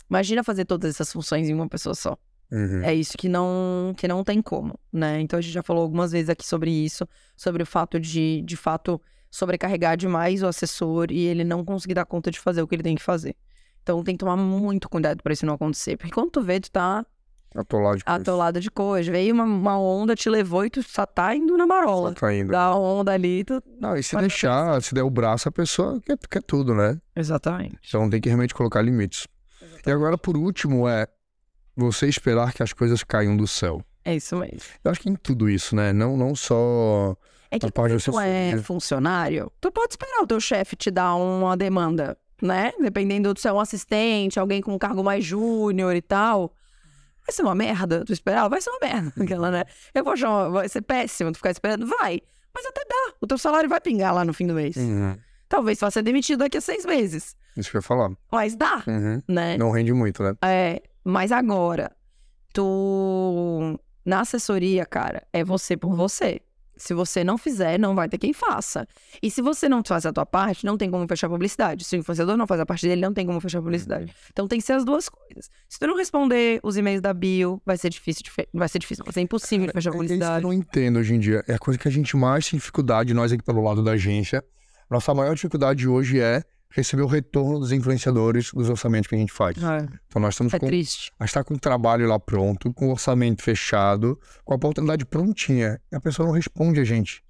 imagina 0.10 0.44
fazer 0.44 0.66
todas 0.66 0.94
essas 0.94 1.12
funções 1.12 1.48
em 1.48 1.54
uma 1.54 1.70
pessoa 1.70 1.96
só. 1.96 2.18
Uhum. 2.52 2.84
É 2.84 2.94
isso 2.94 3.18
que 3.18 3.30
não, 3.30 3.94
que 3.96 4.08
não 4.08 4.24
tem 4.24 4.42
como, 4.42 4.78
né? 4.92 5.22
Então, 5.22 5.40
a 5.40 5.42
gente 5.42 5.54
já 5.54 5.64
falou 5.64 5.84
algumas 5.84 6.12
vezes 6.12 6.30
aqui 6.30 6.46
sobre 6.46 6.70
isso, 6.70 7.08
sobre 7.36 7.64
o 7.64 7.66
fato 7.66 8.00
de, 8.00 8.42
de 8.42 8.58
fato, 8.58 9.02
sobrecarregar 9.30 9.96
demais 9.96 10.44
o 10.44 10.48
assessor 10.48 11.08
e 11.12 11.20
ele 11.20 11.46
não 11.46 11.64
conseguir 11.64 11.94
dar 11.94 12.06
conta 12.06 12.30
de 12.30 12.40
fazer 12.40 12.62
o 12.62 12.68
que 12.68 12.76
ele 12.76 12.84
tem 12.84 12.96
que 12.96 13.02
fazer. 13.02 13.36
Então 13.82 14.04
tem 14.04 14.16
que 14.16 14.20
tomar 14.20 14.36
muito 14.38 14.90
cuidado 14.90 15.24
pra 15.24 15.34
isso 15.34 15.46
não 15.46 15.54
acontecer. 15.54 15.98
Porque 15.98 16.14
quando 16.14 16.30
tu 16.30 16.42
vê, 16.42 16.60
tu 16.60 16.70
tá 16.70 17.06
Atolado 17.54 17.98
de 17.98 18.04
coisa. 18.06 18.22
atolado 18.22 18.60
de 18.60 18.72
coisa. 18.72 19.12
Veio 19.12 19.34
uma, 19.34 19.44
uma 19.44 19.80
onda, 19.80 20.16
te 20.16 20.30
levou 20.30 20.66
e 20.66 20.70
tu 20.70 20.82
só 20.82 21.06
tá 21.06 21.36
indo 21.36 21.58
na 21.58 21.68
marola. 21.68 22.10
Só 22.10 22.16
tá 22.16 22.34
indo. 22.34 22.52
Da 22.52 22.74
onda 22.76 23.12
ali, 23.12 23.44
tu... 23.44 23.62
Não, 23.80 23.96
e 23.96 24.02
se 24.02 24.12
Pode 24.12 24.28
deixar, 24.28 24.82
se 24.82 24.94
der 24.94 25.04
o 25.04 25.10
braço, 25.10 25.50
a 25.50 25.52
pessoa 25.52 26.00
quer, 26.02 26.18
quer 26.30 26.42
tudo, 26.42 26.74
né? 26.74 26.98
Exatamente. 27.16 27.78
Então 27.88 28.10
tem 28.10 28.22
que 28.22 28.30
realmente 28.30 28.54
colocar 28.54 28.82
limites. 28.82 29.28
E 29.86 29.92
agora, 29.92 30.18
por 30.18 30.38
último, 30.38 30.88
é 30.88 31.08
você 31.76 32.08
esperar 32.08 32.54
que 32.54 32.64
as 32.64 32.72
coisas 32.72 33.04
caiam 33.04 33.36
do 33.36 33.48
céu. 33.48 33.84
É 34.04 34.16
isso 34.16 34.36
mesmo. 34.38 34.60
Eu 34.84 34.92
acho 34.92 35.02
que 35.02 35.10
em 35.10 35.16
tudo 35.16 35.50
isso, 35.50 35.76
né? 35.76 35.94
Não, 35.94 36.16
não 36.18 36.36
só 36.36 37.16
É 37.50 37.60
que 37.60 37.66
de 37.66 37.72
tu 37.72 38.20
é 38.20 38.58
funcionário, 38.58 39.52
tu 39.60 39.72
pode 39.72 39.94
esperar 39.94 40.22
o 40.24 40.28
teu 40.28 40.40
chefe 40.40 40.76
te 40.76 40.90
dar 40.90 41.16
uma 41.16 41.56
demanda, 41.56 42.18
né? 42.42 42.72
Dependendo 42.80 43.34
se 43.38 43.48
é 43.48 43.54
um 43.54 43.60
assistente, 43.60 44.40
alguém 44.40 44.62
com 44.62 44.74
um 44.74 44.80
cargo 44.80 45.04
mais 45.04 45.24
júnior 45.24 45.96
e 45.96 46.02
tal. 46.02 46.54
Vai 47.26 47.34
ser 47.36 47.42
uma 47.44 47.56
merda, 47.56 48.04
tu 48.06 48.12
esperar? 48.14 48.48
Vai 48.50 48.60
ser 48.62 48.70
uma 48.72 48.80
merda. 48.82 49.14
Aquela, 49.24 49.52
né? 49.52 49.64
Eu 49.94 50.04
vou 50.04 50.14
achar, 50.14 50.30
uma- 50.30 50.50
vai 50.50 50.68
ser 50.70 50.82
péssimo 50.82 51.32
tu 51.32 51.38
ficar 51.38 51.52
esperando? 51.52 51.86
Vai. 51.88 52.20
Mas 52.54 52.66
até 52.66 52.84
dá. 52.88 53.14
O 53.22 53.28
teu 53.28 53.38
salário 53.38 53.70
vai 53.70 53.80
pingar 53.80 54.14
lá 54.14 54.26
no 54.26 54.34
fim 54.34 54.46
do 54.48 54.54
mês. 54.54 54.76
Uhum. 54.76 55.16
Talvez 55.48 55.78
tu 55.78 55.82
vá 55.82 55.92
ser 55.92 56.02
demitido 56.02 56.40
daqui 56.40 56.58
a 56.58 56.62
seis 56.62 56.86
meses. 56.86 57.36
Isso 57.56 57.70
que 57.70 57.78
eu 57.78 57.80
ia 57.80 57.84
falar. 57.84 58.12
Mas 58.32 58.56
dá, 58.56 58.84
Uhum. 58.88 59.22
né? 59.28 59.58
Não 59.58 59.72
rende 59.72 59.94
muito, 59.94 60.24
né? 60.24 60.34
É, 60.42 60.82
mas 61.04 61.32
agora, 61.32 61.92
tu. 62.72 63.80
Na 64.04 64.22
assessoria, 64.22 64.86
cara, 64.86 65.24
é 65.32 65.44
você 65.44 65.78
por 65.78 65.96
você. 65.96 66.42
Se 66.82 66.94
você 66.94 67.24
não 67.24 67.38
fizer, 67.38 67.78
não 67.80 67.94
vai 67.94 68.10
ter 68.10 68.18
quem 68.18 68.34
faça. 68.34 68.88
E 69.22 69.30
se 69.30 69.42
você 69.42 69.70
não 69.70 69.84
faz 69.86 70.06
a 70.06 70.12
tua 70.12 70.26
parte, 70.26 70.66
não 70.66 70.78
tem 70.78 70.90
como 70.90 71.08
fechar 71.08 71.28
a 71.28 71.30
publicidade. 71.30 71.84
Se 71.86 71.96
o 71.96 72.00
influenciador 72.00 72.36
não 72.36 72.48
faz 72.48 72.60
a 72.60 72.66
parte 72.66 72.88
dele, 72.88 73.02
não 73.02 73.14
tem 73.14 73.26
como 73.26 73.40
fechar 73.40 73.60
a 73.60 73.62
publicidade. 73.62 74.12
Então 74.32 74.48
tem 74.48 74.60
que 74.60 74.66
ser 74.66 74.74
as 74.74 74.84
duas 74.84 75.08
coisas. 75.08 75.50
Se 75.70 75.78
tu 75.78 75.86
não 75.86 75.96
responder 75.96 76.60
os 76.64 76.78
e-mails 76.78 77.00
da 77.00 77.14
bio, 77.14 77.62
vai 77.64 77.78
ser 77.78 77.90
difícil 77.90 78.24
de 78.24 78.32
fe... 78.32 78.48
vai 78.52 78.68
ser 78.68 78.80
difícil, 78.80 79.04
vai 79.06 79.14
ser 79.14 79.22
impossível 79.22 79.68
de 79.68 79.74
fechar 79.74 79.92
a 79.92 79.94
É 79.94 79.96
isso 79.96 80.08
que 80.08 80.14
eu 80.14 80.18
publicidade. 80.18 80.44
não 80.44 80.52
entendo 80.52 80.98
hoje 80.98 81.14
em 81.14 81.20
dia. 81.20 81.44
É 81.48 81.54
a 81.54 81.60
coisa 81.60 81.80
que 81.80 81.88
a 81.88 81.92
gente 81.92 82.18
mais 82.18 82.50
tem 82.50 82.58
dificuldade, 82.58 83.14
nós 83.14 83.32
aqui 83.32 83.44
pelo 83.44 83.62
lado 83.62 83.84
da 83.84 83.92
agência. 83.92 84.44
Nossa 84.90 85.14
maior 85.14 85.36
dificuldade 85.36 85.88
hoje 85.88 86.20
é 86.20 86.44
receber 86.72 87.04
o 87.04 87.08
retorno 87.08 87.60
dos 87.60 87.72
influenciadores 87.72 88.52
dos 88.54 88.70
orçamentos 88.70 89.08
que 89.08 89.16
a 89.16 89.18
gente 89.18 89.32
faz. 89.32 89.58
É, 89.58 89.88
Então 90.08 90.22
nós 90.22 90.34
estamos 90.34 90.54
é 90.54 90.60
com, 90.60 90.66
triste. 90.66 91.12
a 91.20 91.26
gente 91.26 91.34
tá 91.34 91.44
com 91.44 91.54
o 91.54 91.60
trabalho 91.60 92.08
lá 92.08 92.20
pronto, 92.20 92.74
com 92.74 92.88
o 92.88 92.92
orçamento 92.92 93.44
fechado, 93.44 94.20
com 94.44 94.54
a 94.54 94.56
oportunidade 94.56 95.06
prontinha. 95.06 95.80
E 95.92 95.96
a 95.96 96.00
pessoa 96.00 96.28
não 96.28 96.34
responde 96.34 96.80
a 96.80 96.84
gente. 96.84 97.24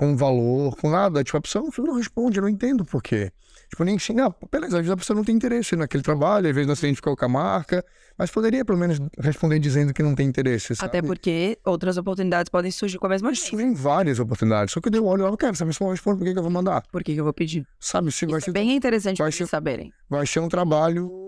Com 0.00 0.16
valor, 0.16 0.74
com 0.76 0.88
nada. 0.88 1.22
Tipo, 1.22 1.36
a 1.36 1.40
pessoa 1.42 1.62
não, 1.62 1.84
não 1.84 1.94
responde, 1.94 2.38
eu 2.38 2.42
não 2.42 2.48
entendo 2.48 2.86
por 2.86 3.02
quê. 3.02 3.30
Tipo, 3.68 3.84
nem 3.84 3.96
assim, 3.96 4.18
ah, 4.18 4.34
beleza, 4.50 4.76
às 4.78 4.80
vezes 4.80 4.90
a 4.90 4.96
pessoa 4.96 5.14
não 5.14 5.22
tem 5.22 5.36
interesse 5.36 5.76
naquele 5.76 6.02
trabalho, 6.02 6.48
às 6.48 6.54
vezes 6.54 6.66
não 6.66 6.74
se 6.74 6.86
identificou 6.86 7.14
com 7.14 7.24
a 7.24 7.28
marca, 7.28 7.84
mas 8.18 8.30
poderia 8.30 8.64
pelo 8.64 8.78
menos 8.78 8.98
responder 9.18 9.58
dizendo 9.58 9.92
que 9.92 10.02
não 10.02 10.14
tem 10.14 10.26
interesse, 10.26 10.74
sabe? 10.74 10.88
Até 10.88 11.02
porque 11.02 11.58
outras 11.64 11.96
oportunidades 11.98 12.48
podem 12.48 12.70
surgir 12.70 12.98
com 12.98 13.06
a 13.06 13.10
mesma 13.10 13.32
gente. 13.34 13.46
surgem 13.48 13.74
várias 13.74 14.18
oportunidades. 14.18 14.72
Só 14.72 14.80
que 14.80 14.88
eu 14.88 14.92
dei 14.92 15.00
o 15.00 15.04
olho 15.04 15.22
lá, 15.22 15.36
cara, 15.36 15.54
se 15.54 15.62
a 15.62 15.66
pessoa 15.66 15.90
responde, 15.92 16.18
por 16.18 16.24
que, 16.26 16.32
que 16.32 16.38
eu 16.38 16.42
vou 16.42 16.50
mandar? 16.50 16.82
Por 16.90 17.04
que, 17.04 17.12
que 17.14 17.20
eu 17.20 17.24
vou 17.24 17.32
pedir? 17.34 17.64
Sabe, 17.78 18.10
se 18.10 18.24
vai 18.26 18.38
Isso 18.38 18.46
ser, 18.46 18.50
é 18.50 18.54
bem 18.54 18.74
interessante 18.74 19.18
vai 19.18 19.26
pra 19.26 19.32
ser- 19.32 19.36
vocês 19.38 19.50
saberem. 19.50 19.92
Vai 20.10 20.26
ser 20.26 20.40
um 20.40 20.48
trabalho 20.48 21.20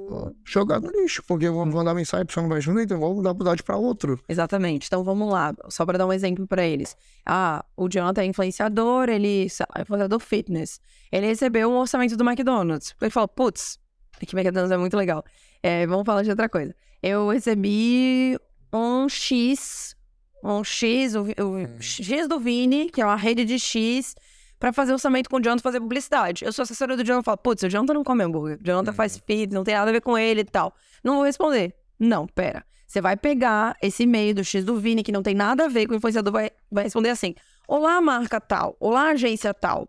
jogado 0.44 0.86
no 0.86 1.00
lixo, 1.00 1.22
porque 1.26 1.46
eu 1.46 1.54
vou 1.54 1.64
mandar 1.64 1.94
mensagem, 1.94 2.22
a 2.22 2.26
pessoa 2.26 2.42
não 2.42 2.48
vai 2.48 2.58
responder, 2.58 2.82
então 2.82 2.98
vou 2.98 3.22
dar 3.22 3.30
oportunidade 3.30 3.62
para 3.62 3.76
outro. 3.76 4.20
Exatamente. 4.28 4.86
Então 4.86 5.02
vamos 5.02 5.30
lá, 5.30 5.54
só 5.68 5.86
para 5.86 5.96
dar 5.96 6.06
um 6.06 6.12
exemplo 6.12 6.46
para 6.46 6.64
eles. 6.66 6.96
Ah, 7.24 7.64
o 7.76 7.88
Jonathan 7.88 8.22
é 8.22 8.26
influenciador, 8.26 9.08
ele 9.08 9.46
é 9.76 9.82
influenciador 9.82 10.18
fitness. 10.18 10.80
Ele 11.10 11.26
recebeu 11.26 11.70
um 11.70 11.76
orçamento 11.76 12.16
do 12.16 12.24
McDonald's. 12.28 12.94
Ele 13.00 13.10
falou, 13.10 13.28
putz, 13.28 13.78
que 14.18 14.36
McDonald's 14.36 14.72
é 14.72 14.76
muito 14.76 14.96
legal. 14.96 15.24
É, 15.62 15.86
vamos 15.86 16.04
falar 16.04 16.22
de 16.22 16.30
outra 16.30 16.48
coisa. 16.48 16.74
Eu 17.02 17.28
recebi 17.30 18.36
um 18.72 19.08
X, 19.08 19.96
um 20.44 20.62
X, 20.62 21.14
o, 21.14 21.22
o 21.22 21.80
X 21.80 22.28
do 22.28 22.38
Vini, 22.38 22.90
que 22.90 23.00
é 23.00 23.04
uma 23.04 23.16
rede 23.16 23.44
de 23.44 23.58
X, 23.58 24.14
para 24.62 24.72
fazer 24.72 24.92
orçamento 24.92 25.28
com 25.28 25.38
o 25.38 25.40
Jonathan 25.40 25.60
fazer 25.60 25.80
publicidade. 25.80 26.44
Eu 26.44 26.52
sou 26.52 26.62
assessora 26.62 26.96
do 26.96 27.02
Jonathan 27.02 27.22
e 27.22 27.24
falo, 27.24 27.38
putz, 27.38 27.64
o 27.64 27.68
Jonathan 27.68 27.94
não 27.94 28.04
come 28.04 28.22
hambúrguer. 28.22 28.60
O 28.60 28.64
Jonathan 28.64 28.92
faz 28.92 29.18
fit, 29.26 29.52
não 29.52 29.64
tem 29.64 29.74
nada 29.74 29.90
a 29.90 29.92
ver 29.92 30.00
com 30.00 30.16
ele 30.16 30.42
e 30.42 30.44
tal. 30.44 30.72
Não 31.02 31.16
vou 31.16 31.24
responder. 31.24 31.74
Não, 31.98 32.28
pera. 32.28 32.64
Você 32.86 33.00
vai 33.00 33.16
pegar 33.16 33.76
esse 33.82 34.04
e-mail 34.04 34.36
do 34.36 34.44
X 34.44 34.64
do 34.64 34.76
Vini, 34.78 35.02
que 35.02 35.10
não 35.10 35.20
tem 35.20 35.34
nada 35.34 35.64
a 35.64 35.68
ver 35.68 35.88
com 35.88 35.94
o 35.94 35.96
influenciador, 35.96 36.32
vai, 36.32 36.50
vai 36.70 36.84
responder 36.84 37.08
assim: 37.08 37.34
Olá, 37.66 38.00
marca 38.00 38.40
tal. 38.40 38.76
Olá, 38.78 39.08
agência 39.08 39.52
tal. 39.52 39.88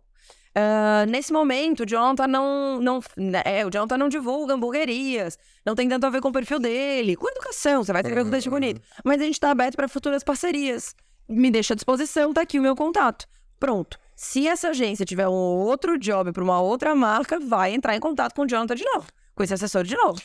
Ah, 0.56 1.06
nesse 1.08 1.32
momento, 1.32 1.84
o 1.84 1.86
Jonathan 1.86 2.26
não, 2.26 2.80
não, 2.82 3.00
é, 3.46 3.64
o 3.68 3.70
Jonathan 3.70 3.98
não 4.00 4.10
divulga 4.10 4.56
hamburguerias, 4.56 5.38
não 5.64 5.76
tem 5.76 5.88
tanto 5.88 6.08
a 6.08 6.10
ver 6.10 6.20
com 6.20 6.30
o 6.30 6.34
perfil 6.34 6.58
dele, 6.58 7.16
com 7.16 7.30
educação, 7.30 7.84
você 7.84 7.94
vai 7.94 8.02
escrever 8.02 8.24
com 8.24 8.32
texto 8.32 8.50
bonito. 8.50 8.82
Mas 9.06 9.22
a 9.22 9.24
gente 9.24 9.40
tá 9.40 9.52
aberto 9.52 9.76
para 9.76 9.88
futuras 9.88 10.24
parcerias. 10.24 10.96
Me 11.30 11.52
deixa 11.52 11.74
à 11.74 11.76
disposição, 11.76 12.34
tá 12.34 12.42
aqui 12.42 12.58
o 12.58 12.62
meu 12.64 12.76
contato. 12.76 13.28
Pronto. 13.60 14.02
Se 14.24 14.48
essa 14.48 14.70
agência 14.70 15.06
tiver 15.06 15.28
um 15.28 15.34
outro 15.34 16.00
job 16.00 16.32
para 16.32 16.42
uma 16.42 16.62
outra 16.62 16.96
marca, 16.96 17.42
vai 17.42 17.74
entrar 17.74 17.94
em 17.94 18.00
contato 18.00 18.34
com 18.34 18.44
o 18.44 18.48
Jonathan 18.48 18.74
de 18.74 18.86
novo, 18.86 19.06
com 19.36 19.44
esse 19.44 19.54
assessor 19.54 19.84
de 19.84 19.98
novo. 19.98 20.20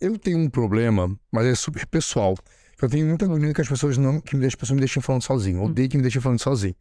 Eu 0.00 0.16
tenho 0.16 0.38
um 0.38 0.48
problema, 0.48 1.12
mas 1.30 1.46
é 1.46 1.54
super 1.56 1.84
pessoal. 1.86 2.36
Eu 2.80 2.88
tenho 2.88 3.04
muita 3.04 3.24
agonia 3.24 3.52
que 3.52 3.60
as 3.60 3.68
pessoas 3.68 3.98
não. 3.98 4.20
que 4.20 4.36
me 4.36 4.42
deixam, 4.42 4.54
as 4.54 4.60
pessoas 4.60 4.74
me 4.76 4.80
deixem 4.80 5.02
falando 5.02 5.22
sozinho. 5.22 5.58
Eu 5.58 5.64
Odeio 5.64 5.88
que 5.88 5.96
me 5.96 6.02
deixem 6.02 6.22
falando 6.22 6.38
sozinho. 6.38 6.76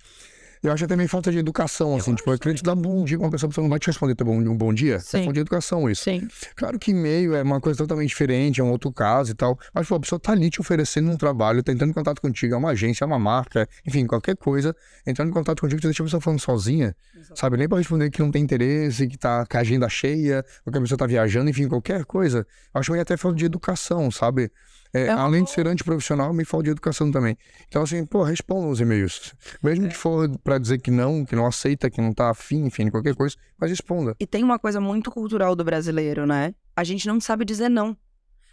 Eu 0.64 0.72
acho 0.72 0.86
até 0.86 0.96
meio 0.96 1.10
falta 1.10 1.32
de 1.32 1.40
educação, 1.40 1.96
assim. 1.96 2.14
Tipo, 2.14 2.30
eu 2.30 2.36
acredito 2.36 2.64
dar 2.64 2.76
bom 2.76 3.04
dia 3.04 3.18
com 3.18 3.24
uma 3.24 3.32
pessoa, 3.32 3.48
a 3.48 3.50
pessoa 3.50 3.64
não 3.64 3.70
vai 3.70 3.80
te 3.80 3.88
responder 3.88 4.14
teu 4.14 4.28
bom, 4.28 4.38
um 4.38 4.56
bom 4.56 4.72
dia. 4.72 5.00
Sim. 5.00 5.18
É 5.18 5.20
falta 5.22 5.34
de 5.34 5.40
educação 5.40 5.90
isso. 5.90 6.04
Sim. 6.04 6.28
Claro 6.56 6.78
que 6.78 6.92
e-mail 6.92 7.34
é 7.34 7.42
uma 7.42 7.60
coisa 7.60 7.80
totalmente 7.80 8.10
diferente, 8.10 8.62
é 8.62 8.64
um 8.64 8.70
outro 8.70 8.92
caso 8.92 9.32
e 9.32 9.34
tal. 9.34 9.58
Mas, 9.74 9.88
pô, 9.88 9.96
a 9.96 10.00
pessoa 10.00 10.20
tá 10.20 10.34
ali 10.34 10.52
te 10.52 10.62
oferecendo 10.62 11.10
um 11.10 11.18
trabalho, 11.18 11.64
tá 11.64 11.72
entrando 11.72 11.90
em 11.90 11.94
contato 11.94 12.22
contigo, 12.22 12.54
é 12.54 12.58
uma 12.58 12.70
agência, 12.70 13.04
é 13.04 13.08
uma 13.08 13.18
marca, 13.18 13.68
enfim, 13.88 14.06
qualquer 14.06 14.38
coisa, 14.38 14.76
entrando 15.06 15.30
em 15.30 15.34
contato 15.34 15.62
contigo, 15.62 15.82
tu 15.82 15.88
deixa 15.88 16.04
a 16.04 16.06
pessoa 16.06 16.22
falando 16.22 16.40
sozinha, 16.40 16.96
sabe? 17.34 17.58
Nem 17.58 17.68
pra 17.68 17.80
responder 17.80 18.12
que 18.12 18.20
não 18.20 18.30
tem 18.30 18.44
interesse, 18.44 19.08
que 19.08 19.18
tá 19.18 19.44
com 19.48 19.58
a 19.58 19.62
agenda 19.62 19.90
cheia, 19.90 20.46
ou 20.64 20.72
que 20.72 20.78
a 20.78 20.82
pessoa 20.82 20.98
tá 20.98 21.08
viajando, 21.08 21.50
enfim, 21.50 21.68
qualquer 21.68 22.06
coisa. 22.06 22.46
Eu 22.72 22.80
acho 22.80 22.92
meio 22.92 23.02
até 23.02 23.18
falta 23.18 23.36
de 23.36 23.46
educação, 23.46 24.12
sabe? 24.12 24.52
É, 24.94 25.04
É 25.04 25.10
além 25.12 25.44
de 25.44 25.50
ser 25.52 25.68
antiprofissional, 25.68 26.34
me 26.34 26.44
falta 26.44 26.66
de 26.66 26.70
educação 26.72 27.12
também. 27.12 27.38
Então, 27.68 27.82
assim, 27.82 28.06
pô, 28.06 28.24
responda 28.24 28.68
os 28.68 28.80
e-mails. 28.82 29.34
Mesmo 29.64 29.88
que 29.88 29.96
for 29.96 30.30
pra 30.44 30.58
dizer 30.58 30.80
que 30.80 30.92
não, 30.92 31.24
que 31.26 31.36
não 31.36 31.46
aceita, 31.46 31.90
que 31.90 32.02
não 32.02 32.14
tá 32.14 32.30
afim, 32.30 32.66
enfim, 32.66 32.90
qualquer 32.90 33.16
coisa, 33.16 33.36
mas 33.60 33.70
responda. 33.70 34.16
E 34.20 34.28
tem 34.28 34.44
uma 34.44 34.60
coisa 34.60 34.82
muito 34.82 35.10
cultural 35.12 35.56
do 35.56 35.64
brasileiro, 35.64 36.26
né? 36.26 36.54
A 36.76 36.84
gente 36.84 37.08
não 37.08 37.20
sabe 37.20 37.46
dizer 37.46 37.70
não. 37.70 37.96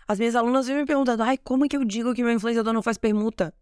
As 0.06 0.18
minhas 0.18 0.34
alunas 0.34 0.66
vivem 0.66 0.82
me 0.82 0.86
perguntando, 0.86 1.22
ai, 1.22 1.36
como 1.36 1.64
é 1.64 1.68
que 1.68 1.76
eu 1.76 1.84
digo 1.84 2.14
que 2.14 2.22
meu 2.22 2.32
influenciador 2.32 2.72
não 2.72 2.82
faz 2.82 2.96
permuta? 2.96 3.52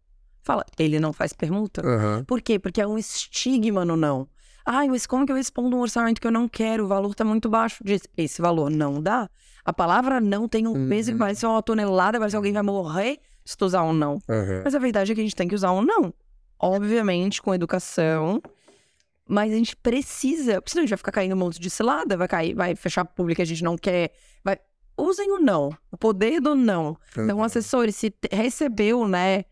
Fala, 0.43 0.65
ele 0.79 1.01
não 1.01 1.13
faz 1.13 1.33
permuta? 1.33 1.85
Aham. 1.85 2.25
Por 2.25 2.41
quê? 2.41 2.59
Porque 2.59 2.81
é 2.81 2.87
um 2.87 2.97
estigma 2.97 3.85
no 3.85 3.97
não. 3.97 4.29
Ai, 4.65 4.89
mas 4.89 5.07
como 5.07 5.25
que 5.25 5.33
eu 5.33 5.37
respondo 5.37 5.77
um 5.77 5.81
orçamento 5.81 6.21
que 6.21 6.27
eu 6.27 6.31
não 6.31 6.49
quero? 6.49 6.85
O 6.85 6.89
valor 6.89 7.15
tá 7.15 7.25
muito 7.25 7.49
baixo. 7.49 7.83
Diz, 7.85 8.03
esse 8.17 8.41
valor 8.43 8.71
não 8.71 9.03
dá. 9.03 9.29
A 9.67 9.73
palavra 9.73 10.21
não 10.21 10.47
tem 10.49 10.67
um 10.67 10.89
peso 10.89 11.09
que 11.11 11.15
Uhum. 11.15 11.19
parece 11.19 11.45
uma 11.45 11.61
tonelada, 11.63 12.19
parece 12.19 12.33
que 12.35 12.37
alguém 12.37 12.53
vai 12.53 12.63
morrer 12.63 13.19
se 13.45 13.57
tu 13.57 13.65
usar 13.65 13.83
um 13.83 13.93
não. 13.93 14.21
Aham. 14.29 14.63
Mas 14.65 14.75
a 14.75 14.79
verdade 14.79 15.11
é 15.11 15.15
que 15.15 15.21
a 15.21 15.25
gente 15.25 15.35
tem 15.35 15.49
que 15.49 15.55
usar 15.57 15.73
um 15.73 15.83
não. 15.83 16.15
Obviamente, 16.59 17.43
com 17.43 17.55
educação. 17.55 18.41
Mas 19.29 19.53
a 19.53 19.57
gente 19.57 19.75
precisa, 19.77 20.63
senão 20.67 20.83
a 20.83 20.85
gente 20.85 20.91
vai 20.91 20.97
ficar 20.99 21.11
caindo 21.13 21.33
um 21.35 21.39
monte 21.39 21.61
de 21.61 21.69
cilada, 21.69 22.17
vai 22.17 22.29
cair, 22.29 22.55
vai 22.55 22.77
fechar 22.77 23.05
público 23.05 23.37
que 23.37 23.43
a 23.43 23.47
gente 23.47 23.63
não 23.65 23.77
quer. 23.77 24.13
Vai... 24.45 24.57
Usem 24.97 25.31
o 25.33 25.39
não, 25.41 25.77
o 25.91 25.97
poder 25.97 26.41
do 26.41 26.55
não. 26.55 26.97
Então, 27.19 27.43
assessores, 27.43 27.97
se 27.97 28.15
recebeu, 28.31 29.07
né, 29.09 29.45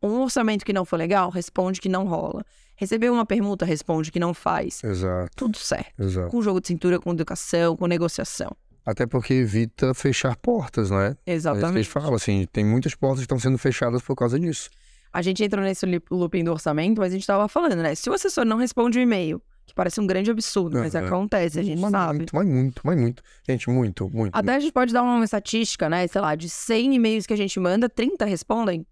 um 0.00 0.20
orçamento 0.22 0.64
que 0.64 0.72
não 0.72 0.84
foi 0.84 0.98
legal, 0.98 1.28
responde 1.28 1.80
que 1.80 1.88
não 1.88 2.06
rola. 2.06 2.44
Recebeu 2.76 3.12
uma 3.12 3.26
permuta, 3.26 3.64
responde 3.66 4.12
que 4.12 4.20
não 4.20 4.32
faz. 4.32 4.82
Exato, 4.84 5.30
Tudo 5.34 5.58
certo. 5.58 6.00
exato. 6.00 6.28
Com 6.30 6.40
jogo 6.40 6.60
de 6.60 6.68
cintura, 6.68 7.00
com 7.00 7.10
educação, 7.10 7.76
com 7.76 7.86
negociação. 7.86 8.56
Até 8.86 9.04
porque 9.04 9.34
evita 9.34 9.92
fechar 9.92 10.36
portas, 10.36 10.90
não 10.90 11.00
é? 11.00 11.06
É 11.08 11.08
isso 11.08 11.16
que 11.16 11.30
eles 11.30 11.44
Exatamente. 11.44 11.88
falam, 11.88 12.14
assim, 12.14 12.46
tem 12.52 12.64
muitas 12.64 12.94
portas 12.94 13.18
que 13.18 13.24
estão 13.24 13.38
sendo 13.38 13.58
fechadas 13.58 14.00
por 14.00 14.14
causa 14.14 14.38
disso. 14.38 14.70
A 15.12 15.22
gente 15.22 15.42
entrou 15.42 15.64
nesse 15.64 15.84
looping 16.08 16.44
do 16.44 16.52
orçamento, 16.52 17.00
mas 17.00 17.12
a 17.12 17.16
gente 17.16 17.26
tava 17.26 17.48
falando, 17.48 17.82
né? 17.82 17.96
Se 17.96 18.08
o 18.08 18.12
assessor 18.12 18.44
não 18.44 18.58
responde 18.58 18.96
o 18.96 19.02
e-mail, 19.02 19.42
que 19.66 19.74
parece 19.74 20.00
um 20.00 20.06
grande 20.06 20.30
absurdo, 20.30 20.78
mas 20.78 20.94
Aham. 20.94 21.06
acontece, 21.06 21.58
a 21.58 21.62
gente 21.64 21.80
mas 21.80 21.90
sabe. 21.90 22.18
muito, 22.18 22.36
mas 22.36 22.46
muito, 22.46 22.82
mas 22.84 23.00
muito. 23.00 23.22
Gente, 23.48 23.68
muito, 23.68 24.08
muito. 24.08 24.36
Até 24.36 24.54
a 24.54 24.60
gente 24.60 24.72
pode 24.72 24.92
dar 24.92 25.02
uma 25.02 25.24
estatística, 25.24 25.88
né? 25.88 26.06
Sei 26.06 26.20
lá, 26.20 26.36
de 26.36 26.48
100 26.48 26.94
e-mails 26.94 27.26
que 27.26 27.32
a 27.32 27.36
gente 27.36 27.58
manda, 27.58 27.88
30 27.88 28.24
respondem. 28.24 28.86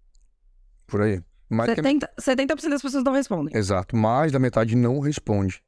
Por 0.85 1.01
aí. 1.01 1.21
Mais 1.49 1.73
que 1.73 1.79
a 1.79 1.83
70%, 1.83 2.07
70% 2.19 2.69
das 2.69 2.81
pessoas 2.81 3.03
não 3.03 3.13
respondem. 3.13 3.57
Exato, 3.57 3.95
mais 3.95 4.31
da 4.31 4.39
metade 4.39 4.75
não 4.75 4.99
responde. 4.99 5.63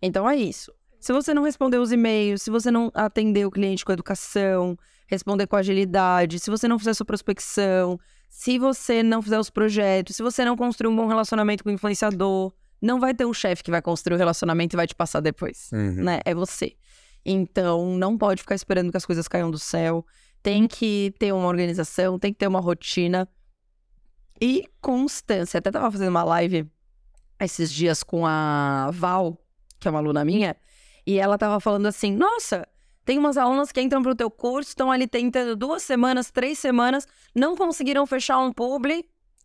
Então 0.00 0.28
é 0.28 0.36
isso. 0.36 0.72
Se 1.02 1.12
você 1.12 1.34
não 1.34 1.42
responder 1.42 1.78
os 1.78 1.90
e-mails, 1.90 2.42
se 2.42 2.48
você 2.50 2.70
não 2.70 2.88
atender 2.94 3.44
o 3.44 3.50
cliente 3.50 3.84
com 3.84 3.90
educação, 3.90 4.78
responder 5.08 5.48
com 5.48 5.56
agilidade, 5.56 6.38
se 6.38 6.48
você 6.48 6.68
não 6.68 6.78
fizer 6.78 6.94
sua 6.94 7.04
prospecção, 7.04 7.98
se 8.28 8.56
você 8.56 9.02
não 9.02 9.20
fizer 9.20 9.36
os 9.40 9.50
projetos, 9.50 10.14
se 10.14 10.22
você 10.22 10.44
não 10.44 10.56
construir 10.56 10.88
um 10.88 10.94
bom 10.94 11.08
relacionamento 11.08 11.64
com 11.64 11.70
o 11.70 11.72
influenciador, 11.72 12.52
não 12.80 13.00
vai 13.00 13.12
ter 13.12 13.26
um 13.26 13.34
chefe 13.34 13.64
que 13.64 13.70
vai 13.72 13.82
construir 13.82 14.14
o 14.14 14.18
relacionamento 14.18 14.76
e 14.76 14.78
vai 14.78 14.86
te 14.86 14.94
passar 14.94 15.18
depois, 15.18 15.70
Uhum. 15.72 16.04
né? 16.04 16.20
É 16.24 16.32
você. 16.32 16.76
Então, 17.26 17.96
não 17.98 18.16
pode 18.16 18.40
ficar 18.42 18.54
esperando 18.54 18.92
que 18.92 18.96
as 18.96 19.04
coisas 19.04 19.26
caiam 19.26 19.50
do 19.50 19.58
céu. 19.58 20.06
Tem 20.40 20.68
que 20.68 21.12
ter 21.18 21.32
uma 21.32 21.48
organização, 21.48 22.16
tem 22.16 22.32
que 22.32 22.38
ter 22.38 22.46
uma 22.46 22.60
rotina 22.60 23.28
e 24.40 24.68
constância. 24.80 25.58
Até 25.58 25.72
tava 25.72 25.90
fazendo 25.90 26.10
uma 26.10 26.22
live 26.24 26.64
esses 27.40 27.72
dias 27.72 28.04
com 28.04 28.24
a 28.24 28.88
Val, 28.92 29.36
que 29.80 29.88
é 29.88 29.90
uma 29.90 29.98
aluna 30.00 30.24
minha, 30.24 30.56
e 31.06 31.18
ela 31.18 31.38
tava 31.38 31.60
falando 31.60 31.86
assim: 31.86 32.12
Nossa, 32.14 32.66
tem 33.04 33.18
umas 33.18 33.36
alunas 33.36 33.72
que 33.72 33.80
entram 33.80 34.02
pro 34.02 34.14
teu 34.14 34.30
curso, 34.30 34.70
estão 34.70 34.90
ali 34.90 35.06
tentando 35.06 35.56
duas 35.56 35.82
semanas, 35.82 36.30
três 36.30 36.58
semanas, 36.58 37.06
não 37.34 37.56
conseguiram 37.56 38.06
fechar 38.06 38.38
um 38.38 38.52
publi 38.52 39.04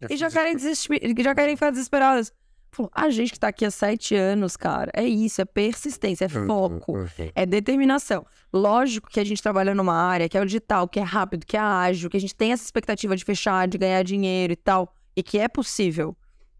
e 0.10 0.16
já 0.16 0.30
querem, 0.30 0.56
já 0.60 1.36
querem 1.36 1.56
ficar 1.56 1.72
desesperadas. 1.72 2.32
Falou, 2.70 2.92
a 2.94 3.10
gente 3.10 3.32
que 3.32 3.40
tá 3.40 3.48
aqui 3.48 3.66
há 3.66 3.72
sete 3.72 4.14
anos, 4.14 4.56
cara, 4.56 4.92
é 4.94 5.04
isso, 5.04 5.42
é 5.42 5.46
persistência, 5.46 6.26
é 6.26 6.30
foco, 6.30 6.94
é 7.34 7.46
determinação. 7.46 8.26
Lógico 8.54 9.10
que 9.10 9.20
a 9.20 9.24
gente 9.24 9.42
trabalha 9.42 9.74
numa 9.74 9.96
área 9.96 10.30
que 10.30 10.38
é 10.38 10.42
o 10.42 10.46
digital, 10.46 10.88
que 10.88 11.00
é 11.00 11.04
rápido, 11.04 11.46
que 11.46 11.58
é 11.58 11.60
ágil, 11.60 12.10
que 12.10 12.18
a 12.18 12.20
gente 12.20 12.36
tem 12.36 12.52
essa 12.52 12.64
expectativa 12.64 13.16
de 13.16 13.24
fechar, 13.26 13.68
de 13.68 13.78
ganhar 13.78 14.04
dinheiro 14.04 14.54
e 14.54 14.56
tal, 14.56 14.94
e 15.16 15.24
que 15.24 15.40
é 15.40 15.48
possível. 15.48 16.16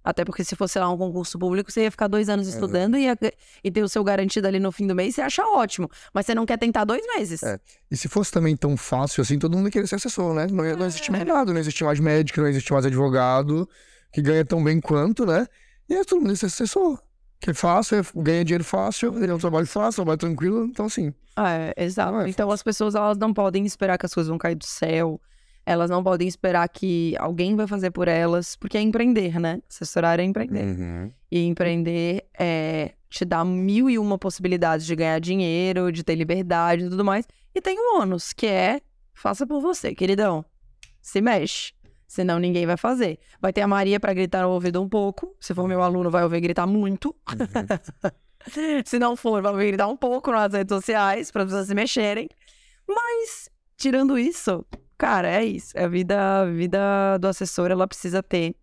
Até 0.08 0.24
porque 0.24 0.42
se 0.42 0.56
fosse 0.56 0.80
lá 0.80 0.90
um 0.90 0.98
concurso 0.98 1.38
público, 1.38 1.70
você 1.70 1.84
ia 1.84 1.92
ficar 1.92 2.08
dois 2.08 2.30
anos 2.30 2.48
estudando 2.48 2.96
é. 2.96 3.00
e, 3.00 3.04
ia, 3.04 3.18
e 3.62 3.70
ter 3.70 3.84
o 3.84 3.90
seu 3.90 4.02
garantido 4.06 4.48
ali 4.48 4.58
no 4.58 4.72
fim 4.72 4.88
do 4.88 4.96
mês, 4.96 5.16
você 5.16 5.22
acha 5.22 5.46
ótimo. 5.46 5.92
Mas 6.14 6.26
você 6.26 6.34
não 6.34 6.46
quer 6.46 6.58
tentar 6.58 6.86
dois 6.86 7.06
meses. 7.14 7.44
É. 7.44 7.60
E 7.92 7.98
se 7.98 8.08
fosse 8.08 8.32
também 8.32 8.56
tão 8.56 8.78
fácil 8.78 9.22
assim, 9.22 9.38
todo 9.38 9.58
mundo 9.58 9.66
ia 9.68 9.72
querer 9.72 9.86
ser 9.86 9.96
assessor, 9.96 10.34
né? 10.34 10.48
Não, 10.50 10.64
não 10.78 10.86
existe 10.86 11.12
mais 11.12 11.26
nada, 11.26 11.52
não 11.52 11.60
existe 11.60 11.84
mais 11.84 12.00
médico, 12.00 12.40
não 12.40 12.48
existe 12.48 12.72
mais 12.72 12.86
advogado, 12.86 13.68
que 14.14 14.22
ganha 14.22 14.46
tão 14.46 14.64
bem 14.64 14.80
quanto, 14.80 15.26
né? 15.26 15.46
E 15.90 15.96
aí 15.96 16.06
todo 16.06 16.22
mundo 16.22 16.30
ia 16.30 16.38
ser 16.38 16.46
assessor. 16.46 17.04
Que 17.42 17.50
é 17.50 17.54
fácil, 17.54 18.00
é, 18.00 18.02
ganha 18.16 18.46
dinheiro 18.46 18.64
fácil, 18.64 19.14
é 19.22 19.34
um 19.34 19.38
trabalho 19.38 19.68
fácil, 19.68 19.98
trabalho 19.98 20.20
tranquilo, 20.20 20.64
então 20.64 20.86
assim. 20.86 21.14
É, 21.38 21.84
exato. 21.84 22.22
É 22.22 22.30
então 22.30 22.50
as 22.50 22.64
pessoas 22.64 22.96
elas 22.96 23.18
não 23.18 23.34
podem 23.34 23.66
esperar 23.66 23.98
que 23.98 24.06
as 24.06 24.14
coisas 24.14 24.30
vão 24.30 24.38
cair 24.38 24.56
do 24.56 24.66
céu. 24.66 25.20
Elas 25.70 25.90
não 25.90 26.02
podem 26.02 26.26
esperar 26.26 26.66
que 26.70 27.14
alguém 27.20 27.54
vai 27.54 27.68
fazer 27.68 27.92
por 27.92 28.08
elas, 28.08 28.56
porque 28.56 28.78
é 28.78 28.82
empreender, 28.82 29.38
né? 29.38 29.62
Assessorar 29.70 30.18
é 30.18 30.24
empreender. 30.24 30.64
Uhum. 30.64 31.12
E 31.30 31.46
empreender 31.46 32.26
é 32.40 32.94
te 33.10 33.26
dar 33.26 33.44
mil 33.44 33.90
e 33.90 34.00
uma 34.00 34.18
possibilidades 34.18 34.86
de 34.86 34.96
ganhar 34.96 35.20
dinheiro, 35.20 35.92
de 35.92 36.06
ter 36.06 36.16
liberdade 36.16 36.86
e 36.86 36.90
tudo 36.90 37.04
mais. 37.04 37.28
E 37.54 37.60
tem 37.60 37.78
um 37.78 38.00
ônus, 38.00 38.32
que 38.32 38.48
é 38.48 38.80
faça 39.14 39.46
por 39.46 39.60
você, 39.60 39.94
queridão. 39.94 40.46
Se 41.02 41.20
mexe. 41.20 41.74
Senão 42.08 42.40
ninguém 42.40 42.66
vai 42.66 42.78
fazer. 42.78 43.20
Vai 43.42 43.52
ter 43.52 43.60
a 43.60 43.68
Maria 43.68 44.00
para 44.00 44.14
gritar 44.14 44.44
no 44.44 44.52
ouvido 44.52 44.82
um 44.82 44.88
pouco. 44.88 45.36
Se 45.38 45.54
for 45.54 45.68
meu 45.68 45.84
aluno, 45.84 46.10
vai 46.10 46.24
ouvir 46.24 46.40
gritar 46.40 46.66
muito. 46.66 47.14
Uhum. 47.30 48.08
Se 48.86 48.98
não 48.98 49.18
for, 49.18 49.42
vai 49.42 49.52
ouvir 49.52 49.68
gritar 49.68 49.88
um 49.90 49.98
pouco 49.98 50.32
nas 50.32 50.54
redes 50.54 50.74
sociais 50.74 51.30
para 51.30 51.44
as 51.44 51.50
pessoas 51.50 51.68
se 51.68 51.76
mexerem. 51.76 52.30
Mas, 52.88 53.50
tirando 53.76 54.18
isso, 54.18 54.66
Cara, 54.98 55.30
é 55.30 55.46
isso. 55.46 55.78
A 55.78 55.88
vida, 55.88 56.42
a 56.42 56.46
vida 56.46 57.18
do 57.20 57.28
assessor, 57.28 57.70
ela 57.70 57.88
precisa 57.88 58.24
ter 58.24 58.56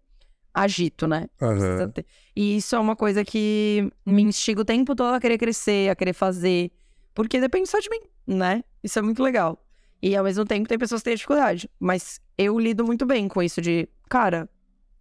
agito, 0.53 1.07
né? 1.07 1.29
Uhum. 1.41 1.91
Ter. 1.91 2.05
E 2.35 2.57
isso 2.57 2.75
é 2.75 2.79
uma 2.79 2.97
coisa 2.97 3.25
que 3.25 3.91
me 4.07 4.23
instiga 4.23 4.61
o 4.61 4.65
tempo 4.65 4.95
todo 4.95 5.15
a 5.15 5.21
querer 5.21 5.39
crescer, 5.39 5.91
a 5.91 5.97
querer 5.97 6.13
fazer. 6.13 6.71
Porque 7.15 7.41
depende 7.41 7.69
só 7.69 7.79
de 7.79 7.89
mim, 7.91 8.01
né? 8.27 8.63
Isso 8.83 8.99
é 8.99 9.03
muito 9.03 9.23
legal. 9.23 9.61
E 10.03 10.15
ao 10.17 10.25
mesmo 10.25 10.45
tempo 10.45 10.69
tem 10.69 10.79
pessoas 10.79 11.01
que 11.01 11.07
têm 11.07 11.15
dificuldade. 11.15 11.71
Mas 11.79 12.21
eu 12.37 12.59
lido 12.59 12.85
muito 12.85 13.07
bem 13.07 13.27
com 13.29 13.43
isso 13.43 13.61
de, 13.61 13.89
cara, 14.09 14.49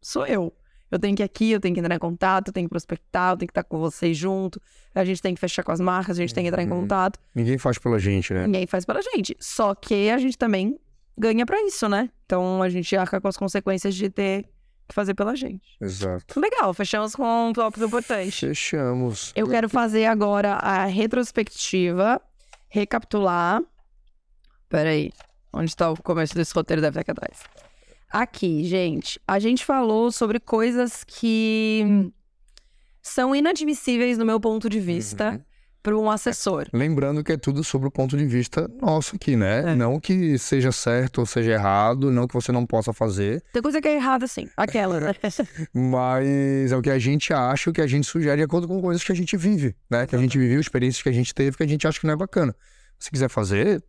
sou 0.02 0.26
eu. 0.26 0.54
Eu 0.90 1.00
tenho 1.00 1.16
que 1.16 1.24
ir 1.24 1.26
aqui, 1.26 1.52
eu 1.52 1.60
tenho 1.60 1.74
que 1.74 1.80
entrar 1.82 1.96
em 1.96 2.00
contato, 2.00 2.50
eu 2.50 2.54
tenho 2.54 2.68
que 2.68 2.70
prospectar, 2.70 3.34
eu 3.34 3.38
tenho 3.38 3.48
que 3.48 3.52
estar 3.52 3.64
com 3.64 3.80
vocês 3.80 4.16
junto. 4.16 4.62
A 4.94 5.04
gente 5.04 5.22
tem 5.24 5.34
que 5.34 5.42
fechar 5.42 5.64
com 5.64 5.72
as 5.72 5.80
marcas, 5.80 6.20
a 6.20 6.22
gente 6.22 6.36
tem 6.36 6.44
que 6.44 6.50
entrar 6.50 6.62
em 6.62 6.70
uhum. 6.70 6.82
contato. 6.82 7.20
Ninguém 7.34 7.58
faz 7.58 7.80
pela 7.80 7.98
gente, 7.98 8.32
né? 8.32 8.46
Ninguém 8.46 8.68
faz 8.68 8.86
pela 8.86 9.02
gente. 9.02 9.36
Só 9.40 9.74
que 9.74 10.12
a 10.12 10.20
gente 10.20 10.38
também 10.38 10.80
ganha 11.18 11.46
para 11.46 11.62
isso, 11.64 11.88
né? 11.88 12.10
Então 12.26 12.62
a 12.62 12.70
gente 12.70 12.96
arca 12.96 13.20
com 13.22 13.28
as 13.28 13.38
consequências 13.38 13.96
de 13.96 14.10
ter 14.10 14.44
que 14.88 14.94
fazer 14.94 15.14
pela 15.14 15.36
gente. 15.36 15.78
Exato. 15.80 16.40
Legal, 16.40 16.74
fechamos 16.74 17.16
com 17.16 17.50
um 17.50 17.54
tópico 17.54 17.86
importante. 17.86 18.48
Fechamos. 18.48 19.32
Eu 19.36 19.48
quero 19.48 19.70
fazer 19.70 20.06
agora 20.06 20.54
a 20.54 20.86
retrospectiva, 20.86 22.22
recapitular. 22.68 23.62
Peraí, 24.68 25.12
onde 25.52 25.70
está 25.70 25.90
o 25.90 26.02
começo 26.02 26.36
desse 26.36 26.54
roteiro? 26.54 26.82
Deve 26.82 27.00
estar 27.00 27.02
aqui 27.02 27.12
atrás. 27.12 27.44
Aqui, 28.10 28.64
gente, 28.66 29.20
a 29.28 29.40
gente 29.40 29.66
falou 29.66 30.12
sobre 30.12 30.40
coisas 30.40 31.04
que 31.04 32.12
são 33.02 33.36
inadmissíveis 33.36 34.18
no 34.18 34.26
meu 34.26 34.40
ponto 34.40 34.70
de 34.70 34.80
vista. 34.80 35.32
Uhum 35.32 35.53
para 35.84 35.98
um 35.98 36.10
assessor. 36.10 36.68
Lembrando 36.72 37.22
que 37.22 37.34
é 37.34 37.38
tudo 37.38 37.62
sobre 37.62 37.90
o 37.90 37.92
ponto 37.92 38.16
de 38.16 38.26
vista 38.26 38.72
nosso 38.82 39.18
aqui, 39.18 39.36
né? 39.36 39.74
É. 39.74 39.76
Não 39.76 40.00
que 40.00 40.40
seja 40.40 40.72
certo 40.72 41.20
ou 41.20 41.26
seja 41.26 41.52
errado, 41.52 42.10
não 42.10 42.26
que 42.26 42.34
você 42.34 42.54
não 42.54 42.66
possa 42.66 42.94
fazer. 42.94 43.44
Tem 43.52 43.62
coisa 43.62 43.82
que 43.82 43.88
é 43.90 43.96
errada, 43.96 44.26
sim. 44.26 44.48
Aquela, 44.56 45.00
né? 45.02 45.14
Mas 45.74 46.72
é 46.72 46.78
o 46.78 46.82
que 46.82 46.90
a 46.90 46.98
gente 46.98 47.34
acha, 47.34 47.70
o 47.70 47.74
que 47.74 47.82
a 47.82 47.88
gente 47.88 48.08
sugere 48.08 48.38
de 48.38 48.44
acordo 48.44 48.68
com 48.68 48.82
coisas 48.82 49.04
que 49.04 49.12
a 49.12 49.16
gente 49.16 49.36
vive, 49.36 49.76
né? 49.92 50.08
Que 50.08 50.16
a 50.16 50.20
gente 50.20 50.38
viveu, 50.38 50.62
experiências 50.62 51.04
que 51.04 51.10
a 51.10 51.14
gente 51.14 51.36
teve, 51.36 51.58
que 51.58 51.64
a 51.64 51.68
gente 51.68 51.86
acha 51.86 52.00
que 52.00 52.08
não 52.08 52.14
é 52.14 52.18
bacana. 52.18 52.56
Se 52.98 53.12
quiser 53.12 53.30
fazer, 53.30 53.84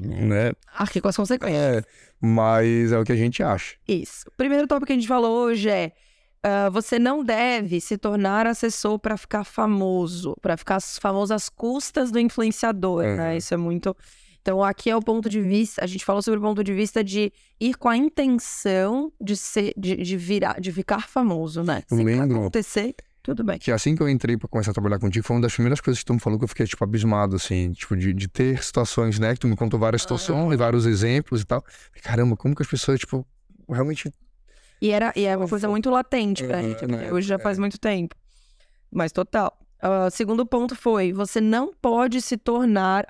né? 0.00 0.52
Arque 0.74 1.00
com 1.00 1.08
as 1.08 1.16
consequências. 1.16 1.60
É, 1.60 1.82
mas 2.18 2.90
é 2.90 2.98
o 2.98 3.04
que 3.04 3.12
a 3.12 3.16
gente 3.16 3.42
acha. 3.42 3.76
Isso. 3.86 4.24
O 4.28 4.36
primeiro 4.36 4.66
tópico 4.66 4.86
que 4.86 4.92
a 4.92 4.96
gente 4.96 5.08
falou 5.08 5.44
hoje 5.44 5.68
é 5.68 5.92
Uh, 6.38 6.70
você 6.70 6.98
não 6.98 7.24
deve 7.24 7.80
se 7.80 7.98
tornar 7.98 8.46
assessor 8.46 8.98
para 8.98 9.16
ficar 9.16 9.42
famoso, 9.42 10.36
para 10.40 10.56
ficar 10.56 10.80
famoso 10.80 11.34
às 11.34 11.48
custas 11.48 12.12
do 12.12 12.18
influenciador, 12.18 13.04
uhum. 13.04 13.16
né? 13.16 13.36
Isso 13.36 13.52
é 13.52 13.56
muito. 13.56 13.96
Então, 14.40 14.62
aqui 14.62 14.88
é 14.88 14.96
o 14.96 15.02
ponto 15.02 15.28
de 15.28 15.40
vista. 15.40 15.82
A 15.82 15.86
gente 15.86 16.04
falou 16.04 16.22
sobre 16.22 16.38
o 16.38 16.42
ponto 16.42 16.62
de 16.62 16.72
vista 16.72 17.02
de 17.02 17.32
ir 17.60 17.74
com 17.76 17.88
a 17.88 17.96
intenção 17.96 19.12
de 19.20 19.36
ser, 19.36 19.74
de, 19.76 19.96
de 19.96 20.16
virar, 20.16 20.60
de 20.60 20.72
ficar 20.72 21.08
famoso, 21.08 21.64
né? 21.64 21.82
Eu 21.90 21.98
Se 21.98 22.04
lembro. 22.04 22.36
acontecer, 22.36 22.94
tudo 23.20 23.42
bem. 23.42 23.58
Que 23.58 23.72
assim 23.72 23.96
que 23.96 24.02
eu 24.02 24.08
entrei 24.08 24.36
para 24.36 24.48
começar 24.48 24.70
a 24.70 24.74
trabalhar 24.74 25.00
contigo, 25.00 25.26
foi 25.26 25.36
uma 25.36 25.42
das 25.42 25.52
primeiras 25.52 25.80
coisas 25.80 25.98
que 25.98 26.06
tu 26.06 26.14
me 26.14 26.20
falou 26.20 26.38
que 26.38 26.44
eu 26.44 26.48
fiquei, 26.48 26.66
tipo, 26.66 26.82
abismado, 26.82 27.34
assim, 27.34 27.72
tipo, 27.72 27.96
de, 27.96 28.14
de 28.14 28.28
ter 28.28 28.62
situações, 28.62 29.18
né? 29.18 29.34
Que 29.34 29.40
tu 29.40 29.48
me 29.48 29.56
contou 29.56 29.78
várias 29.78 30.02
situações, 30.02 30.52
uhum. 30.52 30.56
vários 30.56 30.86
exemplos 30.86 31.42
e 31.42 31.44
tal. 31.44 31.64
Caramba, 32.02 32.36
como 32.36 32.54
que 32.54 32.62
as 32.62 32.68
pessoas, 32.68 33.00
tipo, 33.00 33.26
realmente 33.68 34.10
e, 34.80 34.90
era, 34.90 35.12
e 35.16 35.24
é 35.24 35.36
uma 35.36 35.48
coisa 35.48 35.68
muito 35.68 35.90
latente 35.90 36.44
pra 36.44 36.62
gente, 36.62 36.86
porque 36.86 37.12
hoje 37.12 37.28
já 37.28 37.38
faz 37.38 37.58
muito 37.58 37.78
tempo. 37.78 38.14
Mas 38.90 39.12
total. 39.12 39.58
O 39.82 40.06
uh, 40.06 40.10
segundo 40.10 40.44
ponto 40.44 40.74
foi: 40.74 41.12
você 41.12 41.40
não 41.40 41.72
pode 41.72 42.20
se 42.20 42.36
tornar 42.36 43.06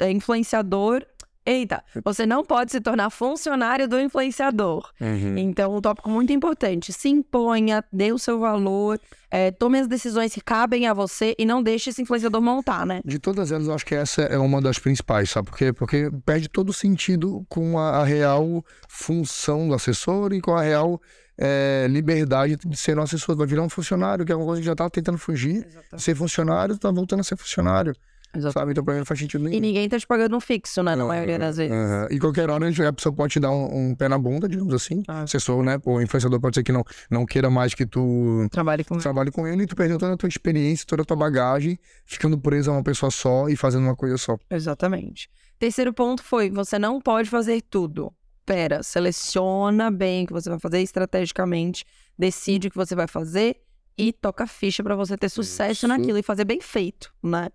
é, 0.00 0.10
influenciador. 0.10 1.04
Eita, 1.50 1.82
você 2.04 2.24
não 2.24 2.44
pode 2.44 2.70
se 2.70 2.80
tornar 2.80 3.10
funcionário 3.10 3.88
do 3.88 3.98
influenciador. 3.98 4.88
Uhum. 5.00 5.36
Então, 5.36 5.74
um 5.74 5.80
tópico 5.80 6.08
muito 6.08 6.32
importante: 6.32 6.92
se 6.92 7.08
imponha, 7.08 7.84
dê 7.92 8.12
o 8.12 8.18
seu 8.18 8.38
valor, 8.38 9.00
é, 9.28 9.50
tome 9.50 9.80
as 9.80 9.88
decisões 9.88 10.32
que 10.32 10.40
cabem 10.40 10.86
a 10.86 10.94
você 10.94 11.34
e 11.36 11.44
não 11.44 11.60
deixe 11.60 11.90
esse 11.90 12.00
influenciador 12.00 12.40
montar, 12.40 12.86
né? 12.86 13.00
De 13.04 13.18
todas 13.18 13.50
elas, 13.50 13.66
eu 13.66 13.74
acho 13.74 13.84
que 13.84 13.96
essa 13.96 14.22
é 14.22 14.38
uma 14.38 14.62
das 14.62 14.78
principais, 14.78 15.28
sabe 15.28 15.50
por 15.50 15.58
quê? 15.58 15.72
Porque 15.72 16.08
perde 16.24 16.48
todo 16.48 16.68
o 16.68 16.72
sentido 16.72 17.44
com 17.48 17.76
a, 17.76 17.98
a 17.98 18.04
real 18.04 18.64
função 18.88 19.66
do 19.66 19.74
assessor 19.74 20.32
e 20.32 20.40
com 20.40 20.54
a 20.54 20.62
real 20.62 21.02
é, 21.36 21.88
liberdade 21.90 22.58
de 22.64 22.76
ser 22.76 22.96
um 22.96 23.02
assessor. 23.02 23.34
Vai 23.34 23.48
virar 23.48 23.62
um 23.62 23.68
funcionário, 23.68 24.24
que 24.24 24.30
é 24.30 24.36
uma 24.36 24.44
coisa 24.44 24.60
que 24.60 24.66
já 24.66 24.76
tá 24.76 24.88
tentando 24.88 25.18
fugir. 25.18 25.66
Exatamente. 25.66 26.02
Ser 26.02 26.14
funcionário, 26.14 26.78
tá 26.78 26.92
voltando 26.92 27.20
a 27.20 27.24
ser 27.24 27.36
funcionário. 27.36 27.92
Exato. 28.34 28.52
Sabe? 28.52 28.70
Então, 28.70 28.84
pra 28.84 28.94
mim 28.94 29.00
não 29.00 29.06
faz 29.06 29.18
sentido 29.18 29.42
nenhum. 29.42 29.56
E 29.56 29.60
ninguém 29.60 29.88
tá 29.88 29.98
te 29.98 30.06
pagando 30.06 30.36
um 30.36 30.40
fixo, 30.40 30.82
né? 30.82 30.94
Na 30.94 31.04
maioria 31.04 31.38
das 31.38 31.56
vezes. 31.56 31.72
Uh, 31.72 32.12
e 32.12 32.18
qualquer 32.18 32.48
hora 32.48 32.68
a 32.68 32.92
pessoa 32.92 33.12
pode 33.12 33.32
te 33.32 33.40
dar 33.40 33.50
um, 33.50 33.90
um 33.90 33.94
pé 33.94 34.08
na 34.08 34.18
bunda, 34.18 34.48
digamos 34.48 34.72
assim. 34.72 35.02
Ah. 35.08 35.22
Assessor, 35.22 35.62
né? 35.64 35.80
O 35.84 36.00
influenciador 36.00 36.40
pode 36.40 36.56
ser 36.56 36.62
que 36.62 36.70
não, 36.70 36.84
não 37.10 37.26
queira 37.26 37.50
mais 37.50 37.74
que 37.74 37.84
tu 37.84 38.46
trabalhe 38.50 38.84
com, 38.84 38.98
trabalhe 38.98 39.30
com 39.32 39.46
ele 39.46 39.64
e 39.64 39.66
tu 39.66 39.74
perdeu 39.74 39.98
toda 39.98 40.14
a 40.14 40.16
tua 40.16 40.28
experiência, 40.28 40.86
toda 40.86 41.02
a 41.02 41.04
tua 41.04 41.16
bagagem, 41.16 41.78
ficando 42.06 42.38
preso 42.38 42.70
a 42.70 42.74
uma 42.74 42.84
pessoa 42.84 43.10
só 43.10 43.48
e 43.48 43.56
fazendo 43.56 43.82
uma 43.82 43.96
coisa 43.96 44.16
só. 44.16 44.38
Exatamente. 44.48 45.28
Terceiro 45.58 45.92
ponto 45.92 46.22
foi: 46.22 46.50
você 46.50 46.78
não 46.78 47.00
pode 47.00 47.28
fazer 47.28 47.60
tudo. 47.62 48.12
Pera, 48.46 48.82
seleciona 48.82 49.90
bem 49.90 50.24
o 50.24 50.26
que 50.28 50.32
você 50.32 50.48
vai 50.48 50.58
fazer 50.58 50.80
estrategicamente, 50.80 51.84
decide 52.18 52.68
o 52.68 52.70
que 52.70 52.76
você 52.76 52.94
vai 52.94 53.06
fazer 53.06 53.60
e 53.96 54.12
toca 54.12 54.46
ficha 54.46 54.82
para 54.82 54.96
você 54.96 55.16
ter 55.16 55.28
sucesso 55.28 55.84
Isso. 55.84 55.88
naquilo 55.88 56.18
e 56.18 56.22
fazer 56.22 56.44
bem 56.44 56.60
feito, 56.60 57.12
né? 57.22 57.48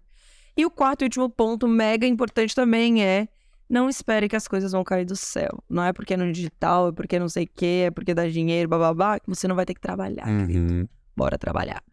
E 0.58 0.66
o 0.66 0.72
quarto 0.72 1.01
e 1.01 1.06
último 1.06 1.30
ponto, 1.30 1.68
mega 1.68 2.08
importante 2.08 2.56
também, 2.56 3.03
é 3.03 3.28
não 3.70 3.89
espere 3.89 4.30
que 4.30 4.36
as 4.36 4.47
coisas 4.47 4.72
vão 4.72 4.84
cair 4.84 5.06
do 5.06 5.16
céu. 5.16 5.64
Não 5.70 5.84
é 5.84 5.91
porque 5.91 6.14
é 6.14 6.18
no 6.18 6.32
digital, 6.32 6.89
é 6.89 6.91
porque 6.91 7.20
não 7.20 7.28
sei 7.28 7.45
o 7.45 7.49
quê, 7.53 7.86
é 7.88 7.91
porque 7.91 8.14
dá 8.14 8.28
dinheiro, 8.28 8.70
bababá, 8.70 9.20
que 9.20 9.28
você 9.28 9.47
não 9.47 9.56
vai 9.56 9.66
ter 9.66 9.74
que 9.74 9.82
trabalhar, 9.82 10.28
uhum. 10.28 10.88
Bora 11.16 11.38
trabalhar. 11.38 11.84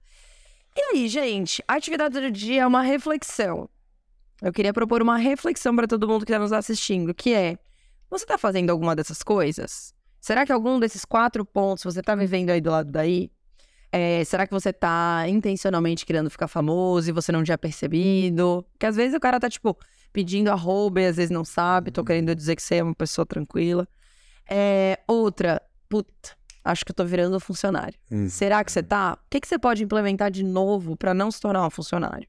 E 0.76 0.80
aí, 0.80 1.08
gente, 1.08 1.62
a 1.66 1.74
atividade 1.74 2.20
do 2.20 2.30
dia 2.30 2.62
é 2.62 2.66
uma 2.66 2.82
reflexão. 2.82 3.68
Eu 4.40 4.52
queria 4.52 4.72
propor 4.72 5.02
uma 5.02 5.16
reflexão 5.16 5.74
para 5.76 5.86
todo 5.86 6.08
mundo 6.08 6.24
que 6.24 6.32
está 6.32 6.38
nos 6.38 6.52
assistindo, 6.52 7.14
que 7.14 7.32
é: 7.34 7.58
você 8.10 8.24
está 8.24 8.36
fazendo 8.36 8.70
alguma 8.70 8.96
dessas 8.96 9.22
coisas? 9.22 9.94
Será 10.20 10.46
que 10.46 10.52
algum 10.52 10.78
desses 10.80 11.04
quatro 11.04 11.44
pontos 11.44 11.84
você 11.84 12.00
está 12.00 12.14
vivendo 12.14 12.50
aí 12.50 12.60
do 12.60 12.70
lado 12.70 12.90
daí? 12.90 13.30
É, 13.94 14.24
será 14.24 14.46
que 14.46 14.52
você 14.54 14.72
tá 14.72 15.24
intencionalmente 15.28 16.06
querendo 16.06 16.30
ficar 16.30 16.48
famoso 16.48 17.10
e 17.10 17.12
você 17.12 17.30
não 17.30 17.44
tinha 17.44 17.58
percebido? 17.58 18.64
Porque 18.72 18.86
às 18.86 18.96
vezes 18.96 19.14
o 19.14 19.20
cara 19.20 19.38
tá, 19.38 19.50
tipo, 19.50 19.76
pedindo 20.10 20.48
arroba 20.48 21.02
e 21.02 21.06
às 21.06 21.16
vezes 21.16 21.30
não 21.30 21.44
sabe, 21.44 21.90
tô 21.90 22.02
querendo 22.02 22.34
dizer 22.34 22.56
que 22.56 22.62
você 22.62 22.76
é 22.76 22.82
uma 22.82 22.94
pessoa 22.94 23.26
tranquila. 23.26 23.86
É, 24.48 24.98
outra, 25.06 25.60
puta, 25.90 26.36
acho 26.64 26.86
que 26.86 26.90
eu 26.90 26.94
tô 26.96 27.04
virando 27.04 27.38
funcionário. 27.38 27.98
Hum. 28.10 28.30
Será 28.30 28.64
que 28.64 28.72
você 28.72 28.82
tá? 28.82 29.18
O 29.26 29.30
que, 29.30 29.40
que 29.40 29.46
você 29.46 29.58
pode 29.58 29.84
implementar 29.84 30.30
de 30.30 30.42
novo 30.42 30.96
para 30.96 31.12
não 31.12 31.30
se 31.30 31.38
tornar 31.38 31.66
um 31.66 31.70
funcionário? 31.70 32.26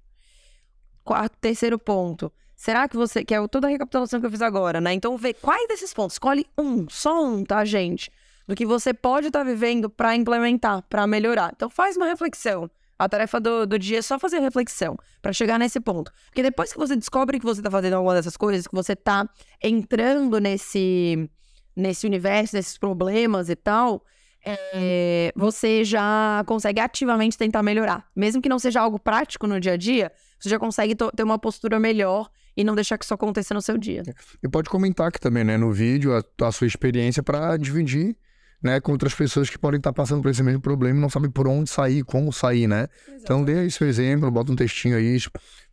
Quarto, 1.01 1.37
terceiro 1.39 1.79
ponto. 1.79 2.31
Será 2.55 2.87
que 2.87 2.95
você. 2.95 3.25
Que 3.25 3.33
é 3.33 3.47
toda 3.47 3.67
a 3.67 3.69
recapitulação 3.69 4.19
que 4.19 4.25
eu 4.25 4.31
fiz 4.31 4.41
agora, 4.41 4.79
né? 4.79 4.93
Então, 4.93 5.17
vê 5.17 5.33
quais 5.33 5.67
desses 5.67 5.93
pontos. 5.93 6.15
Escolhe 6.15 6.45
um, 6.57 6.87
só 6.89 7.25
um, 7.25 7.43
tá, 7.43 7.65
gente? 7.65 8.11
Do 8.47 8.55
que 8.55 8.65
você 8.65 8.93
pode 8.93 9.27
estar 9.27 9.43
vivendo 9.43 9.89
para 9.89 10.15
implementar, 10.15 10.83
para 10.89 11.07
melhorar. 11.07 11.51
Então, 11.55 11.69
faz 11.69 11.95
uma 11.95 12.05
reflexão. 12.05 12.69
A 12.99 13.09
tarefa 13.09 13.39
do, 13.39 13.65
do 13.65 13.79
dia 13.79 13.99
é 13.99 14.01
só 14.01 14.19
fazer 14.19 14.39
reflexão 14.39 14.97
para 15.21 15.33
chegar 15.33 15.57
nesse 15.57 15.79
ponto. 15.79 16.11
Porque 16.27 16.43
depois 16.43 16.71
que 16.71 16.77
você 16.77 16.95
descobre 16.95 17.39
que 17.39 17.45
você 17.45 17.61
tá 17.61 17.71
fazendo 17.71 17.93
alguma 17.93 18.13
dessas 18.13 18.37
coisas, 18.37 18.67
que 18.67 18.75
você 18.75 18.95
tá 18.95 19.27
entrando 19.61 20.39
nesse, 20.39 21.29
nesse 21.75 22.05
universo, 22.05 22.55
nesses 22.55 22.77
problemas 22.77 23.49
e 23.49 23.55
tal, 23.55 24.05
é, 24.45 25.31
você 25.35 25.83
já 25.83 26.43
consegue 26.45 26.79
ativamente 26.79 27.37
tentar 27.37 27.63
melhorar. 27.63 28.05
Mesmo 28.15 28.41
que 28.41 28.49
não 28.49 28.59
seja 28.59 28.81
algo 28.81 28.99
prático 28.99 29.47
no 29.47 29.59
dia 29.59 29.73
a 29.73 29.77
dia, 29.77 30.11
você 30.39 30.49
já 30.49 30.59
consegue 30.59 30.95
ter 30.95 31.23
uma 31.23 31.39
postura 31.39 31.79
melhor 31.79 32.29
e 32.55 32.63
não 32.63 32.75
deixar 32.75 32.97
que 32.97 33.05
isso 33.05 33.13
aconteça 33.13 33.53
no 33.53 33.61
seu 33.61 33.77
dia. 33.77 34.03
E 34.43 34.49
pode 34.49 34.69
comentar 34.69 35.07
aqui 35.07 35.19
também, 35.19 35.43
né, 35.43 35.57
no 35.57 35.71
vídeo, 35.71 36.13
a, 36.15 36.45
a 36.45 36.51
sua 36.51 36.67
experiência 36.67 37.23
para 37.23 37.57
dividir, 37.57 38.15
né, 38.63 38.79
com 38.79 38.93
outras 38.93 39.13
pessoas 39.13 39.49
que 39.49 39.57
podem 39.57 39.77
estar 39.77 39.91
passando 39.91 40.21
por 40.21 40.31
esse 40.31 40.41
mesmo 40.41 40.61
problema 40.61 40.97
e 40.97 41.01
não 41.01 41.09
sabem 41.09 41.29
por 41.29 41.47
onde 41.47 41.69
sair, 41.69 42.03
como 42.03 42.31
sair, 42.31 42.65
né? 42.65 42.87
Então 43.21 43.43
dê 43.43 43.59
aí 43.59 43.69
seu 43.69 43.87
exemplo, 43.87 44.31
bota 44.31 44.51
um 44.51 44.55
textinho 44.55 44.95
aí, 44.95 45.17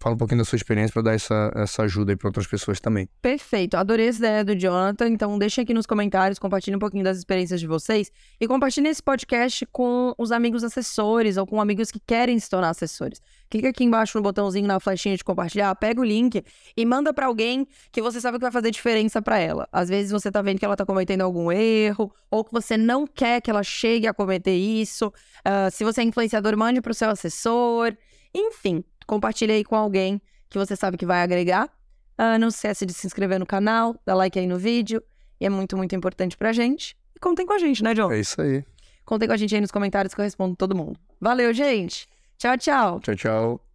fala 0.01 0.14
um 0.14 0.18
pouquinho 0.18 0.38
da 0.38 0.44
sua 0.44 0.57
experiência 0.57 0.92
para 0.92 1.03
dar 1.03 1.14
essa, 1.14 1.53
essa 1.55 1.82
ajuda 1.82 2.12
aí 2.12 2.16
para 2.16 2.28
outras 2.28 2.46
pessoas 2.46 2.80
também. 2.80 3.07
Perfeito, 3.20 3.76
adorei 3.76 4.09
essa 4.09 4.18
ideia 4.18 4.44
do 4.44 4.57
Jonathan. 4.57 5.09
Então, 5.09 5.38
deixem 5.38 5.62
aqui 5.62 5.74
nos 5.74 5.84
comentários, 5.84 6.38
compartilhem 6.38 6.76
um 6.76 6.80
pouquinho 6.80 7.05
das 7.05 7.18
experiências 7.18 7.61
de 7.61 7.66
vocês 7.66 8.11
e 8.40 8.48
compartilhem 8.48 8.90
esse 8.90 9.03
podcast 9.03 9.66
com 9.66 10.14
os 10.16 10.32
amigos 10.32 10.64
assessores 10.64 11.36
ou 11.36 11.46
com 11.46 11.61
amigos 11.61 11.90
que 11.90 12.01
querem 12.01 12.38
se 12.38 12.48
tornar 12.48 12.70
assessores. 12.70 13.20
Clica 13.51 13.68
aqui 13.68 13.84
embaixo 13.84 14.16
no 14.16 14.22
botãozinho 14.22 14.66
na 14.66 14.80
flechinha 14.80 15.16
de 15.16 15.22
compartilhar, 15.22 15.74
pega 15.74 16.01
o 16.01 16.05
link 16.05 16.42
e 16.74 16.86
manda 16.86 17.12
pra 17.12 17.26
alguém 17.26 17.66
que 17.92 18.01
você 18.01 18.20
sabe 18.20 18.38
que 18.38 18.42
vai 18.42 18.53
fazer 18.53 18.70
diferença 18.70 19.20
pra 19.20 19.38
ela. 19.38 19.68
Às 19.70 19.90
vezes 19.90 20.11
você 20.11 20.30
tá 20.30 20.40
vendo 20.40 20.59
que 20.59 20.64
ela 20.64 20.76
tá 20.76 20.86
cometendo 20.86 21.20
algum 21.20 21.53
erro 21.53 22.11
ou 22.30 22.42
que 22.42 22.53
você 22.53 22.76
não 22.76 23.07
quer 23.07 23.42
que 23.42 23.51
ela 23.51 23.62
chegue 23.62 24.07
a 24.07 24.14
cometer 24.14 24.55
isso. 24.55 25.12
Ah, 25.44 25.70
se 25.70 25.84
você 25.84 26.01
é 26.01 26.05
influenciador, 26.05 26.57
mande 26.57 26.80
pro 26.80 26.94
seu 26.94 27.11
assessor. 27.11 27.94
Enfim, 28.32 28.84
compartilhe 29.11 29.52
aí 29.52 29.64
com 29.64 29.74
alguém 29.74 30.22
que 30.48 30.56
você 30.56 30.76
sabe 30.76 30.96
que 30.96 31.04
vai 31.04 31.22
agregar. 31.22 31.68
Ah, 32.16 32.38
não 32.38 32.48
se 32.48 32.58
esquece 32.58 32.86
de 32.86 32.92
se 32.92 33.06
inscrever 33.06 33.40
no 33.40 33.46
canal, 33.46 33.96
dar 34.06 34.14
like 34.14 34.38
aí 34.38 34.46
no 34.46 34.56
vídeo. 34.56 35.02
E 35.40 35.46
é 35.46 35.48
muito, 35.48 35.76
muito 35.76 35.96
importante 35.96 36.36
pra 36.36 36.52
gente. 36.52 36.96
E 37.16 37.18
contem 37.18 37.44
com 37.44 37.52
a 37.52 37.58
gente, 37.58 37.82
né, 37.82 37.92
John? 37.92 38.12
É 38.12 38.20
isso 38.20 38.40
aí. 38.40 38.64
Contem 39.04 39.26
com 39.26 39.34
a 39.34 39.36
gente 39.36 39.52
aí 39.52 39.61
nos 39.61 39.72
comentários 39.72 40.14
que 40.14 40.20
eu 40.20 40.24
respondo 40.24 40.54
todo 40.54 40.76
mundo. 40.76 40.98
Valeu, 41.20 41.52
gente! 41.52 42.06
Tchau, 42.38 42.56
tchau! 42.56 43.00
Tchau, 43.00 43.16
tchau. 43.16 43.69